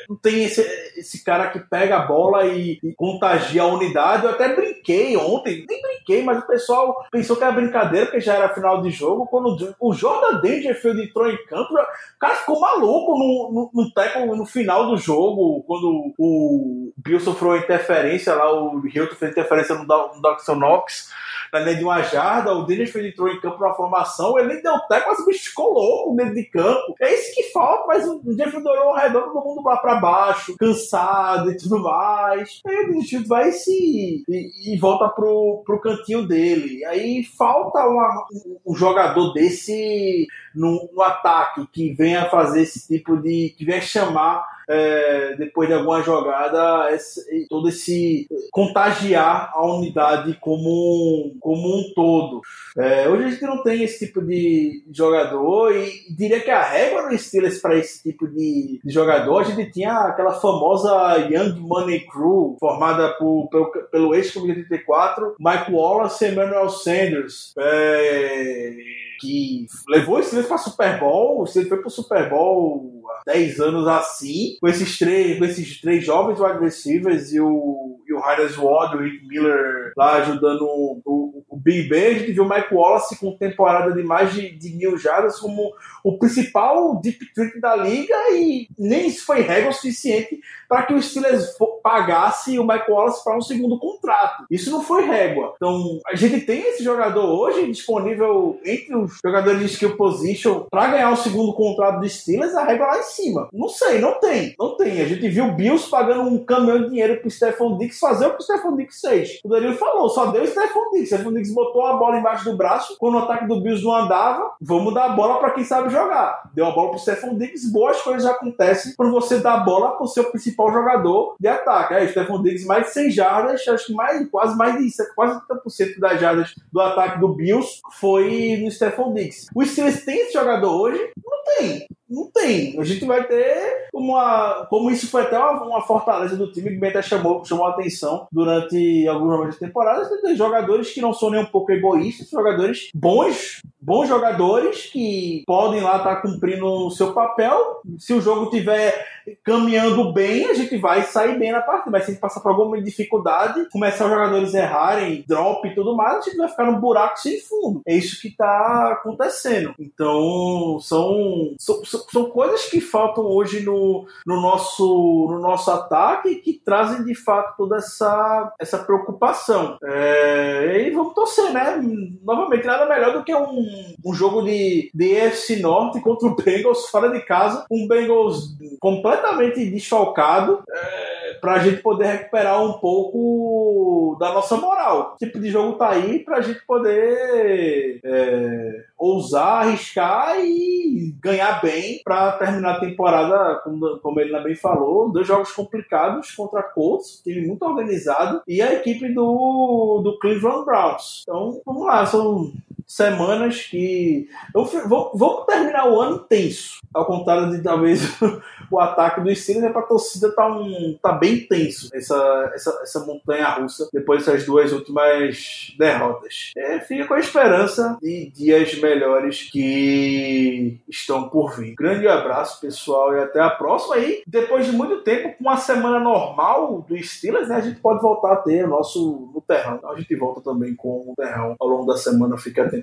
Não 0.09 0.17
tem 0.17 0.45
esse, 0.45 0.61
esse 0.97 1.23
cara 1.23 1.51
que 1.51 1.61
pega 1.61 1.99
a 1.99 2.07
bola 2.07 2.47
e, 2.47 2.81
e, 2.83 2.93
contagia 2.95 3.63
a 3.63 3.67
unidade. 3.67 4.25
Eu 4.25 4.31
até 4.31 4.55
brinquei 4.55 5.17
ontem, 5.17 5.65
nem 5.69 5.83
brinquei, 5.83 6.23
mas 6.25 6.39
o 6.39 6.47
pessoal 6.47 7.07
pensou 7.13 7.37
que 7.37 7.45
era 7.45 7.53
brincadeira, 7.53 8.07
porque 8.07 8.21
já 8.21 8.35
era 8.35 8.55
final 8.55 8.83
de 8.83 8.91
jogo. 8.91 9.27
Quando 9.27 9.75
o 9.79 9.93
Jordan 9.93 10.41
Dangerfield 10.41 11.03
entrou 11.03 11.31
em 11.31 11.45
campo, 11.45 11.75
o 11.75 12.19
cara 12.19 12.37
ficou 12.37 12.61
maluco 12.61 13.19
no, 13.19 13.71
no, 13.73 13.87
no, 14.27 14.37
no 14.37 14.47
final 14.47 14.89
do 14.89 14.97
jogo, 14.97 15.63
quando 15.67 16.13
o 16.19 16.88
Bill 16.97 17.21
sofreu 17.21 17.57
interferência 17.57 18.35
lá, 18.35 18.53
o 18.53 18.87
Hilton 18.87 19.15
fez 19.15 19.33
interferência 19.33 19.75
no, 19.75 19.87
Dawson 19.87 20.55
Knox 20.55 21.09
na 21.53 21.61
linha 21.61 21.77
de 21.77 21.85
uma 21.85 22.03
jarda, 22.03 22.53
o 22.53 22.65
Dangerfield 22.65 23.09
entrou 23.09 23.29
em 23.29 23.41
campo 23.41 23.61
na 23.61 23.73
formação, 23.73 24.39
ele 24.39 24.55
nem 24.55 24.63
deu 24.63 24.79
teco, 24.81 25.09
mas 25.09 25.19
o 25.19 25.27
bicho 25.27 25.49
ficou 25.49 25.73
louco 25.73 26.17
dentro 26.17 26.35
de 26.35 26.45
campo. 26.45 26.95
É 27.01 27.15
isso 27.15 27.35
que 27.35 27.45
falta, 27.45 27.87
mas 27.87 28.07
o 28.07 28.21
olhou 28.21 28.89
ao 28.91 28.97
redor, 28.97 29.33
todo 29.33 29.45
mundo 29.45 29.63
lá 29.65 29.77
pra 29.79 29.97
baixo, 29.97 30.57
cansado 30.59 31.51
e 31.51 31.57
tudo 31.57 31.83
mais. 31.83 32.61
Aí 32.67 32.85
o 32.85 32.89
Dangerfield 32.89 33.29
vai 33.29 33.53
se 33.53 34.25
e, 34.29 34.75
e, 34.75 34.79
volta 34.79 35.09
pro, 35.09 35.63
pro 35.65 35.81
cantinho 35.81 36.27
dele. 36.27 36.85
Aí 36.85 37.25
falta 37.25 37.87
uma, 37.87 38.27
um 38.67 38.75
jogador 38.75 39.33
desse 39.33 40.27
no, 40.55 40.89
no 40.93 41.03
ataque 41.03 41.67
que 41.73 41.95
venha 41.95 42.29
fazer 42.29 42.63
esse 42.63 42.87
tipo 42.87 43.17
de. 43.17 43.55
que 43.57 43.65
venha 43.65 43.81
chamar 43.81 44.58
é, 44.69 45.35
depois 45.37 45.69
de 45.69 45.75
alguma 45.75 46.03
jogada, 46.03 46.93
esse, 46.93 47.47
todo 47.49 47.69
esse 47.69 48.27
contagiar 48.53 49.51
a 49.55 49.65
unidade 49.67 50.37
como 50.41 51.35
como 51.41 51.79
um 51.79 51.93
todo. 51.95 52.41
É, 52.77 53.09
hoje 53.09 53.25
a 53.25 53.31
gente 53.31 53.43
não 53.43 53.63
tem 53.63 53.83
esse 53.83 54.07
tipo 54.07 54.21
de 54.21 54.85
jogador 54.93 55.75
e 55.75 56.15
diria 56.15 56.41
que 56.41 56.51
a 56.51 56.63
régua 56.63 57.09
do 57.09 57.19
Steelers 57.19 57.59
para 57.61 57.77
esse 57.77 58.03
tipo 58.03 58.29
de, 58.29 58.81
de, 58.85 58.93
jogador, 58.93 59.41
a 59.41 59.45
gente 59.45 59.71
tinha 59.73 59.93
aquela 59.93 60.33
famosa 60.33 61.17
Young 61.31 61.59
Money 61.61 62.07
Crew, 62.07 62.57
formada 62.61 63.15
por, 63.15 63.49
pelo, 63.49 63.71
pelo 63.91 64.15
ex-Clube 64.15 64.51
84, 64.51 65.37
Mike 65.39 65.73
Wallace 65.73 66.25
e 66.25 66.29
Emmanuel 66.29 66.69
Sanders. 66.69 67.55
É, 67.59 68.77
que 69.19 69.67
levou 69.89 70.19
o 70.19 70.23
Steelers 70.23 70.49
para 70.49 70.59
Super 70.59 71.01
Bowl, 71.01 71.43
o 71.43 71.47
Steelers 71.47 71.69
foi 71.69 71.79
para 71.79 71.89
o 71.89 71.91
Super 71.91 72.29
Bowl 72.29 73.03
há 73.11 73.33
10 73.33 73.61
anos 73.61 73.87
assim, 73.87 74.57
com 74.61 74.69
esses 74.69 74.99
três, 74.99 75.39
com 75.39 75.45
esses 75.45 75.81
três 75.81 76.05
jovens 76.05 76.41
wide 76.41 76.61
receivers 76.61 77.33
e 77.33 77.41
o, 77.41 77.98
e 78.09 78.15
o 78.15 78.19
Hines 78.19 78.57
Ward, 78.57 78.97
o 78.97 79.01
Rick 79.01 79.27
Miller 79.27 79.93
lá 79.97 80.17
ajudando 80.17 80.63
o, 80.63 81.01
o, 81.05 81.45
o 81.49 81.57
Big 81.57 81.89
Ben, 81.89 82.07
a 82.07 82.19
gente 82.19 82.33
viu 82.33 82.45
o 82.45 82.49
Mike 82.49 82.75
Wallace 82.75 83.19
com 83.19 83.37
temporada 83.37 83.93
de 83.93 84.03
mais 84.03 84.33
de, 84.33 84.51
de 84.51 84.71
mil 84.71 84.97
jardas 84.97 85.39
como 85.39 85.73
o 86.03 86.19
principal 86.19 87.01
deep 87.01 87.33
trick 87.35 87.61
da 87.61 87.77
liga 87.77 88.15
e 88.33 88.69
nem 88.79 89.09
isso 89.09 89.25
foi 89.25 89.41
regra 89.41 89.71
o 89.71 89.73
suficiente 89.73 90.41
para 90.69 90.83
que 90.83 90.95
o 90.95 91.03
Steelers 91.03 91.57
pagasse 91.83 92.59
o 92.59 92.67
Mike 92.67 92.91
Wallace 92.91 93.25
para 93.25 93.37
um 93.37 93.41
segundo 93.41 93.79
contrato. 93.79 94.45
Isso 94.51 94.71
não 94.71 94.83
foi 94.83 95.05
régua. 95.05 95.55
Então, 95.57 95.99
a 96.07 96.15
gente 96.15 96.41
tem 96.43 96.61
esse 96.61 96.85
jogador 96.85 97.25
hoje 97.25 97.71
disponível 97.71 98.61
entre 98.65 98.95
os 98.95 99.19
jogadores 99.25 99.61
de 99.61 99.67
skill 99.67 99.97
position 99.97 100.67
para 100.71 100.89
ganhar 100.89 101.11
o 101.11 101.17
segundo 101.17 101.55
contrato 101.55 102.01
do 102.01 102.09
Steelers, 102.09 102.55
a 102.55 102.65
régua 102.65 102.89
lá 102.89 102.99
em 102.99 103.05
cima. 103.05 103.49
Não 103.53 103.69
sei, 103.69 103.99
não 103.99 104.21
tem. 104.21 104.55
Não 104.59 104.77
tem. 104.77 105.01
A 105.01 105.07
gente 105.07 105.29
viu 105.29 105.47
o 105.47 105.55
Bills 105.55 105.89
pagando 105.89 106.23
um 106.23 106.45
caminhão 106.45 106.83
de 106.83 106.91
dinheiro 106.91 107.21
pro 107.21 107.31
Stephon 107.31 107.79
Dix 107.79 107.98
fazer 107.99 108.27
o 108.27 108.31
que 108.31 108.41
o 108.41 108.43
Stephon 108.43 108.77
Dix 108.77 109.01
fez. 109.01 109.41
O 109.45 109.49
Danilo 109.49 109.77
falou, 109.77 110.09
só 110.09 110.27
deu 110.27 110.43
o 110.43 110.47
Stephon 110.47 110.91
Dix. 110.93 111.13
O 111.13 111.15
Stephon 111.15 111.33
Dix 111.33 111.53
botou 111.53 111.85
a 111.87 111.97
bola 111.97 112.19
embaixo 112.19 112.45
do 112.45 112.57
braço, 112.57 112.97
quando 112.99 113.15
o 113.15 113.19
ataque 113.19 113.47
do 113.47 113.61
Bills 113.61 113.85
não 113.85 113.95
andava, 113.95 114.53
vamos 114.61 114.95
dar 114.95 115.07
a 115.07 115.09
bola 115.11 115.39
para 115.39 115.51
quem 115.53 115.65
sabe 115.65 115.91
jogar. 115.91 116.51
Deu 116.55 116.67
a 116.67 116.71
bola 116.71 116.91
pro 116.91 116.99
Stephon 116.99 117.37
Diggs, 117.37 117.71
boas 117.73 118.01
coisas 118.03 118.29
acontecem 118.29 118.95
quando 118.97 119.13
você 119.13 119.39
dá 119.39 119.55
a 119.55 119.61
bola 119.61 119.97
pro 119.97 120.07
seu 120.07 120.25
principal 120.25 120.73
jogador 120.73 121.37
de 121.39 121.49
ataque. 121.49 121.95
Aí, 121.95 122.09
Stephon 122.09 122.43
Diggs 122.43 122.67
mais 122.67 122.87
de 122.87 122.93
100 122.93 123.11
jardas, 123.11 123.69
acho 123.69 123.87
que 123.87 123.93
mais, 123.93 124.29
quase 124.31 124.57
mais 124.57 124.77
de 124.79 124.89
quase 125.15 125.41
30% 125.47 125.99
das 125.99 126.21
jardas 126.21 126.55
do 126.73 126.81
ataque 126.81 127.21
do 127.21 127.29
Bills 127.29 127.81
foi 128.01 128.61
no 128.63 128.71
Stephon 128.71 129.13
Diggs. 129.13 129.47
O 129.55 129.65
Steelers 129.65 130.05
tem 130.05 130.21
esse 130.23 130.33
jogador 130.33 130.81
hoje? 130.81 131.11
Não 131.25 131.45
tem. 131.57 131.87
Não 132.09 132.31
tem. 132.31 132.81
A 132.81 132.85
gente 132.85 133.05
vai 133.05 133.27
ter 133.27 133.89
uma. 133.93 134.67
Como 134.71 134.91
isso 134.91 135.09
foi 135.09 135.23
até 135.23 135.39
uma, 135.39 135.63
uma 135.63 135.83
fortaleza 135.83 136.37
do 136.37 136.51
time, 136.51 136.71
que 136.71 136.77
bem 136.77 136.91
até 136.91 137.03
chamou, 137.03 137.45
chamou 137.45 137.67
a 137.67 137.71
atenção 137.71 138.27
durante 138.33 139.07
alguns 139.07 139.31
momentos 139.31 139.55
de 139.55 139.67
temporada. 139.67 140.09
Tem 140.23 140.35
jogadores 140.35 140.91
que 140.91 141.03
não 141.03 141.13
são 141.13 141.31
nem 141.31 141.43
um 141.43 141.47
pouco 141.47 141.71
egoístas, 141.71 142.31
jogadores 142.31 142.89
bons, 142.95 143.61
bons 143.81 144.09
jogadores 144.09 144.87
que 144.87 145.43
podem 145.47 145.81
lá 145.81 145.99
estar 145.99 146.17
tá 146.17 146.23
cumprindo 146.23 146.67
o 146.67 146.91
seu 146.91 147.13
papel. 147.13 147.81
Se 147.99 148.13
o 148.13 148.21
jogo 148.21 148.51
tiver 148.51 149.07
caminhando 149.45 150.13
bem, 150.13 150.47
a 150.47 150.55
gente 150.55 150.77
vai 150.79 151.03
sair 151.03 151.39
bem 151.39 151.53
na 151.53 151.61
partida. 151.61 151.91
Mas 151.91 152.05
se 152.05 152.11
a 152.11 152.15
gente 152.15 152.21
passar 152.21 152.41
por 152.41 152.51
alguma 152.51 152.81
dificuldade, 152.81 153.69
começar 153.71 154.05
os 154.05 154.11
jogadores 154.11 154.55
errarem, 154.55 155.25
drop 155.27 155.67
e 155.67 155.75
tudo 155.75 155.97
mais, 155.97 156.19
a 156.19 156.23
gente 156.23 156.37
vai 156.37 156.49
ficar 156.49 156.65
num 156.65 156.81
buraco 156.81 157.19
sem 157.19 157.41
fundo. 157.41 157.83
É 157.87 157.95
isso 157.95 158.21
que 158.21 158.29
está 158.29 158.93
acontecendo. 158.93 159.75
Então, 159.79 160.79
são, 160.81 161.55
são, 161.59 161.83
são 161.85 162.31
coisas 162.31 162.67
que 162.67 162.81
faltam 162.81 163.25
hoje 163.25 163.61
no, 163.61 164.07
no, 164.27 164.41
nosso, 164.41 165.27
no 165.31 165.41
nosso 165.41 165.71
ataque 165.71 166.37
que 166.37 166.61
trazem 166.65 167.05
de 167.05 167.15
fato 167.15 167.57
toda 167.57 167.77
essa, 167.77 168.53
essa 168.59 168.79
preocupação. 168.79 169.79
É, 169.83 170.87
e 170.87 170.91
vamos 170.91 171.15
torcer, 171.15 171.53
né? 171.53 171.81
Novamente, 172.23 172.67
nada 172.67 172.87
melhor 172.87 173.13
do 173.13 173.25
que 173.25 173.35
um, 173.35 173.68
um 174.05 174.15
jogo 174.15 174.43
de, 174.43 174.91
de 174.95 175.13
EFC 175.13 175.57
Norte 175.61 176.01
contra 176.01 176.29
o 176.29 176.37
Bengals 176.37 176.89
fora 176.89 177.11
de 177.11 177.21
casa. 177.21 177.67
Um 177.71 177.87
Bengals 177.87 178.57
completamente 178.81 179.65
desfalcado. 179.71 180.63
É, 180.69 181.19
para 181.41 181.55
a 181.55 181.59
gente 181.59 181.83
poder 181.83 182.07
recuperar 182.07 182.63
um 182.63 182.75
pouco 182.75 184.17
da 184.19 184.33
nossa 184.33 184.57
moral. 184.57 185.15
O 185.15 185.17
tipo 185.17 185.39
de 185.39 185.51
jogo 185.51 185.77
tá 185.77 185.91
aí 185.91 186.21
para 186.21 186.39
a 186.39 186.41
gente 186.41 186.65
poder 186.67 188.01
é, 188.03 188.85
ousar, 188.97 189.67
arriscar 189.67 190.37
e 190.41 191.15
ganhar 191.21 191.61
bem 191.61 192.01
para 192.05 192.33
terminar 192.33 192.77
a 192.77 192.81
temporada, 192.81 193.61
como, 193.63 193.99
como 193.99 194.21
ele 194.21 194.39
bem 194.41 194.55
falou, 194.55 195.11
dois 195.11 195.27
jogos 195.27 195.53
complicados 195.53 196.31
contra 196.33 196.63
Colts, 196.63 197.21
time 197.23 197.47
muito 197.47 197.65
organizado, 197.65 198.43
e 198.47 198.61
a 198.61 198.75
equipe 198.75 199.13
do, 199.13 200.01
do 200.03 200.19
Cleveland 200.19 200.65
Browns. 200.65 201.23
Então, 201.23 201.61
vamos 201.65 201.85
lá, 201.85 202.07
são 202.07 202.53
semanas 202.89 203.67
que. 203.67 204.29
Vamos 204.55 205.47
terminar 205.47 205.89
o 205.89 206.01
ano 206.01 206.19
tenso. 206.21 206.79
Ao 206.93 207.05
contrário 207.05 207.51
de 207.51 207.63
talvez 207.63 208.01
o 208.73 208.81
ataque 208.81 209.21
dos 209.21 209.39
Steelers, 209.39 209.67
é 209.67 209.73
para 209.73 209.83
a 209.83 209.87
torcida 209.87 210.33
tá, 210.33 210.47
um, 210.49 210.99
tá 211.03 211.13
bem 211.13 211.47
tenso 211.47 211.91
essa, 211.93 212.51
essa, 212.55 212.81
essa 212.83 213.01
montanha 213.01 213.49
russa 213.51 213.89
depois 213.93 214.25
dessas 214.25 214.47
duas 214.47 214.73
últimas 214.73 215.75
derrotas. 215.79 216.53
É, 216.57 216.81
fica 216.81 217.07
com 217.07 217.15
a 217.15 217.21
esperança 217.21 217.99
de 218.01 218.31
dias 218.31 218.75
melhores 218.81 219.51
que 219.51 220.81
estão 220.89 221.29
por 221.29 221.57
vir. 221.57 221.75
Grande 221.75 222.09
abraço, 222.09 222.61
pessoal, 222.61 223.15
e 223.15 223.21
até 223.21 223.41
a 223.41 223.51
próxima. 223.51 223.99
E 223.99 224.23
depois 224.27 224.65
de 224.65 224.73
muito 224.73 225.03
tempo, 225.03 225.37
com 225.37 225.45
uma 225.45 225.59
semana 225.59 226.01
normal 226.01 226.85
do 226.89 226.97
Steelers, 227.03 227.49
né, 227.49 227.57
a 227.57 227.61
gente 227.61 227.81
pode 227.81 228.01
voltar 228.01 228.33
a 228.33 228.37
ter 228.37 228.65
o 228.65 228.69
nosso 228.69 229.31
no. 229.35 229.77
Então 229.77 229.91
a 229.91 229.97
gente 229.97 230.15
volta 230.17 230.41
também 230.41 230.75
com 230.75 231.11
o 231.11 231.15
terrão 231.17 231.55
ao 231.61 231.69
longo 231.69 231.85
da 231.85 231.97
semana. 231.97 232.39
Fique 232.39 232.61
atento 232.61 232.78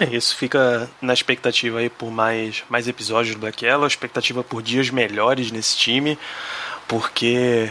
é 0.00 0.16
isso, 0.16 0.34
fica 0.34 0.88
na 1.02 1.12
expectativa 1.12 1.78
aí 1.78 1.90
por 1.90 2.10
mais, 2.10 2.64
mais 2.70 2.88
episódios 2.88 3.34
do 3.34 3.40
Black 3.40 3.64
Yellow, 3.64 3.86
expectativa 3.86 4.42
por 4.42 4.62
dias 4.62 4.88
melhores 4.88 5.50
nesse 5.50 5.76
time, 5.76 6.18
porque 6.88 7.70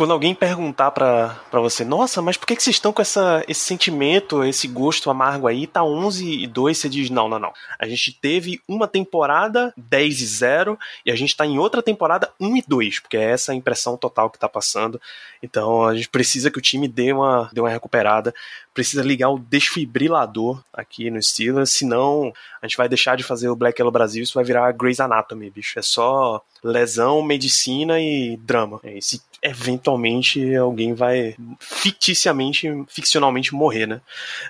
quando 0.00 0.14
alguém 0.14 0.34
perguntar 0.34 0.90
pra 0.92 1.36
você, 1.52 1.84
nossa, 1.84 2.22
mas 2.22 2.38
por 2.38 2.46
que, 2.46 2.56
que 2.56 2.62
vocês 2.62 2.76
estão 2.76 2.90
com 2.90 3.02
essa, 3.02 3.44
esse 3.46 3.60
sentimento, 3.60 4.42
esse 4.42 4.66
gosto 4.66 5.10
amargo 5.10 5.46
aí? 5.46 5.66
Tá 5.66 5.84
11 5.84 6.42
e 6.42 6.46
2, 6.46 6.78
você 6.78 6.88
diz, 6.88 7.10
não, 7.10 7.28
não, 7.28 7.38
não. 7.38 7.52
A 7.78 7.86
gente 7.86 8.10
teve 8.10 8.62
uma 8.66 8.88
temporada 8.88 9.74
10 9.76 10.20
e 10.22 10.26
0 10.26 10.78
e 11.04 11.12
a 11.12 11.14
gente 11.14 11.36
tá 11.36 11.44
em 11.44 11.58
outra 11.58 11.82
temporada 11.82 12.32
1 12.40 12.56
e 12.56 12.64
2, 12.66 13.00
porque 13.00 13.18
é 13.18 13.24
essa 13.32 13.52
a 13.52 13.54
impressão 13.54 13.94
total 13.94 14.30
que 14.30 14.38
tá 14.38 14.48
passando. 14.48 14.98
Então 15.42 15.84
a 15.84 15.94
gente 15.94 16.08
precisa 16.08 16.50
que 16.50 16.56
o 16.56 16.62
time 16.62 16.88
dê 16.88 17.12
uma, 17.12 17.50
dê 17.52 17.60
uma 17.60 17.68
recuperada, 17.68 18.34
precisa 18.72 19.02
ligar 19.02 19.28
o 19.28 19.38
desfibrilador 19.38 20.62
aqui 20.72 21.10
no 21.10 21.22
Steelers, 21.22 21.72
senão 21.72 22.32
a 22.62 22.66
gente 22.66 22.78
vai 22.78 22.88
deixar 22.88 23.18
de 23.18 23.22
fazer 23.22 23.50
o 23.50 23.56
Black 23.56 23.78
Yellow 23.78 23.92
Brasil, 23.92 24.22
isso 24.22 24.32
vai 24.32 24.44
virar 24.44 24.72
Grey's 24.72 24.98
Anatomy, 24.98 25.50
bicho. 25.50 25.78
É 25.78 25.82
só 25.82 26.42
lesão, 26.64 27.22
medicina 27.22 28.00
e 28.00 28.38
drama. 28.38 28.80
E 28.84 29.02
se 29.02 29.20
eventualmente 29.42 30.54
alguém 30.54 30.94
vai 30.94 31.34
ficticiamente, 31.58 32.68
ficcionalmente 32.88 33.54
morrer, 33.54 33.86
né? 33.86 34.00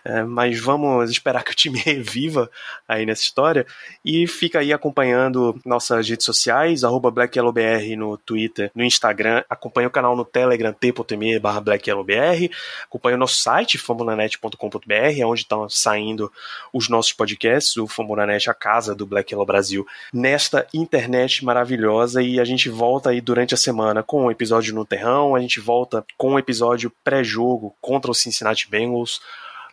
É, 0.05 0.22
mas 0.22 0.59
vamos 0.61 1.11
esperar 1.11 1.45
que 1.45 1.53
o 1.53 1.55
time 1.55 1.78
reviva 1.84 2.51
aí 2.88 3.07
nessa 3.07 3.22
história. 3.22 3.66
E 4.05 4.26
fica 4.26 4.61
aí 4.61 4.72
acompanhando 4.72 5.59
nossas 5.64 6.09
redes 6.09 6.24
sociais, 6.24 6.84
arroba 6.84 7.11
BlackYellowBR 7.11 7.97
no 7.97 8.16
Twitter, 8.16 8.70
no 8.74 8.84
Instagram, 8.84 9.45
acompanha 9.49 9.88
o 9.88 9.91
canal 9.91 10.16
no 10.16 10.24
Telegram, 10.24 10.72
t.me 10.72 11.38
barra 11.38 11.61
BlackYellowBR, 11.61 12.51
acompanha 12.84 13.16
o 13.16 13.18
nosso 13.18 13.36
site, 13.36 13.78
famulanet.com.br, 13.78 14.95
é 15.18 15.24
onde 15.24 15.43
estão 15.43 15.68
saindo 15.68 16.30
os 16.72 16.88
nossos 16.88 17.12
podcasts, 17.12 17.76
o 17.76 17.86
Famulanet, 17.86 18.49
a 18.49 18.55
casa 18.55 18.95
do 18.95 19.07
Black 19.07 19.32
Yellow 19.32 19.47
Brasil, 19.47 19.86
nesta 20.12 20.66
internet 20.72 21.45
maravilhosa. 21.45 22.22
E 22.22 22.41
a 22.41 22.45
gente 22.45 22.68
volta 22.68 23.11
aí 23.11 23.20
durante 23.20 23.55
a 23.55 23.57
semana 23.57 24.03
com 24.03 24.24
um 24.24 24.30
episódio 24.30 24.74
no 24.81 24.87
Terrão. 24.87 25.35
A 25.35 25.41
gente 25.41 25.61
volta 25.61 26.05
com 26.16 26.33
um 26.33 26.39
episódio 26.39 26.93
pré-jogo 27.05 27.74
contra 27.81 28.11
o 28.11 28.14
Cincinnati 28.14 28.68
Bengals. 28.68 29.20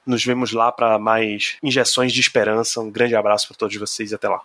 Nos 0.06 0.24
vemos 0.24 0.52
lá 0.52 0.72
para 0.72 1.00
mais 1.00 1.58
injeções 1.64 2.14
de 2.14 2.20
esperança. 2.20 2.80
Um 2.80 2.92
grande 2.92 3.16
abraço 3.16 3.48
para 3.48 3.58
todos 3.58 3.76
vocês 3.76 4.12
e 4.12 4.16
até 4.16 4.30
lá. 4.30 4.42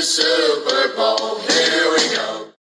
Super 0.00 0.87